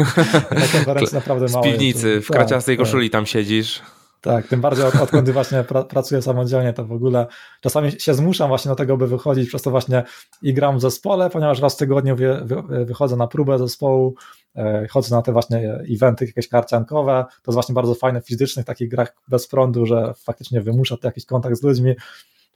[0.50, 1.64] Na konferencji naprawdę mało.
[1.64, 2.26] Z piwnicy, jest.
[2.26, 3.12] w kraciastej tak, koszuli tak.
[3.12, 3.82] tam siedzisz.
[4.26, 7.26] Tak, tym bardziej od, odkąd właśnie pra, pracuję samodzielnie, to w ogóle
[7.60, 10.02] czasami się zmuszam właśnie do tego, by wychodzić, przez to właśnie
[10.42, 14.14] i gram w zespole, ponieważ raz w tygodniu wy, wy, wychodzę na próbę zespołu,
[14.56, 18.66] e, chodzę na te właśnie eventy jakieś karciankowe, to jest właśnie bardzo fajne w fizycznych
[18.66, 21.94] takich grach bez prądu, że faktycznie wymusza to jakiś kontakt z ludźmi,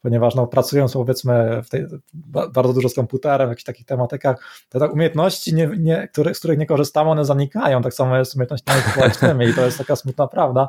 [0.02, 1.86] ponieważ no, pracując powiedzmy tej,
[2.52, 6.38] bardzo dużo z komputerem, w jakichś takich tematykach, te tak umiejętności, nie, nie, które, z
[6.38, 9.96] których nie korzystamy, one zanikają, tak samo jest z umiejętnościami społecznymi i to jest taka
[9.96, 10.68] smutna prawda,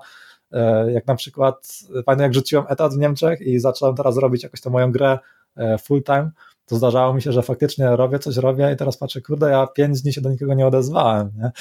[0.94, 1.68] jak na przykład,
[2.06, 5.20] pamiętam jak rzuciłem etat w Niemczech i zacząłem teraz robić jakąś tą moją grę
[5.58, 6.32] e, full time,
[6.66, 10.02] to zdarzało mi się, że faktycznie robię coś, robię i teraz patrzę, kurde, ja pięć
[10.02, 11.32] dni się do nikogo nie odezwałem.
[11.38, 11.52] Nie?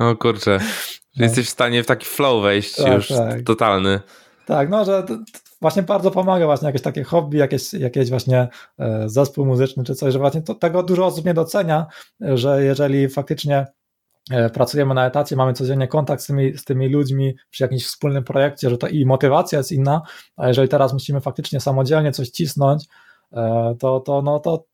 [0.00, 0.58] O kurczę,
[1.16, 1.24] no.
[1.24, 3.42] jesteś w stanie w taki flow wejść tak, już tak.
[3.42, 4.00] totalny.
[4.46, 5.06] Tak, no, że
[5.60, 8.48] właśnie bardzo pomaga właśnie jakieś takie hobby, jakieś, jakieś właśnie
[8.78, 11.86] e, zespół muzyczny czy coś, że właśnie to, tego dużo osób nie docenia,
[12.20, 13.66] że jeżeli faktycznie e,
[14.52, 18.70] pracujemy na etacie, mamy codziennie kontakt z tymi, z tymi ludźmi przy jakimś wspólnym projekcie,
[18.70, 20.02] że to i motywacja jest inna,
[20.36, 22.84] a jeżeli teraz musimy faktycznie samodzielnie coś cisnąć,
[23.32, 24.64] e, to, to, no, to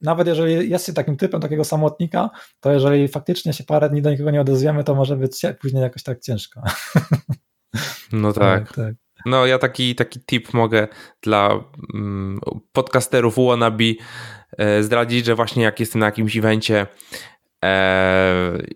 [0.00, 2.30] nawet jeżeli jesteś takim typem takiego samotnika,
[2.60, 6.02] to jeżeli faktycznie się parę dni do nikogo nie odezwiemy, to może być później jakoś
[6.02, 6.62] tak ciężko.
[8.12, 8.68] No tak.
[8.68, 8.94] tak, tak.
[9.26, 10.88] No ja taki, taki tip mogę
[11.22, 11.64] dla
[11.94, 12.40] mm,
[12.72, 13.84] podcasterów wannabe
[14.58, 16.86] e, zdradzić, że właśnie jak jestem na jakimś evencie e,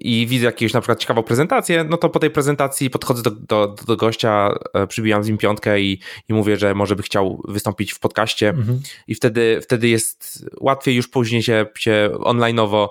[0.01, 3.75] i widzę jakąś na przykład ciekawą prezentację, no to po tej prezentacji podchodzę do, do,
[3.87, 7.93] do gościa, e, przybijam z nim piątkę i, i mówię, że może by chciał wystąpić
[7.93, 8.81] w podcaście mhm.
[9.09, 12.89] i wtedy, wtedy jest łatwiej już później się, się online'owo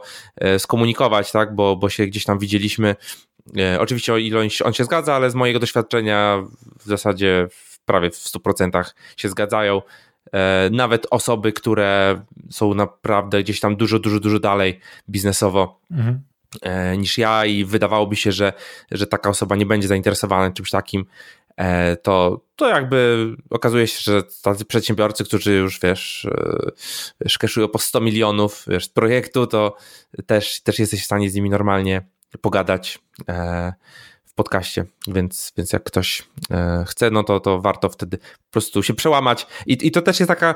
[0.58, 2.96] skomunikować, tak, bo, bo się gdzieś tam widzieliśmy
[3.58, 6.44] E, oczywiście o ile on się zgadza, ale z mojego doświadczenia
[6.80, 7.48] w zasadzie
[7.86, 8.84] prawie w 100%
[9.18, 9.82] się zgadzają.
[10.34, 14.80] E, nawet osoby, które są naprawdę gdzieś tam dużo, dużo, dużo dalej
[15.10, 16.20] biznesowo mhm.
[16.62, 18.54] E, niż ja i wydawałoby się, że,
[18.92, 21.06] że taka osoba nie będzie zainteresowana czymś takim,
[22.02, 26.28] to, to jakby okazuje się, że tacy przedsiębiorcy, którzy już wiesz,
[27.22, 29.78] wiesz keszują po 100 milionów wiesz, projektu, to
[30.26, 32.08] też, też jesteś w stanie z nimi normalnie
[32.42, 33.00] pogadać
[33.30, 33.74] e,
[34.36, 38.94] podcaście, więc, więc jak ktoś e, chce, no to, to warto wtedy po prostu się
[38.94, 39.48] przełamać.
[39.66, 40.56] I, i to też jest taka,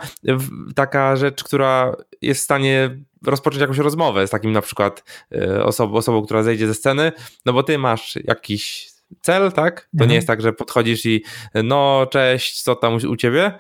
[0.76, 5.04] taka rzecz, która jest w stanie rozpocząć jakąś rozmowę z takim na przykład
[5.36, 7.12] e, osobą, osobą, która zejdzie ze sceny,
[7.46, 8.90] no bo ty masz jakiś
[9.22, 9.82] cel, tak?
[9.82, 10.10] To mhm.
[10.10, 11.24] nie jest tak, że podchodzisz i
[11.64, 13.60] no cześć, co tam u ciebie?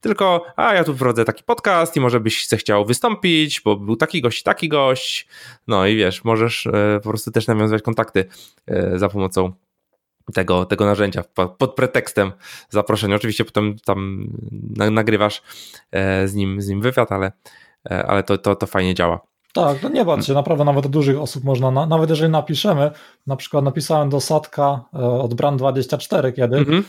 [0.00, 4.22] Tylko a ja tu prowadzę taki podcast i może byś chciał wystąpić, bo był taki
[4.22, 5.28] gość, taki gość.
[5.66, 8.24] No i wiesz, możesz e, po prostu też nawiązywać kontakty
[8.66, 9.52] e, za pomocą
[10.34, 11.24] tego, tego narzędzia
[11.58, 12.32] pod pretekstem
[12.68, 13.16] zaproszenia.
[13.16, 14.28] Oczywiście potem tam
[14.90, 15.42] nagrywasz
[15.92, 17.32] e, z nim, z nim wywiad, ale,
[17.84, 19.20] ale to, to, to fajnie działa.
[19.52, 22.90] Tak, no nie bądź się, naprawdę nawet dużych osób można, nawet jeżeli napiszemy,
[23.26, 24.84] na przykład napisałem do Sadka
[25.20, 26.82] od Brand24 kiedy, mm -hmm.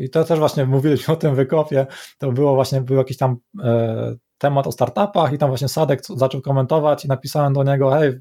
[0.00, 1.86] I to też właśnie mówiliśmy o tym wykopie,
[2.18, 6.40] to było właśnie, był jakiś tam e, temat o startupach i tam właśnie Sadek zaczął
[6.40, 8.20] komentować i napisałem do niego, hej,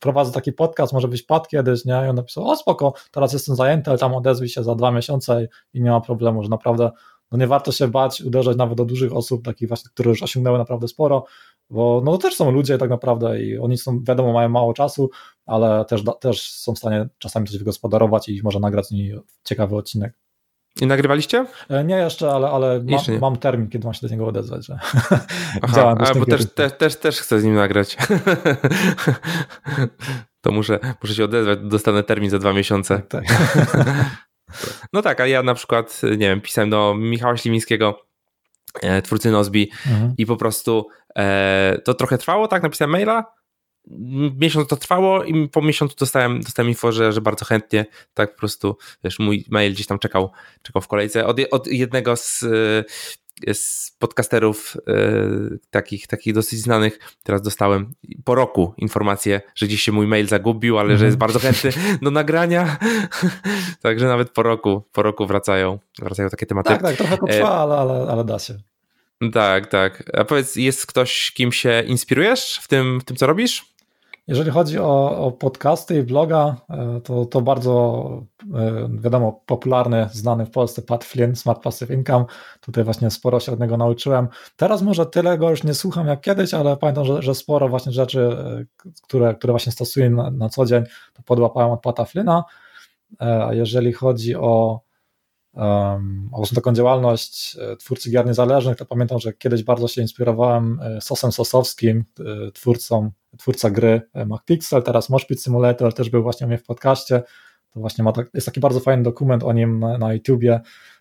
[0.00, 1.92] prowadzę taki podcast, może być pad kiedyś, nie?
[1.92, 5.48] I on napisał, o spoko, teraz jestem zajęty, ale tam odezwij się za dwa miesiące
[5.74, 6.90] i nie ma problemu, że naprawdę
[7.32, 10.58] no nie warto się bać, uderzać nawet do dużych osób, takich właśnie, które już osiągnęły
[10.58, 11.24] naprawdę sporo,
[11.70, 15.10] bo no też są ludzie tak naprawdę i oni są, wiadomo, mają mało czasu,
[15.46, 18.92] ale też, też są w stanie czasami coś wygospodarować i może nagrać z
[19.44, 20.14] ciekawy odcinek.
[20.80, 21.46] I nagrywaliście?
[21.68, 24.78] E, nie jeszcze, ale, ale mam, mam, termin, kiedy mam się do niego odezwać, że
[25.62, 25.96] Aha.
[26.10, 27.96] A, bo też, też, też, też chcę z nim nagrać.
[30.42, 33.02] to muszę, muszę się odezwać, dostanę termin za dwa miesiące.
[33.08, 33.24] Tak,
[34.92, 38.06] no tak, a ja na przykład, nie wiem, pisałem do Michała Ślimińskiego,
[38.82, 40.14] e, twórcy Nozbi mhm.
[40.18, 40.86] i po prostu
[41.16, 43.24] e, to trochę trwało, tak, napisałem maila,
[44.36, 48.38] miesiąc to trwało i po miesiącu dostałem, dostałem info, że, że bardzo chętnie, tak po
[48.38, 50.30] prostu, wiesz, mój mail gdzieś tam czekał,
[50.62, 51.26] czekał w kolejce.
[51.26, 54.92] Od, od jednego z, e, z podcasterów e,
[55.70, 57.92] takich, takich dosyć znanych, teraz dostałem
[58.24, 61.18] po roku informację, że gdzieś się mój mail zagubił, ale że jest mhm.
[61.18, 62.78] bardzo chętny do nagrania.
[63.82, 66.68] Także nawet po roku, po roku wracają, wracają takie tematy.
[66.68, 68.69] Tak, tak, trochę potrwa, ale, ale, ale da się.
[69.32, 70.10] Tak, tak.
[70.18, 73.70] A powiedz, jest ktoś, kim się inspirujesz w tym, w tym co robisz?
[74.28, 78.22] Jeżeli chodzi o, o podcasty i bloga, e, to, to bardzo
[78.54, 82.24] e, wiadomo, popularny, znany w Polsce Pat Flynn, Smart Passive Income.
[82.60, 84.28] Tutaj właśnie sporo się od niego nauczyłem.
[84.56, 87.92] Teraz może tyle go już nie słucham jak kiedyś, ale pamiętam, że, że sporo właśnie
[87.92, 88.64] rzeczy, e,
[89.02, 90.84] które, które właśnie stosuję na, na co dzień,
[91.14, 92.44] to podłapałem od Pata Flynna.
[93.18, 94.80] A jeżeli chodzi o
[95.52, 101.32] um, o taką działalność twórcy gier niezależnych, to pamiętam, że kiedyś bardzo się inspirowałem Sosem
[101.32, 102.04] Sosowskim,
[102.54, 107.22] twórcą twórca gry e, MacPixel, teraz Moshpit Simulator też był właśnie u mnie w podcaście,
[107.70, 110.60] to właśnie ma tak, jest taki bardzo fajny dokument o nim na, na YouTubie,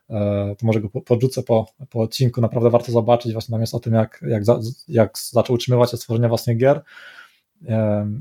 [0.10, 3.80] e, to może go podrzucę po, po odcinku, naprawdę warto zobaczyć, właśnie tam jest o
[3.80, 6.82] tym, jak, jak, za, jak zaczął utrzymywać się stworzenia własnych gier.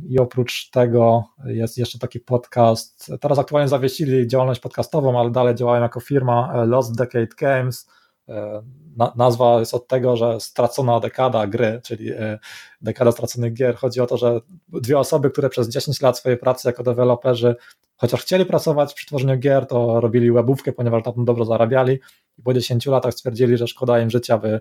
[0.09, 3.13] I oprócz tego jest jeszcze taki podcast.
[3.21, 7.87] Teraz aktualnie zawiesili działalność podcastową, ale dalej działają jako firma e, Lost Decade Games
[9.17, 12.39] nazwa jest od tego, że stracona dekada gry, czyli e,
[12.81, 13.77] dekada straconych gier.
[13.77, 17.57] Chodzi o to, że dwie osoby, które przez 10 lat swojej pracy jako deweloperzy,
[17.97, 21.99] chociaż chcieli pracować przy tworzeniu gier, to robili webówkę, ponieważ tam dobrze zarabiali
[22.39, 24.61] i po 10 latach stwierdzili, że szkoda im życia, e, by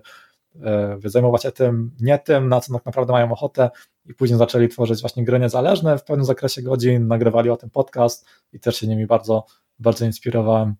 [1.04, 3.70] zajmować się tym, nie tym, na co tak naprawdę mają ochotę
[4.06, 8.26] i później zaczęli tworzyć właśnie gry niezależne w pewnym zakresie godzin, nagrywali o tym podcast
[8.52, 9.46] i też się nimi bardzo,
[9.78, 10.74] bardzo inspirowałem.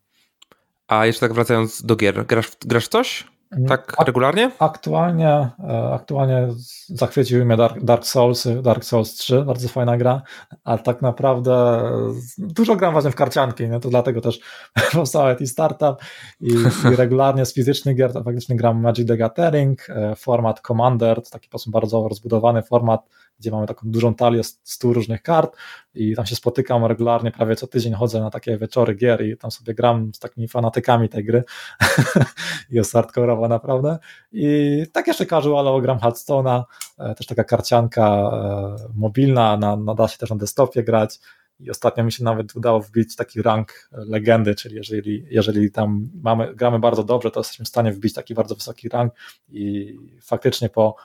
[0.87, 3.38] A jeszcze tak wracając do gier, grasz, grasz coś?
[3.51, 4.51] Mm, tak regularnie?
[4.59, 6.49] Aktualnie, e, aktualnie
[6.89, 10.23] zachwyciły mnie Dark, Dark Souls, Dark Souls 3, bardzo fajna gra,
[10.65, 11.83] a tak naprawdę
[12.39, 13.81] dużo gram właśnie w karcianki, nie?
[13.81, 14.41] to dlatego też
[14.93, 15.97] powstał IT Startup
[16.41, 16.55] i,
[16.93, 21.31] i regularnie z fizycznych gier to faktycznie gram Magic the Gathering, e, format Commander, to
[21.31, 23.09] taki sposób bardzo rozbudowany format,
[23.39, 25.57] gdzie mamy taką dużą talię 100 różnych kart
[25.95, 29.51] i tam się spotykam regularnie, prawie co tydzień chodzę na takie wieczory gier i tam
[29.51, 31.45] sobie gram z takimi fanatykami tej gry.
[32.71, 33.99] I jest hardcore'owa naprawdę.
[34.33, 36.63] I tak jeszcze casualowo gram Hearthstone'a,
[36.99, 41.19] e, też taka karcianka e, mobilna, na, na, da się też na desktopie grać.
[41.61, 46.55] I ostatnio mi się nawet udało wbić taki rank legendy, czyli jeżeli, jeżeli tam mamy,
[46.55, 49.13] gramy bardzo dobrze, to jesteśmy w stanie wbić taki bardzo wysoki rank
[49.49, 50.97] i faktycznie po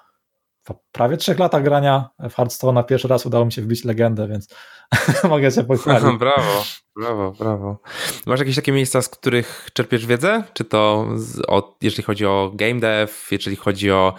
[0.63, 4.47] po prawie trzech latach grania w Hearthstone pierwszy raz udało mi się wbić legendę, więc
[5.29, 6.17] mogę się pochwalić.
[6.19, 6.63] brawo,
[6.95, 7.79] brawo, brawo.
[8.25, 10.43] Masz jakieś takie miejsca, z których czerpiesz wiedzę?
[10.53, 14.13] Czy to z, o, jeżeli chodzi o game dev, jeżeli chodzi o,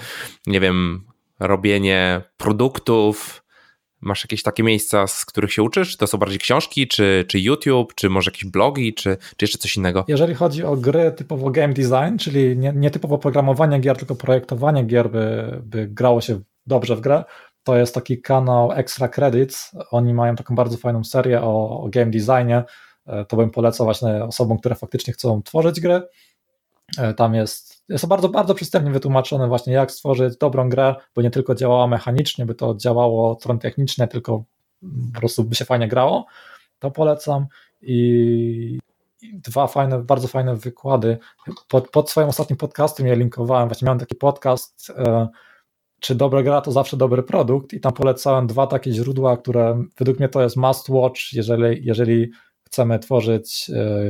[0.47, 1.07] nie wiem,
[1.41, 3.44] robienie produktów,
[4.05, 5.91] Masz jakieś takie miejsca, z których się uczysz?
[5.91, 9.59] Czy to są bardziej książki, czy, czy YouTube, czy może jakieś blogi, czy, czy jeszcze
[9.59, 10.05] coś innego?
[10.09, 14.85] Jeżeli chodzi o gry typowo game design, czyli nie, nie typowo programowanie gier, tylko projektowanie
[14.85, 17.25] gier, by, by grało się dobrze w grę,
[17.63, 19.71] to jest taki kanał Extra Credits.
[19.91, 22.65] Oni mają taką bardzo fajną serię o, o game designie.
[23.07, 26.03] E, to bym polecał właśnie osobom, które faktycznie chcą tworzyć gry.
[26.99, 31.31] E, tam jest to bardzo, bardzo przystępnie wytłumaczone właśnie, jak stworzyć dobrą grę, bo nie
[31.31, 34.45] tylko działała mechanicznie, by to działało od strony technicznej, tylko
[35.15, 36.27] po prostu by się fajnie grało.
[36.79, 37.47] To polecam
[37.83, 38.79] i
[39.33, 41.19] dwa fajne, bardzo fajne wykłady.
[41.69, 45.29] Pod, pod swoim ostatnim podcastem je linkowałem, właśnie miałem taki podcast, e,
[46.01, 50.19] czy dobra gra to zawsze dobry produkt i tam polecałem dwa takie źródła, które według
[50.19, 52.31] mnie to jest must watch, jeżeli, jeżeli
[52.67, 54.01] chcemy tworzyć e,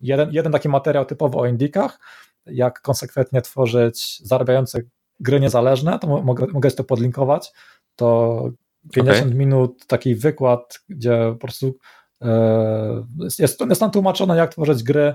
[0.00, 1.98] jeden, jeden taki materiał typowo o indykach,
[2.46, 4.82] jak konsekwentnie tworzyć zarabiające
[5.20, 7.52] gry niezależne, to mogę, mogę to podlinkować,
[7.96, 8.48] to
[8.92, 9.34] 50 okay.
[9.38, 11.76] minut taki wykład, gdzie po prostu
[12.22, 13.04] e,
[13.38, 15.14] jest, jest tam tłumaczone, jak tworzyć gry,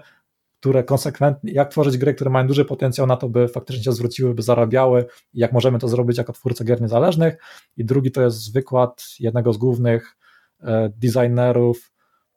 [0.60, 4.34] które konsekwentnie, jak tworzyć gry, które mają duży potencjał na to, by faktycznie się zwróciły,
[4.34, 7.38] by zarabiały i jak możemy to zrobić jako twórcy gier niezależnych.
[7.78, 10.18] I drugi to jest wykład jednego z głównych
[10.62, 11.92] e, designerów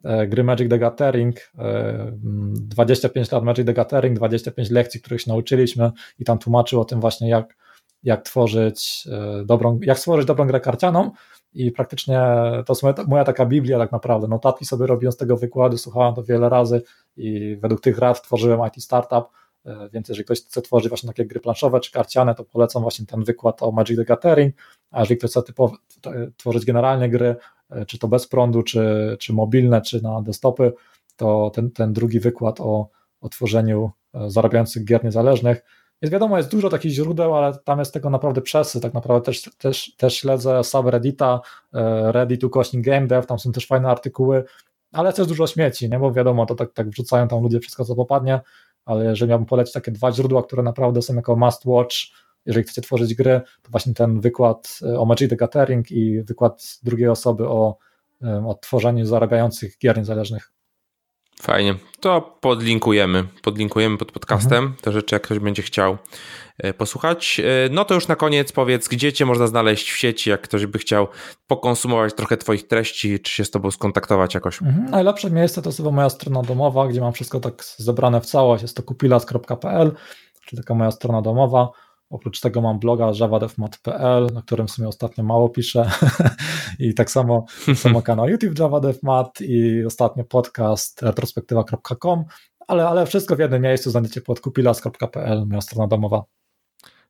[0.04, 1.52] gry Magic the Gathering,
[2.54, 6.84] 25 e, lat Magic the Gathering, 25 lekcji, których się nauczyliśmy i tam tłumaczył o
[6.84, 7.56] tym właśnie, jak,
[8.02, 11.10] jak tworzyć e, dobrą, jak stworzyć dobrą grę karcianą
[11.52, 12.20] i praktycznie
[12.66, 16.22] to jest moja, taka Biblia tak naprawdę, notatki sobie robiłem z tego wykładu, słuchałem to
[16.22, 16.82] wiele razy
[17.16, 19.24] i według tych rad tworzyłem IT Startup,
[19.92, 23.24] więc jeżeli ktoś chce tworzyć właśnie takie gry planszowe czy karciane, to polecam właśnie ten
[23.24, 24.54] wykład o Magic the Gathering,
[24.90, 25.42] a jeżeli ktoś chce
[26.36, 30.72] tworzyć generalnie gry, E, czy to bez prądu, czy, czy mobilne, czy na desktopy,
[31.16, 32.88] to ten, ten drugi wykład o,
[33.20, 35.62] o tworzeniu e, zarabiających gier niezależnych.
[36.02, 38.80] Jest wiadomo, jest dużo takich źródeł, ale tam jest tego naprawdę przesy.
[38.80, 41.40] Tak naprawdę też, też, też śledzę subreddita,
[41.74, 44.44] e, Reddit ukośnik Game Dev, tam są też fajne artykuły,
[44.92, 45.98] ale też dużo śmieci, nie?
[45.98, 48.40] bo wiadomo, to tak, tak wrzucają tam ludzie wszystko, co popadnie,
[48.84, 51.96] ale jeżeli miałbym polecić takie dwa źródła, które naprawdę są jako must watch,
[52.46, 56.78] jeżeli chcecie tworzyć grę, to właśnie ten wykład e, o Magic the Gathering i wykład
[56.82, 57.76] drugiej osoby o,
[58.46, 60.52] o tworzeniu zarabiających gier niezależnych.
[61.42, 61.74] Fajnie.
[62.00, 63.24] To podlinkujemy.
[63.42, 64.76] Podlinkujemy pod podcastem mhm.
[64.82, 65.98] te rzeczy, jak ktoś będzie chciał
[66.58, 67.40] e, posłuchać.
[67.40, 70.66] E, no to już na koniec powiedz, gdzie cię można znaleźć w sieci, jak ktoś
[70.66, 71.08] by chciał
[71.46, 74.62] pokonsumować trochę twoich treści, czy się z tobą skontaktować jakoś.
[74.62, 74.90] Mhm.
[74.90, 78.62] Najlepsze miejsce to jest chyba moja strona domowa, gdzie mam wszystko tak zebrane w całość.
[78.62, 79.92] Jest to kupilas.pl,
[80.46, 81.68] czyli taka moja strona domowa.
[82.10, 85.90] Oprócz tego mam bloga javadevmat.pl, na którym w sumie ostatnio mało piszę
[86.78, 92.24] i tak samo, samo kanał YouTube javadevmat i ostatnio podcast retrospektywa.com,
[92.68, 96.24] ale, ale wszystko w jednym miejscu znajdziecie pod kupilas.pl, moja strona domowa.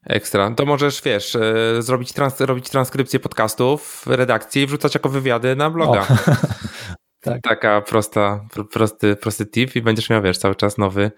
[0.07, 0.51] Ekstra.
[0.51, 5.71] To możesz, wiesz, e, zrobić, trans robić transkrypcję podcastów, redakcji i wrzucać jako wywiady na
[5.71, 6.07] bloga.
[7.33, 7.43] Tak.
[7.43, 11.11] Taka prosta, prosty, prosty tip i będziesz miał, wiesz, cały czas nowy,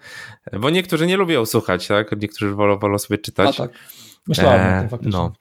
[0.59, 2.21] bo niektórzy nie lubią słuchać, tak?
[2.21, 3.59] Niektórzy wolą, wolą sobie czytać.
[3.59, 3.71] A tak,
[4.27, 5.19] myślałem e, o tym faktycznie.
[5.19, 5.33] No.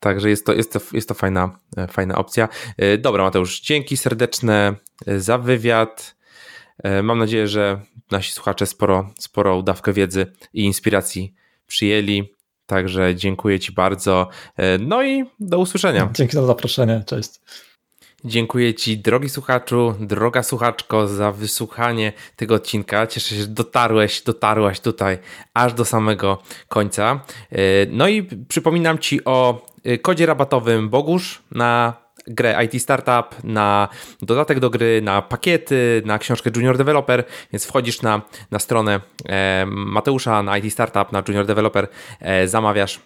[0.00, 2.48] Także jest to, jest to, jest to fajna, e, fajna opcja.
[2.76, 4.74] E, dobra, Mateusz, dzięki serdeczne
[5.06, 6.18] e, za wywiad.
[7.02, 11.34] Mam nadzieję, że nasi słuchacze sporo, sporo dawkę wiedzy i inspiracji
[11.66, 12.34] przyjęli.
[12.66, 14.28] Także dziękuję Ci bardzo.
[14.80, 16.10] No i do usłyszenia.
[16.12, 17.02] Dzięki za zaproszenie.
[17.06, 17.30] Cześć.
[18.24, 23.06] Dziękuję Ci, drogi słuchaczu, droga słuchaczko, za wysłuchanie tego odcinka.
[23.06, 25.18] Cieszę się, że dotarłeś, dotarłaś tutaj
[25.54, 27.20] aż do samego końca.
[27.52, 27.56] E,
[27.90, 31.94] no i przypominam Ci o e, kodzie rabatowym Bogusz na
[32.26, 33.88] grę IT Startup, na
[34.22, 39.66] dodatek do gry, na pakiety, na książkę Junior Developer, więc wchodzisz na, na stronę e,
[39.66, 41.88] Mateusza, na IT Startup, na Junior Developer,
[42.46, 43.00] zamawiasz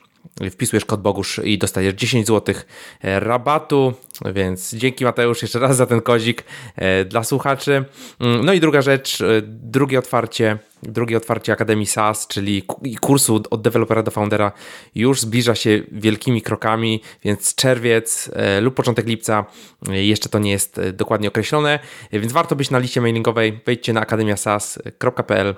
[0.50, 2.54] wpisujesz kod Bogusz i dostajesz 10 zł
[3.00, 3.92] e, rabatu,
[4.34, 6.44] więc dzięki Mateusz jeszcze raz za ten kozik
[6.76, 7.84] e, dla słuchaczy.
[8.20, 12.62] Mm, no i druga rzecz, e, drugie otwarcie, drugie otwarcie Akademii SaaS, czyli
[13.00, 14.52] kursu od dewelopera do foundera
[14.94, 18.30] już zbliża się wielkimi krokami, więc czerwiec
[18.60, 19.44] lub początek lipca
[19.88, 21.78] jeszcze to nie jest dokładnie określone,
[22.12, 25.54] więc warto być na liście mailingowej, wejdźcie na akademiasas.pl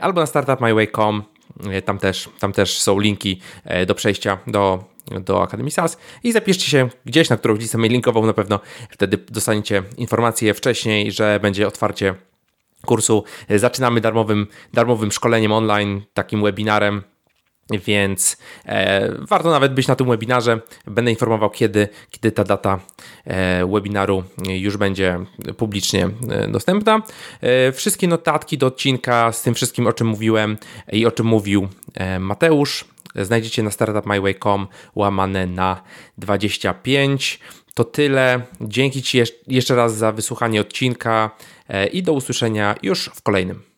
[0.00, 1.33] albo na startupmyway.com
[1.84, 4.84] tam też, tam też są linki e, do przejścia do,
[5.20, 8.60] do Akademii SAS i zapiszcie się gdzieś na którąś listę mailinkową, na pewno
[8.90, 12.14] wtedy dostaniecie informacje wcześniej, że będzie otwarcie
[12.86, 13.24] kursu.
[13.48, 17.02] E, zaczynamy darmowym, darmowym szkoleniem online, takim webinarem
[17.70, 18.36] więc
[18.66, 20.60] e, warto nawet być na tym webinarze.
[20.86, 22.80] Będę informował, kiedy, kiedy ta data
[23.24, 25.18] e, webinaru już będzie
[25.56, 27.02] publicznie e, dostępna.
[27.72, 30.58] Wszystkie notatki do odcinka z tym wszystkim, o czym mówiłem
[30.92, 31.68] i o czym mówił
[32.20, 32.84] Mateusz,
[33.14, 35.82] znajdziecie na startupmyway.com łamane na
[36.18, 37.40] 25.
[37.74, 38.40] To tyle.
[38.60, 41.30] Dzięki Ci jeszcze raz za wysłuchanie odcinka
[41.92, 43.73] i do usłyszenia już w kolejnym.